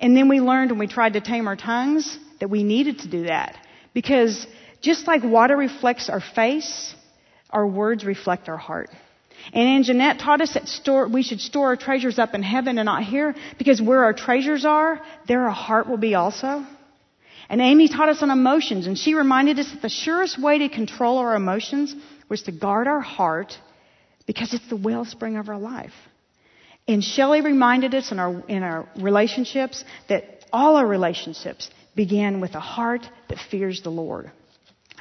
And 0.00 0.16
then 0.16 0.28
we 0.28 0.40
learned 0.40 0.70
when 0.70 0.80
we 0.80 0.86
tried 0.86 1.12
to 1.12 1.20
tame 1.20 1.46
our 1.46 1.56
tongues 1.56 2.18
that 2.40 2.48
we 2.48 2.64
needed 2.64 3.00
to 3.00 3.08
do 3.08 3.24
that. 3.24 3.56
Because 3.92 4.46
just 4.80 5.06
like 5.06 5.22
water 5.22 5.56
reflects 5.56 6.08
our 6.08 6.20
face, 6.20 6.94
our 7.50 7.66
words 7.66 8.04
reflect 8.04 8.48
our 8.48 8.56
heart. 8.56 8.90
And 9.52 9.68
Aunt 9.68 9.84
Jeanette 9.86 10.18
taught 10.18 10.40
us 10.40 10.54
that 10.54 10.68
store, 10.68 11.08
we 11.08 11.22
should 11.22 11.40
store 11.40 11.68
our 11.68 11.76
treasures 11.76 12.18
up 12.18 12.34
in 12.34 12.42
heaven 12.42 12.78
and 12.78 12.86
not 12.86 13.04
here, 13.04 13.34
because 13.58 13.80
where 13.80 14.04
our 14.04 14.12
treasures 14.12 14.64
are, 14.64 15.00
there 15.26 15.42
our 15.42 15.50
heart 15.50 15.88
will 15.88 15.96
be 15.96 16.14
also. 16.14 16.66
And 17.48 17.60
Amy 17.60 17.88
taught 17.88 18.08
us 18.08 18.22
on 18.22 18.30
emotions, 18.30 18.86
and 18.86 18.96
she 18.96 19.14
reminded 19.14 19.58
us 19.58 19.70
that 19.72 19.82
the 19.82 19.88
surest 19.88 20.40
way 20.40 20.58
to 20.58 20.68
control 20.68 21.18
our 21.18 21.34
emotions 21.34 21.94
was 22.28 22.42
to 22.42 22.52
guard 22.52 22.86
our 22.86 23.00
heart, 23.00 23.58
because 24.26 24.54
it's 24.54 24.68
the 24.68 24.76
wellspring 24.76 25.36
of 25.36 25.48
our 25.48 25.58
life. 25.58 25.94
And 26.88 27.04
Shelley 27.04 27.40
reminded 27.40 27.94
us 27.94 28.10
in 28.10 28.18
our, 28.18 28.44
in 28.48 28.62
our 28.62 28.88
relationships 28.96 29.84
that 30.08 30.44
all 30.52 30.76
our 30.76 30.86
relationships 30.86 31.70
begin 31.94 32.40
with 32.40 32.54
a 32.54 32.60
heart 32.60 33.08
that 33.28 33.38
fears 33.50 33.82
the 33.82 33.90
Lord. 33.90 34.30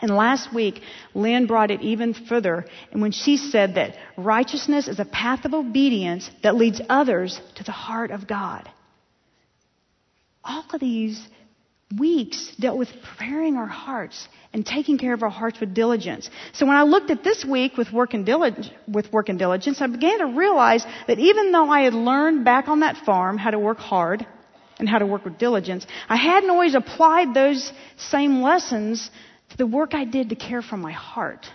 And 0.02 0.16
last 0.16 0.54
week, 0.54 0.82
Lynn 1.14 1.46
brought 1.46 1.72
it 1.72 1.82
even 1.82 2.14
further 2.14 2.66
and 2.92 3.02
when 3.02 3.12
she 3.12 3.38
said 3.38 3.76
that 3.76 3.98
righteousness 4.18 4.88
is 4.88 5.00
a 5.00 5.06
path 5.06 5.46
of 5.46 5.54
obedience 5.54 6.30
that 6.42 6.56
leads 6.56 6.82
others 6.88 7.40
to 7.56 7.64
the 7.64 7.72
heart 7.72 8.12
of 8.12 8.28
God. 8.28 8.70
All 10.44 10.64
of 10.74 10.80
these 10.80 11.22
weeks 11.98 12.54
dealt 12.60 12.78
with 12.78 12.90
preparing 13.04 13.56
our 13.56 13.68
hearts 13.68 14.28
and 14.54 14.66
taking 14.66 14.98
care 14.98 15.14
of 15.14 15.24
our 15.24 15.30
hearts 15.30 15.60
with 15.60 15.74
diligence. 15.74 16.30
So 16.54 16.66
when 16.66 16.76
I 16.76 16.84
looked 16.84 17.10
at 17.10 17.24
this 17.24 17.44
week 17.44 17.78
with 17.78 17.92
work 17.92 18.14
and 18.14 18.26
diligence, 18.26 18.70
with 18.88 19.12
work 19.12 19.30
and 19.30 19.40
diligence, 19.40 19.82
I 19.82 19.88
began 19.88 20.20
to 20.20 20.28
realize 20.28 20.86
that 21.08 21.20
even 21.20 21.52
though 21.52 21.70
I 21.70 21.82
had 21.82 21.94
learned 21.94 22.46
back 22.46 22.68
on 22.68 22.82
that 22.82 22.98
farm 22.98 23.38
how 23.38 23.52
to 23.52 23.60
work 23.60 23.80
hard 23.80 24.26
and 24.78 24.88
how 24.88 25.00
to 25.00 25.06
work 25.06 25.26
with 25.26 25.38
diligence, 25.38 25.86
I 26.08 26.16
hadn't 26.16 26.50
always 26.50 26.76
applied 26.76 27.34
those 27.34 27.72
same 27.98 28.42
lessons 28.42 29.10
to 29.50 29.58
the 29.58 29.68
work 29.68 29.94
I 29.94 30.06
did 30.06 30.30
to 30.30 30.36
care 30.36 30.62
for 30.62 30.78
my 30.78 30.92
heart. 30.92 31.48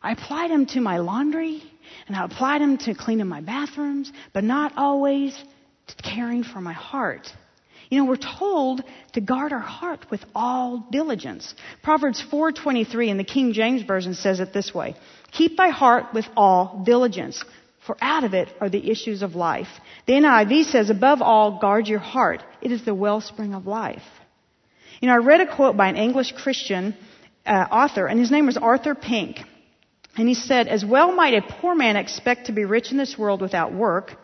I 0.00 0.12
applied 0.12 0.50
them 0.50 0.66
to 0.66 0.80
my 0.80 0.98
laundry 0.98 1.62
and 2.06 2.16
I 2.16 2.24
applied 2.24 2.60
them 2.60 2.78
to 2.78 2.94
cleaning 2.94 3.26
my 3.26 3.40
bathrooms, 3.40 4.12
but 4.32 4.44
not 4.44 4.72
always 4.76 5.36
to 5.88 6.02
caring 6.02 6.44
for 6.44 6.60
my 6.60 6.72
heart. 6.72 7.32
You 7.90 7.98
know, 7.98 8.04
we're 8.04 8.16
told 8.16 8.82
to 9.14 9.20
guard 9.20 9.52
our 9.52 9.58
heart 9.58 10.10
with 10.10 10.22
all 10.34 10.86
diligence. 10.90 11.54
Proverbs 11.82 12.22
4:23 12.30 13.08
in 13.08 13.16
the 13.16 13.24
King 13.24 13.52
James 13.54 13.82
version 13.82 14.14
says 14.14 14.40
it 14.40 14.52
this 14.52 14.74
way: 14.74 14.94
"Keep 15.32 15.56
thy 15.56 15.70
heart 15.70 16.12
with 16.12 16.26
all 16.36 16.82
diligence, 16.84 17.42
for 17.80 17.96
out 18.02 18.24
of 18.24 18.34
it 18.34 18.48
are 18.60 18.68
the 18.68 18.90
issues 18.90 19.22
of 19.22 19.34
life." 19.34 19.80
The 20.06 20.12
NIV 20.14 20.64
says, 20.64 20.90
"Above 20.90 21.22
all, 21.22 21.58
guard 21.58 21.88
your 21.88 21.98
heart; 21.98 22.42
it 22.60 22.72
is 22.72 22.84
the 22.84 22.94
wellspring 22.94 23.54
of 23.54 23.66
life." 23.66 24.04
You 25.00 25.08
know, 25.08 25.14
I 25.14 25.18
read 25.18 25.40
a 25.40 25.46
quote 25.46 25.76
by 25.76 25.88
an 25.88 25.96
English 25.96 26.32
Christian 26.32 26.94
uh, 27.46 27.66
author, 27.70 28.06
and 28.06 28.20
his 28.20 28.30
name 28.30 28.44
was 28.44 28.58
Arthur 28.58 28.94
Pink, 28.94 29.42
and 30.18 30.28
he 30.28 30.34
said, 30.34 30.68
"As 30.68 30.84
well 30.84 31.12
might 31.12 31.32
a 31.32 31.40
poor 31.40 31.74
man 31.74 31.96
expect 31.96 32.46
to 32.46 32.52
be 32.52 32.66
rich 32.66 32.90
in 32.90 32.98
this 32.98 33.16
world 33.16 33.40
without 33.40 33.72
work." 33.72 34.18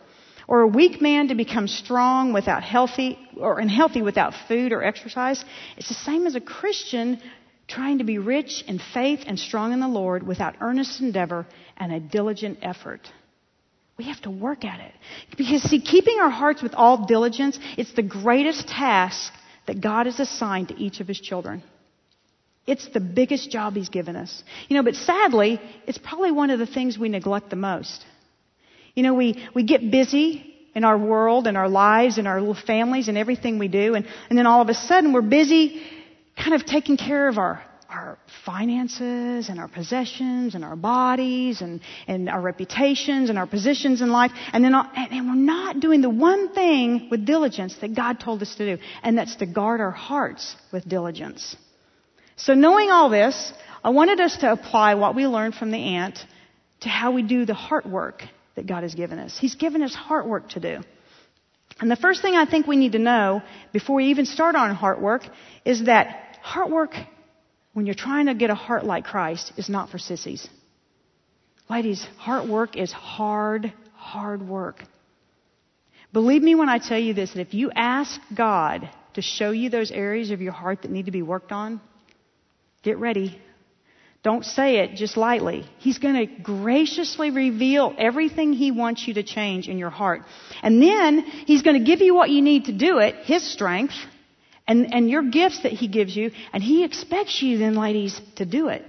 Or 0.47 0.61
a 0.61 0.67
weak 0.67 1.01
man 1.01 1.29
to 1.29 1.35
become 1.35 1.67
strong 1.67 2.33
without 2.33 2.63
healthy 2.63 3.17
or 3.37 3.59
unhealthy 3.59 4.01
without 4.01 4.33
food 4.47 4.71
or 4.71 4.83
exercise. 4.83 5.43
It's 5.77 5.87
the 5.87 5.93
same 5.93 6.27
as 6.27 6.35
a 6.35 6.41
Christian 6.41 7.21
trying 7.67 7.97
to 7.97 8.03
be 8.03 8.17
rich 8.17 8.63
in 8.67 8.79
faith 8.93 9.21
and 9.25 9.39
strong 9.39 9.73
in 9.73 9.79
the 9.79 9.87
Lord 9.87 10.23
without 10.23 10.55
earnest 10.61 11.01
endeavor 11.01 11.47
and 11.77 11.91
a 11.91 11.99
diligent 11.99 12.59
effort. 12.61 13.01
We 13.97 14.05
have 14.05 14.21
to 14.21 14.29
work 14.29 14.65
at 14.65 14.79
it. 14.79 14.91
Because 15.37 15.63
see, 15.63 15.81
keeping 15.81 16.19
our 16.19 16.29
hearts 16.29 16.61
with 16.61 16.73
all 16.75 17.05
diligence, 17.07 17.57
it's 17.77 17.93
the 17.93 18.03
greatest 18.03 18.67
task 18.67 19.33
that 19.67 19.81
God 19.81 20.05
has 20.05 20.19
assigned 20.19 20.67
to 20.67 20.75
each 20.75 20.99
of 20.99 21.07
His 21.07 21.19
children. 21.19 21.63
It's 22.67 22.87
the 22.89 22.99
biggest 22.99 23.51
job 23.51 23.75
He's 23.75 23.89
given 23.89 24.15
us. 24.15 24.43
You 24.67 24.75
know, 24.75 24.83
but 24.83 24.95
sadly, 24.95 25.61
it's 25.87 25.97
probably 25.97 26.31
one 26.31 26.49
of 26.49 26.59
the 26.59 26.65
things 26.65 26.97
we 26.97 27.09
neglect 27.09 27.49
the 27.49 27.55
most. 27.55 28.05
You 28.95 29.03
know, 29.03 29.13
we, 29.13 29.45
we 29.53 29.63
get 29.63 29.91
busy 29.91 30.53
in 30.73 30.85
our 30.85 30.97
world 30.97 31.47
and 31.47 31.57
our 31.57 31.69
lives 31.69 32.17
and 32.17 32.27
our 32.27 32.39
little 32.39 32.55
families 32.55 33.07
and 33.09 33.17
everything 33.17 33.59
we 33.59 33.67
do, 33.67 33.93
and, 33.93 34.05
and 34.29 34.37
then 34.37 34.47
all 34.47 34.61
of 34.61 34.69
a 34.69 34.73
sudden 34.73 35.13
we're 35.13 35.21
busy 35.21 35.81
kind 36.37 36.53
of 36.53 36.65
taking 36.65 36.95
care 36.97 37.27
of 37.27 37.37
our, 37.37 37.61
our 37.89 38.17
finances 38.45 39.49
and 39.49 39.59
our 39.59 39.67
possessions 39.67 40.55
and 40.55 40.63
our 40.65 40.75
bodies 40.75 41.61
and, 41.61 41.81
and 42.07 42.29
our 42.29 42.41
reputations 42.41 43.29
and 43.29 43.37
our 43.37 43.47
positions 43.47 44.01
in 44.01 44.11
life, 44.11 44.31
and 44.53 44.63
then 44.63 44.73
all, 44.73 44.89
and, 44.95 45.11
and 45.11 45.27
we're 45.27 45.35
not 45.35 45.81
doing 45.81 46.01
the 46.01 46.09
one 46.09 46.53
thing 46.53 47.09
with 47.11 47.25
diligence 47.25 47.75
that 47.77 47.95
God 47.95 48.19
told 48.19 48.41
us 48.41 48.55
to 48.55 48.75
do, 48.75 48.81
and 49.03 49.17
that's 49.17 49.35
to 49.37 49.45
guard 49.45 49.81
our 49.81 49.91
hearts 49.91 50.55
with 50.71 50.87
diligence. 50.87 51.55
So 52.37 52.53
knowing 52.53 52.91
all 52.91 53.09
this, 53.09 53.53
I 53.83 53.89
wanted 53.89 54.19
us 54.19 54.37
to 54.37 54.51
apply 54.51 54.95
what 54.95 55.15
we 55.15 55.27
learned 55.27 55.55
from 55.55 55.71
the 55.71 55.77
ant 55.77 56.19
to 56.81 56.89
how 56.89 57.11
we 57.11 57.23
do 57.23 57.45
the 57.45 57.53
heart 57.53 57.85
work 57.85 58.23
that 58.55 58.67
God 58.67 58.83
has 58.83 58.95
given 58.95 59.19
us. 59.19 59.37
He's 59.37 59.55
given 59.55 59.81
us 59.81 59.93
heart 59.93 60.27
work 60.27 60.49
to 60.49 60.59
do. 60.59 60.81
And 61.79 61.91
the 61.91 61.95
first 61.95 62.21
thing 62.21 62.35
I 62.35 62.45
think 62.45 62.67
we 62.67 62.77
need 62.77 62.93
to 62.93 62.99
know 62.99 63.41
before 63.73 63.97
we 63.97 64.05
even 64.05 64.25
start 64.25 64.55
on 64.55 64.73
heart 64.73 65.01
work 65.01 65.23
is 65.65 65.85
that 65.85 66.37
heart 66.41 66.69
work, 66.69 66.93
when 67.73 67.85
you're 67.85 67.95
trying 67.95 68.27
to 68.27 68.33
get 68.33 68.49
a 68.49 68.55
heart 68.55 68.85
like 68.85 69.03
Christ, 69.03 69.51
is 69.57 69.67
not 69.67 69.89
for 69.89 69.97
sissies. 69.97 70.47
Ladies, 71.69 72.05
heart 72.17 72.47
work 72.47 72.77
is 72.77 72.91
hard, 72.91 73.73
hard 73.93 74.47
work. 74.47 74.83
Believe 76.13 76.41
me 76.41 76.55
when 76.55 76.69
I 76.69 76.77
tell 76.77 76.99
you 76.99 77.13
this, 77.13 77.33
that 77.33 77.41
if 77.41 77.53
you 77.53 77.71
ask 77.71 78.21
God 78.33 78.89
to 79.15 79.21
show 79.21 79.51
you 79.51 79.69
those 79.69 79.91
areas 79.91 80.31
of 80.31 80.41
your 80.41 80.53
heart 80.53 80.83
that 80.83 80.91
need 80.91 81.07
to 81.07 81.11
be 81.11 81.21
worked 81.21 81.51
on, 81.51 81.81
get 82.83 82.97
ready. 82.99 83.41
Don't 84.25 84.43
say 84.43 84.77
it 84.77 84.95
just 84.95 85.17
lightly. 85.17 85.65
He's 85.77 85.99
going 85.99 86.15
to 86.15 86.25
graciously 86.41 87.29
reveal 87.29 87.93
everything 87.95 88.53
He 88.53 88.71
wants 88.71 89.07
you 89.07 89.13
to 89.13 89.21
change 89.23 89.67
in 89.67 89.77
your 89.77 89.91
heart. 89.91 90.23
And 90.63 90.81
then 90.81 91.19
He's 91.19 91.61
going 91.61 91.77
to 91.77 91.85
give 91.85 92.01
you 92.01 92.15
what 92.15 92.31
you 92.31 92.41
need 92.41 92.65
to 92.65 92.71
do 92.71 92.97
it, 92.97 93.13
His 93.25 93.43
strength, 93.43 93.93
and, 94.67 94.91
and 94.95 95.11
your 95.11 95.21
gifts 95.29 95.61
that 95.61 95.73
He 95.73 95.87
gives 95.87 96.15
you, 96.15 96.31
and 96.53 96.63
He 96.63 96.83
expects 96.83 97.43
you 97.43 97.59
then, 97.59 97.75
ladies, 97.75 98.19
to 98.37 98.47
do 98.47 98.69
it. 98.69 98.83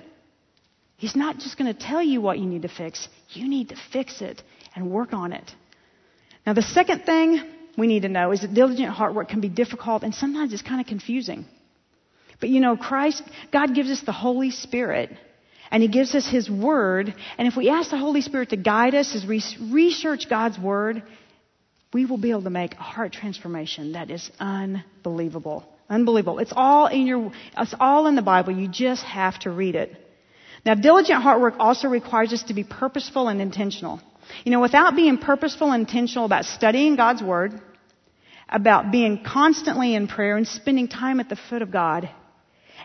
He's 0.97 1.14
not 1.14 1.37
just 1.37 1.59
going 1.59 1.70
to 1.70 1.78
tell 1.78 2.03
you 2.03 2.22
what 2.22 2.39
you 2.39 2.47
need 2.47 2.62
to 2.62 2.68
fix. 2.68 3.07
You 3.28 3.47
need 3.47 3.68
to 3.68 3.76
fix 3.93 4.22
it 4.22 4.43
and 4.74 4.91
work 4.91 5.12
on 5.12 5.34
it. 5.34 5.53
Now, 6.47 6.55
the 6.55 6.62
second 6.62 7.01
thing 7.05 7.43
we 7.76 7.87
need 7.87 8.05
to 8.05 8.09
know 8.09 8.32
is 8.32 8.41
that 8.41 8.55
diligent 8.55 8.89
heart 8.89 9.14
work 9.14 9.28
can 9.28 9.43
be 9.43 9.51
difficult 9.51 10.03
and 10.03 10.14
sometimes 10.14 10.55
it's 10.55 10.62
kind 10.62 10.80
of 10.80 10.87
confusing. 10.87 11.45
But 12.41 12.49
you 12.49 12.61
know, 12.61 12.74
Christ, 12.76 13.22
God 13.53 13.74
gives 13.74 13.91
us 13.91 14.01
the 14.01 14.12
Holy 14.12 14.51
Spirit 14.51 15.11
and 15.70 15.82
He 15.82 15.88
gives 15.88 16.14
us 16.14 16.28
His 16.28 16.50
Word. 16.50 17.14
And 17.38 17.48
if 17.48 17.56
we 17.56 17.68
ask 17.68 17.90
the 17.90 17.98
Holy 17.98 18.20
Spirit 18.20 18.50
to 18.50 18.56
guide 18.56 18.94
us 18.94 19.14
as 19.14 19.24
we 19.26 19.42
research 19.72 20.28
God's 20.28 20.58
Word, 20.58 21.02
we 21.92 22.04
will 22.04 22.18
be 22.18 22.30
able 22.30 22.42
to 22.42 22.50
make 22.50 22.74
a 22.74 22.82
heart 22.82 23.12
transformation 23.12 23.92
that 23.92 24.10
is 24.10 24.30
unbelievable. 24.38 25.64
Unbelievable. 25.88 26.40
It's 26.40 26.52
all 26.54 26.86
in 26.86 27.06
your, 27.06 27.32
it's 27.56 27.74
all 27.78 28.06
in 28.06 28.16
the 28.16 28.22
Bible. 28.22 28.52
You 28.52 28.68
just 28.68 29.04
have 29.04 29.38
to 29.40 29.50
read 29.50 29.76
it. 29.76 29.96
Now, 30.64 30.74
diligent 30.74 31.22
heart 31.22 31.40
work 31.40 31.54
also 31.60 31.88
requires 31.88 32.32
us 32.32 32.42
to 32.44 32.54
be 32.54 32.64
purposeful 32.64 33.28
and 33.28 33.40
intentional. 33.40 34.00
You 34.44 34.50
know, 34.50 34.60
without 34.60 34.96
being 34.96 35.18
purposeful 35.18 35.70
and 35.70 35.86
intentional 35.86 36.24
about 36.24 36.44
studying 36.44 36.96
God's 36.96 37.22
Word, 37.22 37.60
about 38.48 38.90
being 38.90 39.22
constantly 39.24 39.94
in 39.94 40.08
prayer 40.08 40.36
and 40.36 40.46
spending 40.46 40.88
time 40.88 41.20
at 41.20 41.28
the 41.28 41.36
foot 41.36 41.62
of 41.62 41.70
God, 41.70 42.10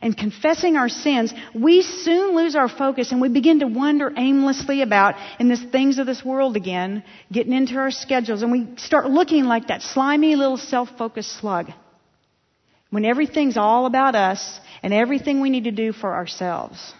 and 0.02 0.18
confessing 0.18 0.76
our 0.76 0.90
sins, 0.90 1.34
we 1.54 1.82
soon 1.82 2.36
lose 2.36 2.56
our 2.56 2.70
focus 2.70 3.12
and 3.12 3.22
we 3.22 3.30
begin 3.30 3.60
to 3.60 3.68
wander 3.68 4.12
aimlessly 4.16 4.82
about 4.82 5.16
in 5.40 5.50
the 5.50 5.58
things 5.58 6.00
of 6.00 6.06
this 6.06 6.24
world 6.24 6.56
again, 6.56 7.04
getting 7.32 7.54
into 7.54 7.76
our 7.76 7.92
schedules, 7.92 8.42
and 8.42 8.52
we 8.52 8.68
start 8.78 9.10
looking 9.10 9.46
like 9.46 9.68
that 9.68 9.82
slimy 9.82 10.36
little 10.36 10.58
self-focused 10.58 11.40
slug. 11.40 11.68
When 12.90 13.06
everything's 13.06 13.58
all 13.58 13.86
about 13.86 14.16
us 14.16 14.60
and 14.84 14.94
everything 14.94 15.40
we 15.40 15.50
need 15.50 15.64
to 15.64 15.72
do 15.72 15.94
for 15.94 16.14
ourselves. 16.14 16.94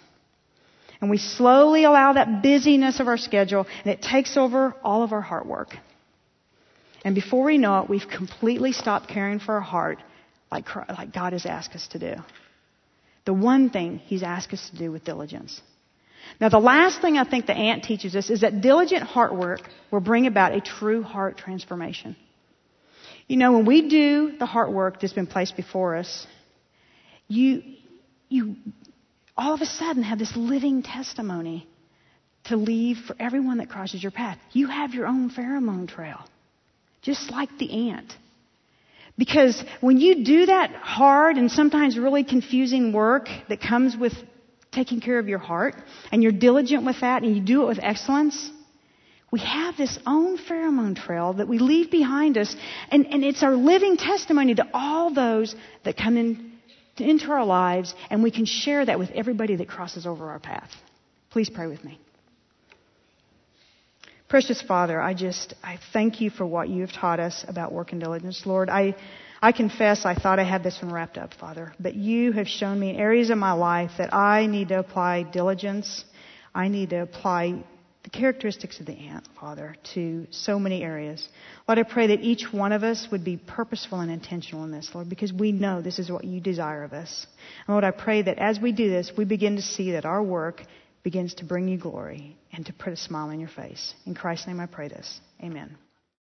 And 1.02 1.10
we 1.10 1.18
slowly 1.18 1.84
allow 1.84 2.14
that 2.14 2.44
busyness 2.44 3.00
of 3.00 3.08
our 3.08 3.18
schedule 3.18 3.66
and 3.84 3.92
it 3.92 4.02
takes 4.02 4.38
over 4.38 4.76
all 4.84 5.04
of 5.04 5.12
our 5.12 5.22
heart 5.22 5.46
work. 5.46 5.76
And 7.04 7.16
before 7.16 7.44
we 7.44 7.58
know 7.58 7.80
it, 7.80 7.90
we've 7.90 8.08
completely 8.08 8.72
stopped 8.72 9.10
caring 9.10 9.40
for 9.40 9.56
our 9.56 9.62
heart 9.62 9.98
like, 10.52 10.66
like 10.90 11.14
God 11.14 11.34
has 11.34 11.46
asked 11.46 11.74
us 11.74 11.88
to 11.90 12.00
do. 12.00 12.16
The 13.26 13.34
one 13.34 13.70
thing 13.70 14.00
He's 14.00 14.24
asked 14.24 14.54
us 14.54 14.70
to 14.72 14.78
do 14.78 14.92
with 14.92 15.04
diligence. 15.04 15.62
Now, 16.40 16.50
the 16.50 16.60
last 16.60 17.02
thing 17.02 17.18
I 17.18 17.24
think 17.24 17.46
the 17.46 17.54
ant 17.54 17.84
teaches 17.84 18.16
us 18.16 18.30
is 18.30 18.42
that 18.42 18.62
diligent 18.62 19.04
heart 19.04 19.36
work 19.36 19.62
will 19.92 20.00
bring 20.00 20.28
about 20.28 20.54
a 20.54 20.62
true 20.62 21.04
heart 21.04 21.38
transformation. 21.38 22.16
You 23.28 23.38
know, 23.38 23.54
when 23.54 23.66
we 23.66 23.90
do 23.90 24.38
the 24.38 24.46
heart 24.46 24.72
work 24.72 25.00
that's 25.00 25.14
been 25.14 25.28
placed 25.28 25.56
before 25.56 25.96
us, 25.96 26.28
you, 27.28 27.64
you 28.30 28.56
all 29.38 29.54
of 29.54 29.62
a 29.62 29.66
sudden 29.66 30.04
have 30.04 30.20
this 30.20 30.36
living 30.36 30.84
testimony 30.84 31.68
to 32.46 32.56
leave 32.58 32.98
for 33.08 33.16
everyone 33.20 33.60
that 33.60 33.70
crosses 33.70 34.02
your 34.02 34.12
path. 34.12 34.38
You 34.52 34.68
have 34.68 34.94
your 34.94 35.08
own 35.08 35.30
pheromone 35.30 35.88
trail, 35.88 36.20
just 37.02 37.32
like 37.32 37.50
the 37.58 37.90
ant. 37.90 38.14
Because 39.18 39.64
when 39.82 39.98
you 39.98 40.24
do 40.24 40.46
that 40.48 40.74
hard 40.74 41.38
and 41.38 41.52
sometimes 41.52 41.98
really 41.98 42.24
confusing 42.24 42.94
work 42.94 43.28
that 43.50 43.62
comes 43.62 43.96
with 43.96 44.14
taking 44.72 45.02
care 45.02 45.20
of 45.20 45.28
your 45.28 45.40
heart, 45.40 45.76
and 46.12 46.24
you're 46.24 46.32
diligent 46.32 46.86
with 46.86 47.02
that 47.02 47.24
and 47.24 47.36
you 47.36 47.42
do 47.42 47.64
it 47.64 47.68
with 47.68 47.80
excellence, 47.82 48.50
we 49.32 49.40
have 49.40 49.78
this 49.78 49.98
own 50.06 50.38
pheromone 50.38 50.96
trail 50.96 51.34
that 51.34 51.48
we 51.48 51.58
leave 51.58 51.90
behind 51.90 52.38
us, 52.38 52.56
and, 52.90 53.06
and 53.08 53.24
it's 53.24 53.44
our 53.44 53.56
living 53.56 53.98
testimony 53.98 54.56
to 54.56 54.68
all 54.74 55.14
those 55.14 55.56
that 55.84 55.96
come 55.98 56.18
in, 56.18 56.54
into 56.98 57.32
our 57.32 57.46
lives, 57.46 57.96
and 58.10 58.24
we 58.24 58.32
can 58.32 58.46
share 58.46 58.86
that 58.86 59.00
with 59.00 59.10
everybody 59.12 59.56
that 59.56 59.70
crosses 59.70 60.06
over 60.06 60.30
our 60.30 60.40
path. 60.40 60.70
Please 61.30 61.50
pray 61.50 61.68
with 61.68 61.84
me. 61.84 62.00
Precious 64.32 64.62
Father, 64.62 65.02
I 65.02 65.14
just, 65.14 65.56
I 65.62 65.78
thank 65.92 66.22
you 66.22 66.30
for 66.30 66.46
what 66.46 66.70
you 66.70 66.84
have 66.84 66.94
taught 66.94 67.20
us 67.20 67.44
about 67.50 67.74
work 67.74 67.92
and 67.92 68.00
diligence. 68.00 68.46
Lord, 68.46 68.70
I, 68.70 68.96
I 69.42 69.52
confess 69.52 70.06
I 70.06 70.16
thought 70.16 70.40
I 70.40 70.46
had 70.46 70.64
this 70.64 70.82
one 70.82 70.94
wrapped 70.94 71.18
up, 71.18 71.34
Father, 71.34 71.74
but 71.82 71.96
you 71.96 72.32
have 72.32 72.48
shown 72.48 72.80
me 72.80 72.96
areas 72.96 73.30
of 73.30 73.38
my 73.38 73.52
life 73.52 73.92
that 73.98 74.14
I 74.14 74.46
need 74.46 74.70
to 74.70 74.80
apply 74.80 75.24
diligence. 75.24 76.06
I 76.56 76.70
need 76.70 76.92
to 76.92 77.02
apply 77.02 77.62
the 78.04 78.10
characteristics 78.10 78.80
of 78.80 78.86
the 78.86 78.94
ant, 78.94 79.28
Father, 79.38 79.76
to 79.96 80.26
so 80.32 80.58
many 80.58 80.82
areas. 80.82 81.28
Lord, 81.68 81.80
I 81.80 81.84
pray 81.84 82.08
that 82.08 82.22
each 82.22 82.54
one 82.54 82.72
of 82.72 82.84
us 82.84 83.10
would 83.12 83.26
be 83.26 83.36
purposeful 83.36 84.00
and 84.00 84.10
intentional 84.10 84.64
in 84.64 84.72
this, 84.72 84.92
Lord, 84.94 85.10
because 85.10 85.34
we 85.34 85.52
know 85.52 85.82
this 85.82 86.00
is 86.00 86.10
what 86.10 86.24
you 86.24 86.40
desire 86.40 86.84
of 86.86 86.94
us. 86.94 87.28
And 87.68 87.74
Lord, 87.74 87.84
I 87.84 87.92
pray 87.92 88.22
that 88.22 88.38
as 88.38 88.62
we 88.62 88.72
do 88.72 88.90
this, 88.90 89.12
we 89.18 89.26
begin 89.26 89.58
to 89.58 89.62
see 89.62 89.92
that 89.92 90.06
our 90.06 90.24
work 90.24 90.64
begins 91.04 91.34
to 91.36 91.46
bring 91.46 91.68
you 91.68 91.78
glory 91.78 92.38
and 92.52 92.66
to 92.66 92.74
put 92.74 92.94
a 92.94 92.98
smile 92.98 93.30
on 93.30 93.40
your 93.40 93.50
face. 93.50 93.94
In 94.06 94.16
Christ's 94.16 94.48
name 94.48 94.60
I 94.60 94.66
pray 94.66 94.88
this. 94.88 95.20
Amen. 95.44 95.78